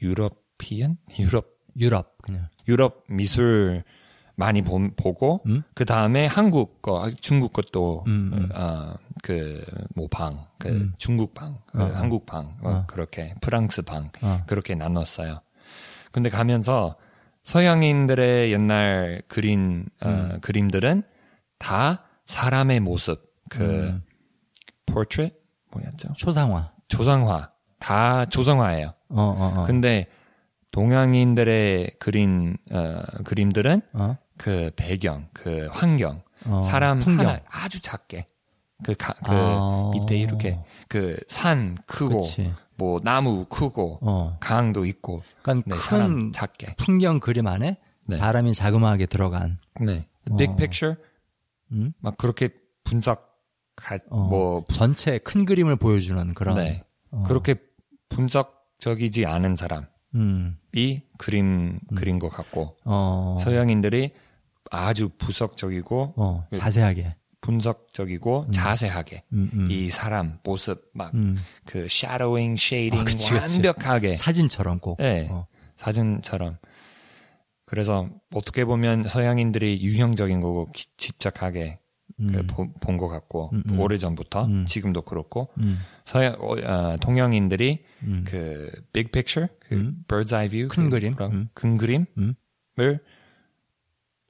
유로피안 0.01 0.99
유럽 1.19 1.47
유럽, 1.79 2.19
그냥. 2.23 2.49
유럽 2.69 3.05
미술 3.09 3.83
많이 4.41 4.63
보, 4.63 4.81
보고 4.97 5.43
음? 5.47 5.63
그 5.75 5.85
다음에 5.85 6.27
한국 6.27 6.81
거 6.83 7.11
중국 7.21 7.53
것도 7.53 8.05
음, 8.09 8.31
음. 8.33 8.49
어그 8.53 9.65
모방 9.95 10.47
그 10.59 10.69
음. 10.69 10.95
중국 10.99 11.35
방 11.35 11.55
그 11.67 11.79
어, 11.81 11.85
어. 11.85 11.93
한국 11.95 12.27
방 12.27 12.57
어, 12.63 12.71
어. 12.71 12.85
그렇게 12.87 13.35
프랑스 13.41 13.83
방 13.83 14.11
어, 14.23 14.43
그렇게 14.47 14.75
나눴어요. 14.75 15.43
근데 16.11 16.29
가면서 16.31 16.97
서양인들의 17.45 18.53
옛날 18.53 19.23
그린 19.29 19.87
어, 20.03 20.09
음. 20.09 20.41
그림들은 20.41 21.03
다 21.59 22.05
사람의 22.27 22.81
모습 22.81 23.23
그 23.51 23.63
음. 23.63 24.03
portrait 24.87 25.35
뭐였죠? 25.73 26.15
초상화. 26.17 26.73
조상화 26.89 27.51
다 27.79 28.25
조상화예요. 28.27 28.95
어, 29.11 29.21
어, 29.21 29.61
어. 29.61 29.65
근데 29.65 30.07
동양인들의 30.73 31.97
그린 31.99 32.57
어, 32.71 33.03
그림들은 33.25 33.83
어? 33.93 34.17
그 34.41 34.71
배경, 34.75 35.29
그 35.35 35.69
환경, 35.71 36.23
어, 36.47 36.63
사람 36.63 37.01
풍경. 37.01 37.29
하나 37.29 37.41
아주 37.51 37.79
작게 37.81 38.27
그, 38.83 38.95
가, 38.95 39.13
그 39.13 39.33
아. 39.33 39.91
이때 39.95 40.17
이렇게 40.17 40.59
그 40.89 41.19
산 41.29 41.77
크고 41.87 42.21
그치. 42.21 42.51
뭐 42.77 43.01
나무 43.05 43.45
크고 43.45 43.99
어. 44.01 44.39
강도 44.41 44.87
있고 44.87 45.23
그러니까 45.43 45.69
네, 45.69 45.77
큰 45.77 45.83
사람 45.83 46.33
작게 46.33 46.77
풍경 46.79 47.21
그림 47.21 47.47
안에 47.47 47.77
네. 48.07 48.17
사람이 48.17 48.55
자그마하게 48.55 49.05
들어간. 49.07 49.59
네. 49.79 50.09
빅 50.39 50.51
어. 50.51 50.57
픽처 50.57 50.97
음? 51.73 51.93
막 52.01 52.17
그렇게 52.17 52.49
분석 52.85 53.29
어, 54.09 54.17
뭐 54.29 54.65
전체 54.73 55.19
큰 55.19 55.45
그림을 55.45 55.77
보여주는 55.77 56.33
그런. 56.35 56.55
네. 56.55 56.83
어. 57.11 57.23
그렇게 57.27 57.57
분석적이지 58.09 59.27
않은 59.27 59.57
사람이 59.57 59.87
음. 60.15 60.57
그림 61.19 61.79
그린 61.95 62.19
것 62.19 62.31
같고 62.31 62.77
어. 62.85 63.37
서양인들이 63.43 64.13
아주 64.71 65.11
분석적이고 65.19 66.15
어. 66.17 66.47
그 66.51 66.57
자세하게. 66.57 67.17
분석적이고 67.43 68.49
자세하게 68.53 69.25
음, 69.33 69.51
음. 69.55 69.71
이 69.71 69.89
사람 69.89 70.39
모습 70.45 70.91
막 70.93 71.15
음. 71.15 71.39
그 71.65 71.87
shadowing, 71.89 72.57
shading 72.57 73.01
어, 73.01 73.05
그치, 73.05 73.31
그치. 73.33 73.55
완벽하게 73.55 74.13
사진처럼 74.15 74.79
꼭. 74.79 74.99
네. 74.99 75.27
어. 75.31 75.47
사진처럼 75.77 76.59
그래서 77.67 78.09
어떻게 78.35 78.65
보면 78.65 79.05
서양인들이 79.05 79.81
유형적인 79.83 80.41
거고 80.41 80.71
기- 80.73 80.87
집착하게 80.97 81.79
음. 82.21 82.47
본 82.81 82.93
것 82.93 83.09
같고 83.11 83.51
음, 83.55 83.63
음. 83.71 83.81
오래 83.81 83.97
전부터 83.97 84.45
음. 84.45 84.67
지금도 84.67 85.03
그렇고 85.03 85.49
음. 85.59 85.79
서양 86.05 86.35
어, 86.41 86.57
어, 86.59 86.97
동양인들이 87.01 87.85
음. 88.03 88.25
그 88.27 88.71
big 88.93 89.11
picture, 89.13 89.49
그 89.61 89.75
음. 89.77 90.05
bird's 90.07 90.35
eye 90.37 90.49
view, 90.51 90.69
큰 90.69 90.91
그 90.91 90.99
그림. 91.01 91.15
음. 91.21 91.49
큰 91.55 91.77
그림을 91.79 92.07
음. 92.19 92.35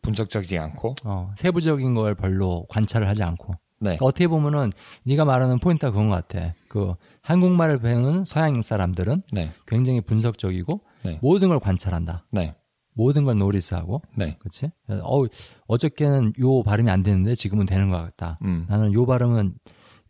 분석적이지 0.03 0.59
않고 0.59 0.94
어, 1.05 1.32
세부적인 1.36 1.94
걸 1.94 2.14
별로 2.14 2.66
관찰을 2.68 3.09
하지 3.09 3.22
않고. 3.22 3.55
네, 3.82 3.96
그러니까 3.96 4.05
어떻게 4.05 4.28
보면은 4.28 4.70
네가 5.05 5.24
말하는 5.24 5.59
포인트가 5.59 5.90
그건 5.90 6.11
것 6.11 6.26
같아. 6.28 6.55
그 6.68 6.94
한국말을 7.22 7.78
배우는 7.80 8.24
서양 8.26 8.61
사람들은 8.61 9.22
네, 9.32 9.53
굉장히 9.66 10.01
분석적이고 10.03 10.80
네. 11.05 11.18
모든 11.22 11.48
걸 11.48 11.59
관찰한다. 11.61 12.26
네, 12.30 12.55
모든 12.92 13.24
걸 13.24 13.38
notice하고. 13.38 14.02
네, 14.16 14.36
그렇지? 14.38 14.70
어, 14.88 15.22
어저께는 15.66 16.34
요 16.40 16.62
발음이 16.62 16.90
안 16.90 17.03
되는데 17.03 17.34
지금은 17.34 17.64
되는 17.64 17.88
것 17.90 17.96
같다. 17.98 18.38
음, 18.42 18.66
나는 18.68 18.92
요 18.92 19.07
발음은 19.07 19.55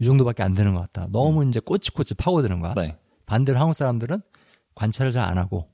이 0.01 0.05
정도밖에 0.05 0.43
안 0.43 0.55
되는 0.55 0.75
것 0.75 0.81
같다. 0.81 1.07
너무 1.13 1.47
이제 1.47 1.61
꼬치꼬치 1.61 2.15
파고드는 2.15 2.59
거야. 2.61 2.75
네, 2.75 2.99
반대로 3.27 3.61
한국 3.61 3.75
사람들은 3.75 4.21
관찰을 4.75 5.13
잘 5.13 5.29
안 5.29 5.39
하고 5.39 5.69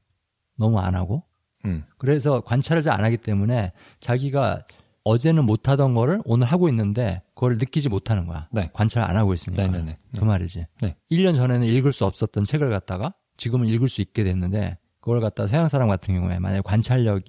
너무 0.58 0.78
안 0.80 0.94
하고 0.94 1.22
음, 1.64 1.84
그래서 1.98 2.40
관찰을 2.40 2.82
잘 2.82 2.94
안 2.98 3.04
하기 3.04 3.16
때문에 3.18 3.72
자기가 4.00 4.60
어제는 5.04 5.44
못 5.44 5.68
하던 5.68 5.94
거를 5.94 6.20
오늘 6.24 6.46
하고 6.48 6.68
있는데 6.68 7.22
그걸 7.34 7.58
느끼지 7.58 7.88
못하는 7.88 8.26
거야. 8.26 8.48
네. 8.52 8.70
관찰 8.72 9.04
안 9.08 9.16
하고 9.16 9.34
있으니까. 9.34 9.68
네, 9.68 9.68
네, 9.68 9.82
네. 9.82 9.98
그 10.18 10.24
말이지. 10.24 10.66
네. 10.82 10.96
1년 11.12 11.34
전에는 11.36 11.66
읽을 11.66 11.92
수 11.92 12.04
없었던 12.04 12.44
책을 12.44 12.70
갖다가 12.70 13.14
지금은 13.36 13.66
읽을 13.68 13.88
수 13.88 14.00
있게 14.00 14.24
됐는데 14.24 14.78
그걸 15.00 15.20
갖다 15.20 15.46
서양 15.46 15.68
사람 15.68 15.88
같은 15.88 16.14
경우에 16.14 16.38
만약에 16.40 16.62
관찰력 16.64 17.22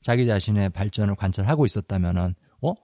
자기 0.00 0.24
자신의 0.26 0.70
발전을 0.70 1.16
관찰하고 1.16 1.66
있었다면은 1.66 2.34
어? 2.62 2.74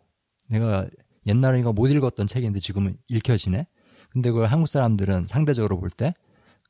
내가 0.49 0.89
옛날에 1.27 1.61
이거 1.61 1.73
못 1.73 1.87
읽었던 1.89 2.27
책인데 2.27 2.59
지금은 2.59 2.97
읽혀지네. 3.09 3.67
근데 4.11 4.31
그걸 4.31 4.47
한국 4.47 4.67
사람들은 4.67 5.27
상대적으로 5.29 5.79
볼 5.79 5.91
때 5.91 6.15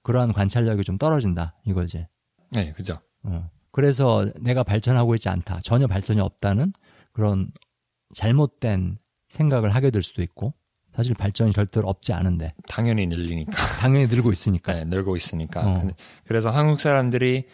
그러한 0.02 0.32
관찰력이 0.34 0.82
좀 0.84 0.98
떨어진다 0.98 1.54
이거지. 1.64 2.06
네, 2.50 2.72
그죠. 2.72 2.98
어. 3.22 3.48
그래서 3.72 4.26
내가 4.40 4.62
발전하고 4.62 5.14
있지 5.16 5.28
않다. 5.28 5.60
전혀 5.62 5.86
발전이 5.86 6.20
없다는 6.20 6.72
그런 7.12 7.50
잘못된 8.14 8.98
생각을 9.28 9.74
하게 9.74 9.90
될 9.90 10.02
수도 10.02 10.22
있고 10.22 10.54
사실 10.94 11.14
발전이 11.14 11.52
절대로 11.52 11.88
없지 11.88 12.12
않은데 12.12 12.52
당연히 12.68 13.06
늘리니까. 13.06 13.50
당연히 13.80 14.06
늘고 14.06 14.30
있으니까. 14.30 14.74
네, 14.74 14.84
늘고 14.84 15.16
있으니까. 15.16 15.62
어. 15.66 15.86
그래서 16.26 16.50
한국 16.50 16.80
사람들이 16.80 17.46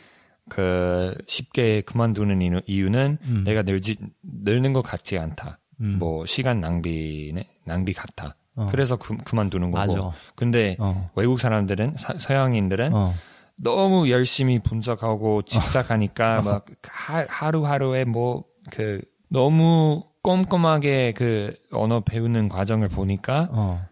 그 0.48 1.14
쉽게 1.26 1.82
그만두는 1.82 2.42
이유- 2.42 2.60
이유는 2.66 3.18
음. 3.22 3.44
내가 3.44 3.62
늘지 3.62 3.96
늘는 4.22 4.72
것 4.72 4.82
같지 4.82 5.18
않다. 5.18 5.60
음. 5.80 5.96
뭐 6.00 6.26
시간 6.26 6.60
낭비네 6.60 7.46
낭비 7.64 7.92
같아. 7.92 8.34
어. 8.56 8.66
그래서 8.70 8.96
그, 8.96 9.16
그만두는 9.18 9.70
거고. 9.70 9.86
맞아. 9.94 10.10
근데 10.34 10.76
어. 10.80 11.10
외국 11.14 11.38
사람들은 11.38 11.94
사- 11.96 12.18
서양인들은 12.18 12.92
어. 12.92 13.14
너무 13.60 14.10
열심히 14.10 14.58
분석하고 14.58 15.42
집착하니까 15.42 16.42
막 16.42 16.66
하, 16.88 17.26
하루하루에 17.28 18.04
뭐 18.04 18.44
그 18.70 19.00
너무 19.28 20.02
꼼꼼하게 20.22 21.12
그 21.12 21.54
언어 21.72 22.00
배우는 22.00 22.48
과정을 22.48 22.88
보니까 22.88 23.48
어. 23.52 23.86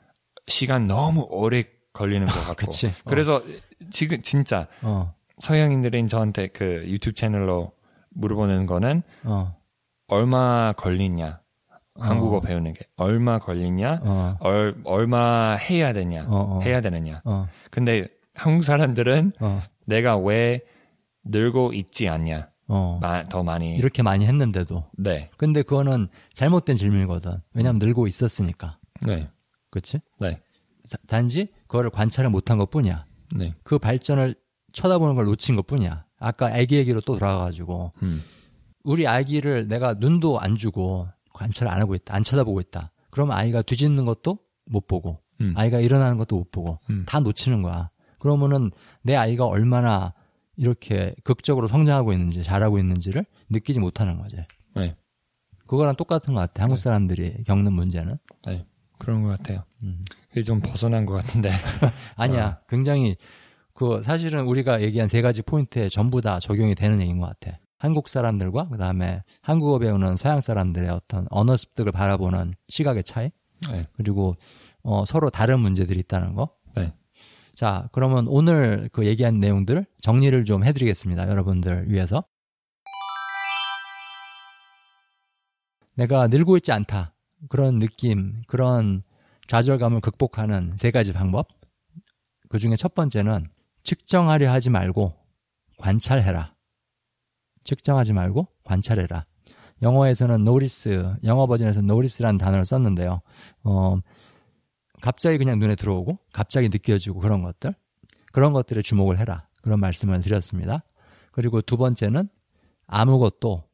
시간 0.48 0.86
너무 0.86 1.26
오래 1.30 1.64
걸리는 1.92 2.26
것 2.26 2.34
같고. 2.40 2.54
그치. 2.54 2.88
어. 2.88 2.90
그래서 3.06 3.42
지금 3.90 4.20
진짜 4.22 4.66
어. 4.82 5.14
서양인들이 5.38 6.06
저한테 6.08 6.48
그 6.48 6.84
유튜브 6.86 7.14
채널로 7.14 7.72
물어보는 8.10 8.66
거는 8.66 9.02
어. 9.24 9.56
얼마 10.08 10.72
걸리냐. 10.76 11.40
한국어 11.98 12.36
어. 12.36 12.40
배우는 12.40 12.74
게 12.74 12.80
얼마 12.96 13.38
걸리냐. 13.38 14.00
어. 14.02 14.36
얼, 14.40 14.74
얼마 14.84 15.54
해야 15.54 15.94
되냐. 15.94 16.26
어, 16.28 16.58
어. 16.58 16.60
해야 16.60 16.82
되느냐. 16.82 17.22
어. 17.24 17.48
근데 17.70 18.08
한국 18.36 18.64
사람들은 18.64 19.32
어. 19.40 19.62
내가 19.86 20.16
왜 20.16 20.60
늘고 21.24 21.72
있지 21.72 22.08
않냐. 22.08 22.48
어. 22.68 22.98
마- 23.00 23.28
더 23.28 23.42
많이. 23.42 23.76
이렇게 23.76 24.02
많이 24.02 24.26
했는데도. 24.26 24.84
네. 24.98 25.30
근데 25.36 25.62
그거는 25.62 26.08
잘못된 26.34 26.76
질문이거든. 26.76 27.40
왜냐면 27.54 27.78
늘고 27.78 28.06
있었으니까. 28.06 28.78
네. 29.02 29.28
그렇지? 29.70 30.00
네. 30.20 30.40
단지 31.06 31.48
그거를 31.66 31.90
관찰을 31.90 32.30
못한 32.30 32.58
것 32.58 32.70
뿐이야. 32.70 33.04
네. 33.36 33.54
그 33.64 33.78
발전을 33.78 34.34
쳐다보는 34.72 35.14
걸 35.14 35.24
놓친 35.26 35.56
것 35.56 35.66
뿐이야. 35.66 36.04
아까 36.18 36.46
아기 36.46 36.76
얘기로 36.76 37.00
또 37.02 37.18
돌아가가지고 37.18 37.92
음. 38.02 38.22
우리 38.84 39.06
아기를 39.06 39.68
내가 39.68 39.94
눈도 39.94 40.38
안 40.38 40.56
주고 40.56 41.08
관찰 41.32 41.68
안 41.68 41.80
하고 41.80 41.94
있다. 41.94 42.14
안 42.14 42.22
쳐다보고 42.22 42.60
있다. 42.60 42.92
그러면 43.10 43.36
아이가 43.36 43.62
뒤집는 43.62 44.04
것도 44.04 44.38
못 44.66 44.86
보고 44.86 45.20
음. 45.40 45.52
아이가 45.56 45.80
일어나는 45.80 46.16
것도 46.16 46.36
못 46.36 46.50
보고 46.50 46.78
음. 46.90 47.04
다 47.06 47.20
놓치는 47.20 47.62
거야. 47.62 47.90
그러면은 48.18 48.70
내 49.02 49.14
아이가 49.14 49.46
얼마나 49.46 50.14
이렇게 50.56 51.14
극적으로 51.24 51.68
성장하고 51.68 52.12
있는지 52.12 52.42
잘하고 52.42 52.78
있는지를 52.78 53.24
느끼지 53.50 53.80
못하는 53.80 54.18
거지. 54.18 54.38
네. 54.74 54.96
그거랑 55.66 55.96
똑같은 55.96 56.34
것 56.34 56.40
같아. 56.40 56.62
한국 56.62 56.76
사람들이 56.76 57.44
겪는 57.44 57.72
문제는. 57.72 58.18
네. 58.46 58.66
그런 58.98 59.22
것 59.22 59.28
같아요. 59.28 59.64
음. 59.82 60.04
그게 60.28 60.42
좀 60.42 60.60
벗어난 60.60 61.04
것 61.04 61.14
같은데. 61.14 61.50
아니야. 62.16 62.60
굉장히 62.68 63.16
그 63.74 64.02
사실은 64.02 64.46
우리가 64.46 64.80
얘기한 64.82 65.06
세 65.08 65.20
가지 65.20 65.42
포인트에 65.42 65.88
전부 65.88 66.22
다 66.22 66.38
적용이 66.40 66.74
되는 66.74 67.00
얘기인 67.00 67.18
것 67.18 67.26
같아. 67.26 67.58
한국 67.78 68.08
사람들과 68.08 68.68
그다음에 68.68 69.22
한국어 69.42 69.78
배우는 69.78 70.16
서양 70.16 70.40
사람들의 70.40 70.88
어떤 70.88 71.26
언어 71.30 71.56
습득을 71.56 71.92
바라보는 71.92 72.54
시각의 72.68 73.04
차이 73.04 73.30
네. 73.70 73.86
그리고 73.96 74.36
어, 74.82 75.04
서로 75.04 75.30
다른 75.30 75.60
문제들이 75.60 76.00
있다는 76.00 76.34
거. 76.34 76.50
네. 77.56 77.60
자, 77.60 77.88
그러면 77.92 78.26
오늘 78.28 78.90
그 78.92 79.06
얘기한 79.06 79.40
내용들을 79.40 79.86
정리를 80.02 80.44
좀 80.44 80.62
해드리겠습니다. 80.62 81.28
여러분들 81.28 81.90
위해서. 81.90 82.22
내가 85.94 86.28
늘고 86.28 86.58
있지 86.58 86.72
않다. 86.72 87.14
그런 87.48 87.78
느낌, 87.78 88.42
그런 88.46 89.02
좌절감을 89.46 90.02
극복하는 90.02 90.74
세 90.76 90.90
가지 90.90 91.14
방법. 91.14 91.48
그 92.50 92.58
중에 92.58 92.76
첫 92.76 92.94
번째는 92.94 93.48
측정하려 93.84 94.52
하지 94.52 94.68
말고 94.68 95.14
관찰해라. 95.78 96.54
측정하지 97.64 98.12
말고 98.12 98.48
관찰해라. 98.64 99.24
영어에서는 99.82 100.42
notice, 100.42 101.02
영어 101.24 101.46
버전에서는 101.46 101.90
notice라는 101.90 102.38
단어를 102.38 102.66
썼는데요. 102.66 103.22
어, 103.64 103.98
갑자기 105.00 105.38
그냥 105.38 105.58
눈에 105.58 105.74
들어오고 105.74 106.18
갑자기 106.32 106.68
느껴지고 106.68 107.20
그런 107.20 107.42
것들 107.42 107.74
그런 108.32 108.52
것들에 108.52 108.82
주목을 108.82 109.18
해라 109.18 109.48
그런 109.62 109.80
말씀을 109.80 110.20
드렸습니다. 110.20 110.84
그리고 111.32 111.60
두 111.60 111.76
번째는 111.76 112.28
아무것도 112.86 113.68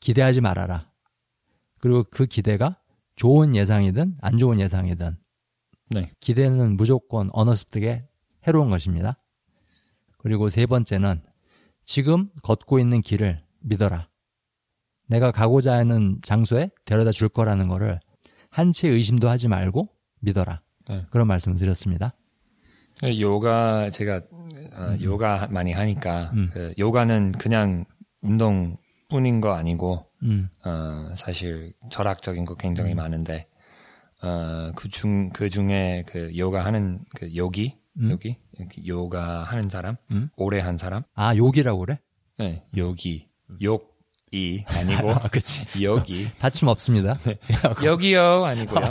기대하지 0.00 0.40
말아라. 0.40 0.90
그리고 1.80 2.04
그 2.04 2.26
기대가 2.26 2.78
좋은 3.16 3.56
예상이든 3.56 4.16
안 4.20 4.38
좋은 4.38 4.60
예상이든 4.60 5.16
네. 5.90 6.10
기대는 6.20 6.76
무조건 6.76 7.30
언어 7.32 7.54
습득에 7.54 8.06
해로운 8.46 8.70
것입니다. 8.70 9.18
그리고 10.18 10.50
세 10.50 10.66
번째는 10.66 11.22
지금 11.84 12.30
걷고 12.42 12.78
있는 12.78 13.02
길을 13.02 13.44
믿어라. 13.60 14.08
내가 15.06 15.30
가고자 15.30 15.74
하는 15.74 16.18
장소에 16.22 16.70
데려다 16.84 17.12
줄 17.12 17.28
거라는 17.28 17.68
거를 17.68 18.00
한치 18.50 18.88
의심도 18.88 19.28
하지 19.28 19.48
말고 19.48 19.88
믿어라. 20.24 20.60
네. 20.88 21.04
그런 21.10 21.26
말씀을 21.26 21.58
드렸습니다. 21.58 22.14
요가 23.02 23.90
제가 23.90 24.22
어, 24.72 24.96
요가 25.02 25.48
많이 25.50 25.72
하니까 25.72 26.30
음. 26.34 26.50
그 26.52 26.74
요가는 26.78 27.32
그냥 27.32 27.84
운동뿐인 28.22 29.40
거 29.40 29.54
아니고 29.54 30.06
음, 30.22 30.48
어, 30.64 31.10
사실 31.16 31.74
철학적인 31.90 32.44
거 32.44 32.54
굉장히 32.56 32.94
많은데 32.94 33.48
어, 34.22 34.72
그중 34.74 35.30
그 35.30 35.50
중에 35.50 36.04
그 36.06 36.36
요가 36.36 36.64
하는 36.64 37.00
그 37.14 37.34
요기 37.34 37.76
음. 38.00 38.10
요기 38.10 38.36
요가 38.86 39.44
하는 39.44 39.68
사람 39.68 39.96
음. 40.10 40.30
오래 40.36 40.60
한 40.60 40.78
사람 40.78 41.02
아 41.14 41.36
욕이라고 41.36 41.78
그래? 41.80 42.00
네 42.38 42.64
요기 42.76 43.28
욕 43.62 43.93
이 44.34 44.64
아니고 44.66 45.10
아, 45.14 45.28
그치. 45.28 45.64
여기 45.82 46.26
받침 46.40 46.66
없습니다. 46.68 47.16
여기요 47.84 48.44
아니고요 48.44 48.82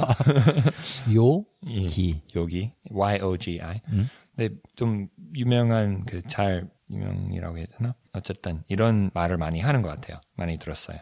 이, 1.66 1.84
요기. 1.84 2.22
여기 2.36 2.72
Y 2.92 3.20
O 3.22 3.38
G 3.38 3.60
I. 3.62 3.82
음. 3.90 4.10
근데 4.36 4.56
좀 4.76 5.08
유명한 5.36 6.06
그 6.06 6.22
잘 6.28 6.70
유명이라고 6.90 7.58
해야 7.58 7.66
되나? 7.78 7.96
어쨌든 8.14 8.64
이런 8.68 9.10
말을 9.14 9.38
많이 9.38 9.60
하는 9.60 9.82
것 9.82 9.90
같아요. 9.90 10.22
많이 10.36 10.58
들었어요. 10.58 10.98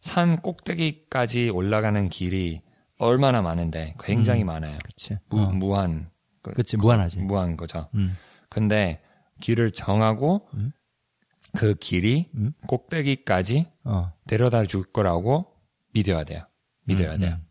산 0.00 0.40
꼭대기까지 0.40 1.50
올라가는 1.50 2.08
길이 2.08 2.62
얼마나 2.98 3.42
많은데 3.42 3.94
굉장히 4.02 4.42
많아요. 4.44 4.78
그치. 4.84 5.16
무, 5.28 5.42
어, 5.42 5.52
무한 5.52 6.08
그- 6.42 6.52
그치. 6.54 6.76
무한하지. 6.76 7.20
무한 7.20 7.56
거죠. 7.56 7.88
음, 7.94 8.16
근데 8.48 9.00
길을 9.40 9.72
정하고 9.72 10.48
음. 10.54 10.72
그 11.56 11.74
길이 11.74 12.28
음. 12.34 12.52
꼭대기까지 12.66 13.66
어. 13.84 14.12
데려다 14.26 14.64
줄 14.66 14.84
거라고 14.84 15.46
믿어야 15.92 16.24
돼요. 16.24 16.42
믿어야 16.84 17.14
음, 17.14 17.20
돼요. 17.20 17.34
음. 17.38 17.46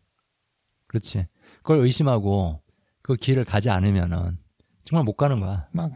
그렇지. 0.88 1.26
그걸 1.58 1.78
의심하고 1.80 2.62
그 3.02 3.16
길을 3.16 3.44
가지 3.44 3.70
않으면은 3.70 4.38
정말 4.84 5.04
못 5.04 5.14
가는 5.14 5.40
거야. 5.40 5.68
막 5.72 5.92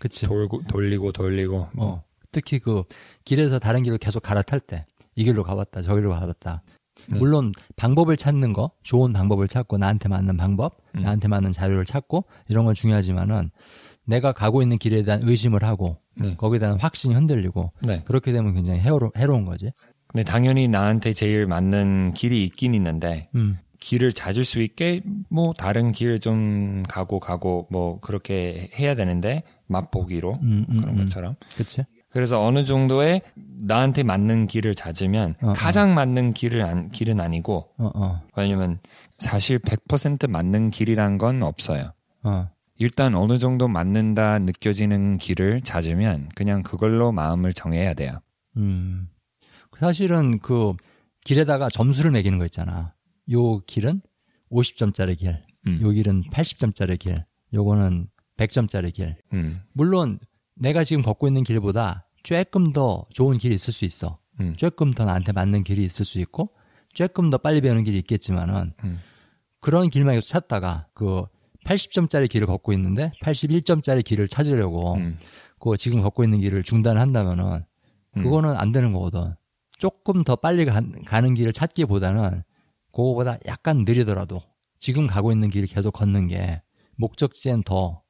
그치. 0.00 0.26
돌고 0.26 0.64
돌리고 0.68 1.12
돌리고 1.12 1.68
뭐 1.74 1.86
어. 1.86 2.04
특히 2.32 2.58
그 2.58 2.82
길에서 3.24 3.58
다른 3.58 3.82
길로 3.82 3.96
계속 3.98 4.22
갈아탈 4.22 4.60
때 4.60 4.84
이 5.16 5.24
길로 5.24 5.42
가봤다 5.42 5.82
저 5.82 5.94
길로 5.94 6.10
가봤다 6.10 6.62
네. 7.08 7.18
물론 7.18 7.52
방법을 7.76 8.16
찾는 8.16 8.52
거 8.52 8.70
좋은 8.82 9.12
방법을 9.12 9.48
찾고 9.48 9.78
나한테 9.78 10.08
맞는 10.08 10.36
방법 10.36 10.78
음. 10.94 11.02
나한테 11.02 11.28
맞는 11.28 11.52
자료를 11.52 11.84
찾고 11.84 12.24
이런 12.48 12.64
건 12.64 12.74
중요하지만은 12.74 13.50
내가 14.04 14.32
가고 14.32 14.62
있는 14.62 14.78
길에 14.78 15.02
대한 15.02 15.20
의심을 15.24 15.64
하고 15.64 15.98
네. 16.16 16.34
거기에 16.36 16.58
대한 16.58 16.78
확신이 16.78 17.14
흔들리고 17.14 17.72
네. 17.82 18.02
그렇게 18.04 18.32
되면 18.32 18.54
굉장히 18.54 18.80
해로, 18.80 19.12
해로운 19.16 19.44
거지 19.44 19.70
근데 20.06 20.24
당연히 20.24 20.68
나한테 20.68 21.12
제일 21.12 21.46
맞는 21.46 22.14
길이 22.14 22.44
있긴 22.44 22.74
있는데 22.74 23.28
음. 23.34 23.58
길을 23.80 24.12
찾을 24.12 24.44
수 24.44 24.62
있게 24.62 25.02
뭐 25.28 25.52
다른 25.52 25.92
길좀 25.92 26.84
가고 26.88 27.20
가고 27.20 27.66
뭐 27.70 28.00
그렇게 28.00 28.70
해야 28.78 28.94
되는데 28.94 29.42
맛보기로 29.66 30.38
음, 30.42 30.66
음, 30.70 30.80
그런 30.80 30.98
음. 30.98 31.04
것처럼 31.04 31.36
그치 31.56 31.84
그래서 32.08 32.42
어느 32.42 32.64
정도의 32.64 33.20
나한테 33.34 34.02
맞는 34.02 34.46
길을 34.46 34.74
찾으면 34.74 35.34
어, 35.42 35.50
어. 35.50 35.52
가장 35.52 35.94
맞는 35.94 36.32
길을 36.32 36.62
안, 36.62 36.90
길은 36.90 37.20
아니고 37.20 37.68
어, 37.76 37.90
어, 37.94 38.22
왜냐면 38.36 38.78
사실 39.18 39.58
100% 39.58 40.30
맞는 40.30 40.70
길이란 40.70 41.18
건 41.18 41.42
없어요. 41.42 41.92
어. 42.76 42.78
일단 42.78 43.14
어느 43.14 43.38
정도 43.38 43.68
맞는다 43.68 44.38
느껴지는 44.38 45.18
길을 45.18 45.62
찾으면 45.62 46.28
그냥 46.34 46.62
그걸로 46.62 47.12
마음을 47.12 47.52
정해야 47.52 47.94
돼요. 47.94 48.18
음. 48.56 49.08
사실은 49.78 50.38
그 50.38 50.74
길에다가 51.24 51.68
점수를 51.68 52.10
매기는 52.10 52.38
거 52.38 52.44
있잖아. 52.44 52.94
요 53.32 53.58
길은 53.60 54.00
50점짜리 54.50 55.18
길, 55.18 55.42
음. 55.66 55.80
요 55.82 55.90
길은 55.90 56.24
80점짜리 56.24 56.98
길, 56.98 57.24
요거는 57.52 58.08
100점짜리 58.36 58.92
길. 58.92 59.16
음. 59.32 59.60
물론 59.72 60.18
내가 60.54 60.84
지금 60.84 61.02
걷고 61.02 61.26
있는 61.26 61.42
길보다 61.42 62.08
조금 62.22 62.72
더 62.72 63.04
좋은 63.10 63.38
길이 63.38 63.54
있을 63.54 63.72
수 63.72 63.84
있어. 63.84 64.18
음. 64.40 64.54
조금 64.56 64.92
더 64.92 65.04
나한테 65.04 65.32
맞는 65.32 65.64
길이 65.64 65.82
있을 65.84 66.04
수 66.04 66.20
있고 66.20 66.50
조금 66.92 67.30
더 67.30 67.38
빨리 67.38 67.60
배우는 67.60 67.84
길이 67.84 67.98
있겠지만은 67.98 68.72
음. 68.84 69.00
그런 69.60 69.88
길만 69.90 70.14
계속 70.14 70.28
찾다가 70.28 70.86
그 70.94 71.24
80점짜리 71.66 72.28
길을 72.28 72.46
걷고 72.46 72.72
있는데 72.72 73.12
81점짜리 73.22 74.04
길을 74.04 74.28
찾으려고 74.28 74.94
음. 74.94 75.18
그 75.58 75.76
지금 75.76 76.02
걷고 76.02 76.24
있는 76.24 76.40
길을 76.40 76.62
중단한다면은 76.62 77.64
음. 78.16 78.22
그거는 78.22 78.56
안 78.56 78.72
되는 78.72 78.92
거거든. 78.92 79.34
조금 79.78 80.24
더 80.24 80.36
빨리 80.36 80.64
가, 80.64 80.80
는 81.20 81.34
길을 81.34 81.52
찾기보다는 81.52 82.42
그거보다 82.92 83.38
약간 83.46 83.84
느리더라도 83.86 84.40
지금 84.78 85.06
가고 85.06 85.32
있는 85.32 85.50
길을 85.50 85.66
계속 85.66 85.92
걷는 85.92 86.28
게 86.28 86.62
목적지엔 86.96 87.62
더 87.64 88.02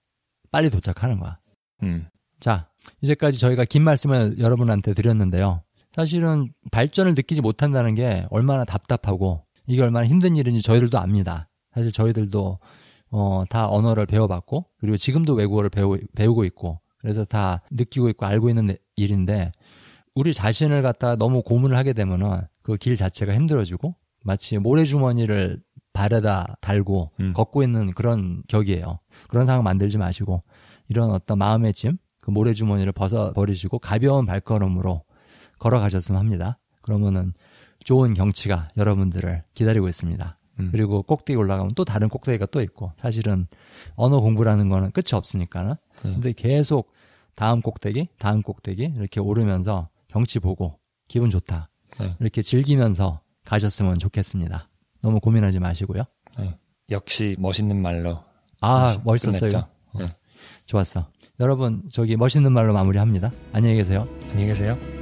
빨리 0.52 0.70
도착하는 0.70 1.18
거야. 1.18 1.38
음. 1.82 2.06
자, 2.38 2.68
이제까지 3.00 3.38
저희가 3.38 3.64
긴 3.64 3.82
말씀을 3.82 4.38
여러분한테 4.38 4.94
드렸는데요. 4.94 5.62
사실은 5.92 6.52
발전을 6.70 7.14
느끼지 7.14 7.40
못한다는 7.40 7.94
게 7.94 8.26
얼마나 8.30 8.64
답답하고 8.64 9.44
이게 9.66 9.82
얼마나 9.82 10.06
힘든 10.06 10.36
일인지 10.36 10.62
저희들도 10.62 10.98
압니다. 10.98 11.48
사실 11.74 11.90
저희들도 11.90 12.58
어, 13.16 13.44
다 13.48 13.66
언어를 13.68 14.04
배워봤고 14.04 14.66
그리고 14.78 14.98
지금도 14.98 15.32
외국어를 15.34 15.70
배우, 15.70 15.96
배우고 16.14 16.44
있고 16.44 16.80
그래서 16.98 17.24
다 17.24 17.62
느끼고 17.70 18.10
있고 18.10 18.26
알고 18.26 18.50
있는 18.50 18.76
일인데 18.96 19.52
우리 20.14 20.34
자신을 20.34 20.82
갖다 20.82 21.16
너무 21.16 21.42
고문을 21.42 21.76
하게 21.76 21.92
되면은 21.94 22.42
그 22.62 22.76
길 22.76 22.96
자체가 22.96 23.34
힘들어지고 23.34 23.94
마치 24.22 24.58
모래주머니를 24.58 25.62
발에다 25.94 26.56
달고 26.60 27.12
음. 27.20 27.32
걷고 27.32 27.62
있는 27.62 27.92
그런 27.92 28.42
격이에요. 28.48 28.98
그런 29.28 29.46
상황 29.46 29.62
만들지 29.62 29.96
마시고 29.96 30.42
이런 30.88 31.10
어떤 31.10 31.38
마음의 31.38 31.72
짐, 31.72 31.96
그 32.22 32.30
모래주머니를 32.32 32.92
벗어 32.92 33.32
버리시고 33.32 33.78
가벼운 33.78 34.26
발걸음으로 34.26 35.04
걸어가셨으면 35.58 36.20
합니다. 36.20 36.58
그러면은 36.82 37.32
좋은 37.84 38.12
경치가 38.12 38.68
여러분들을 38.76 39.44
기다리고 39.54 39.88
있습니다. 39.88 40.35
음. 40.58 40.68
그리고 40.72 41.02
꼭대기 41.02 41.36
올라가면 41.36 41.72
또 41.74 41.84
다른 41.84 42.08
꼭대기가 42.08 42.46
또 42.46 42.60
있고 42.62 42.92
사실은 43.00 43.46
언어 43.94 44.20
공부라는 44.20 44.68
거는 44.68 44.90
끝이 44.92 45.14
없으니까는 45.14 45.74
네. 46.04 46.12
근데 46.12 46.32
계속 46.32 46.92
다음 47.34 47.60
꼭대기, 47.60 48.08
다음 48.18 48.42
꼭대기 48.42 48.94
이렇게 48.96 49.20
오르면서 49.20 49.88
경치 50.08 50.38
보고 50.38 50.78
기분 51.08 51.30
좋다. 51.30 51.68
네. 52.00 52.16
이렇게 52.20 52.42
즐기면서 52.42 53.20
가셨으면 53.44 53.98
좋겠습니다. 53.98 54.68
너무 55.02 55.20
고민하지 55.20 55.60
마시고요. 55.60 56.04
네. 56.38 56.58
역시 56.90 57.36
멋있는 57.38 57.80
말로 57.80 58.20
아. 58.60 59.00
멋있었어요. 59.04 59.68
네. 59.98 60.16
좋았어. 60.66 61.08
여러분, 61.40 61.82
저기 61.92 62.16
멋있는 62.16 62.52
말로 62.52 62.72
마무리합니다. 62.72 63.30
안녕히 63.52 63.76
계세요. 63.76 64.08
안녕히 64.30 64.46
계세요. 64.46 64.95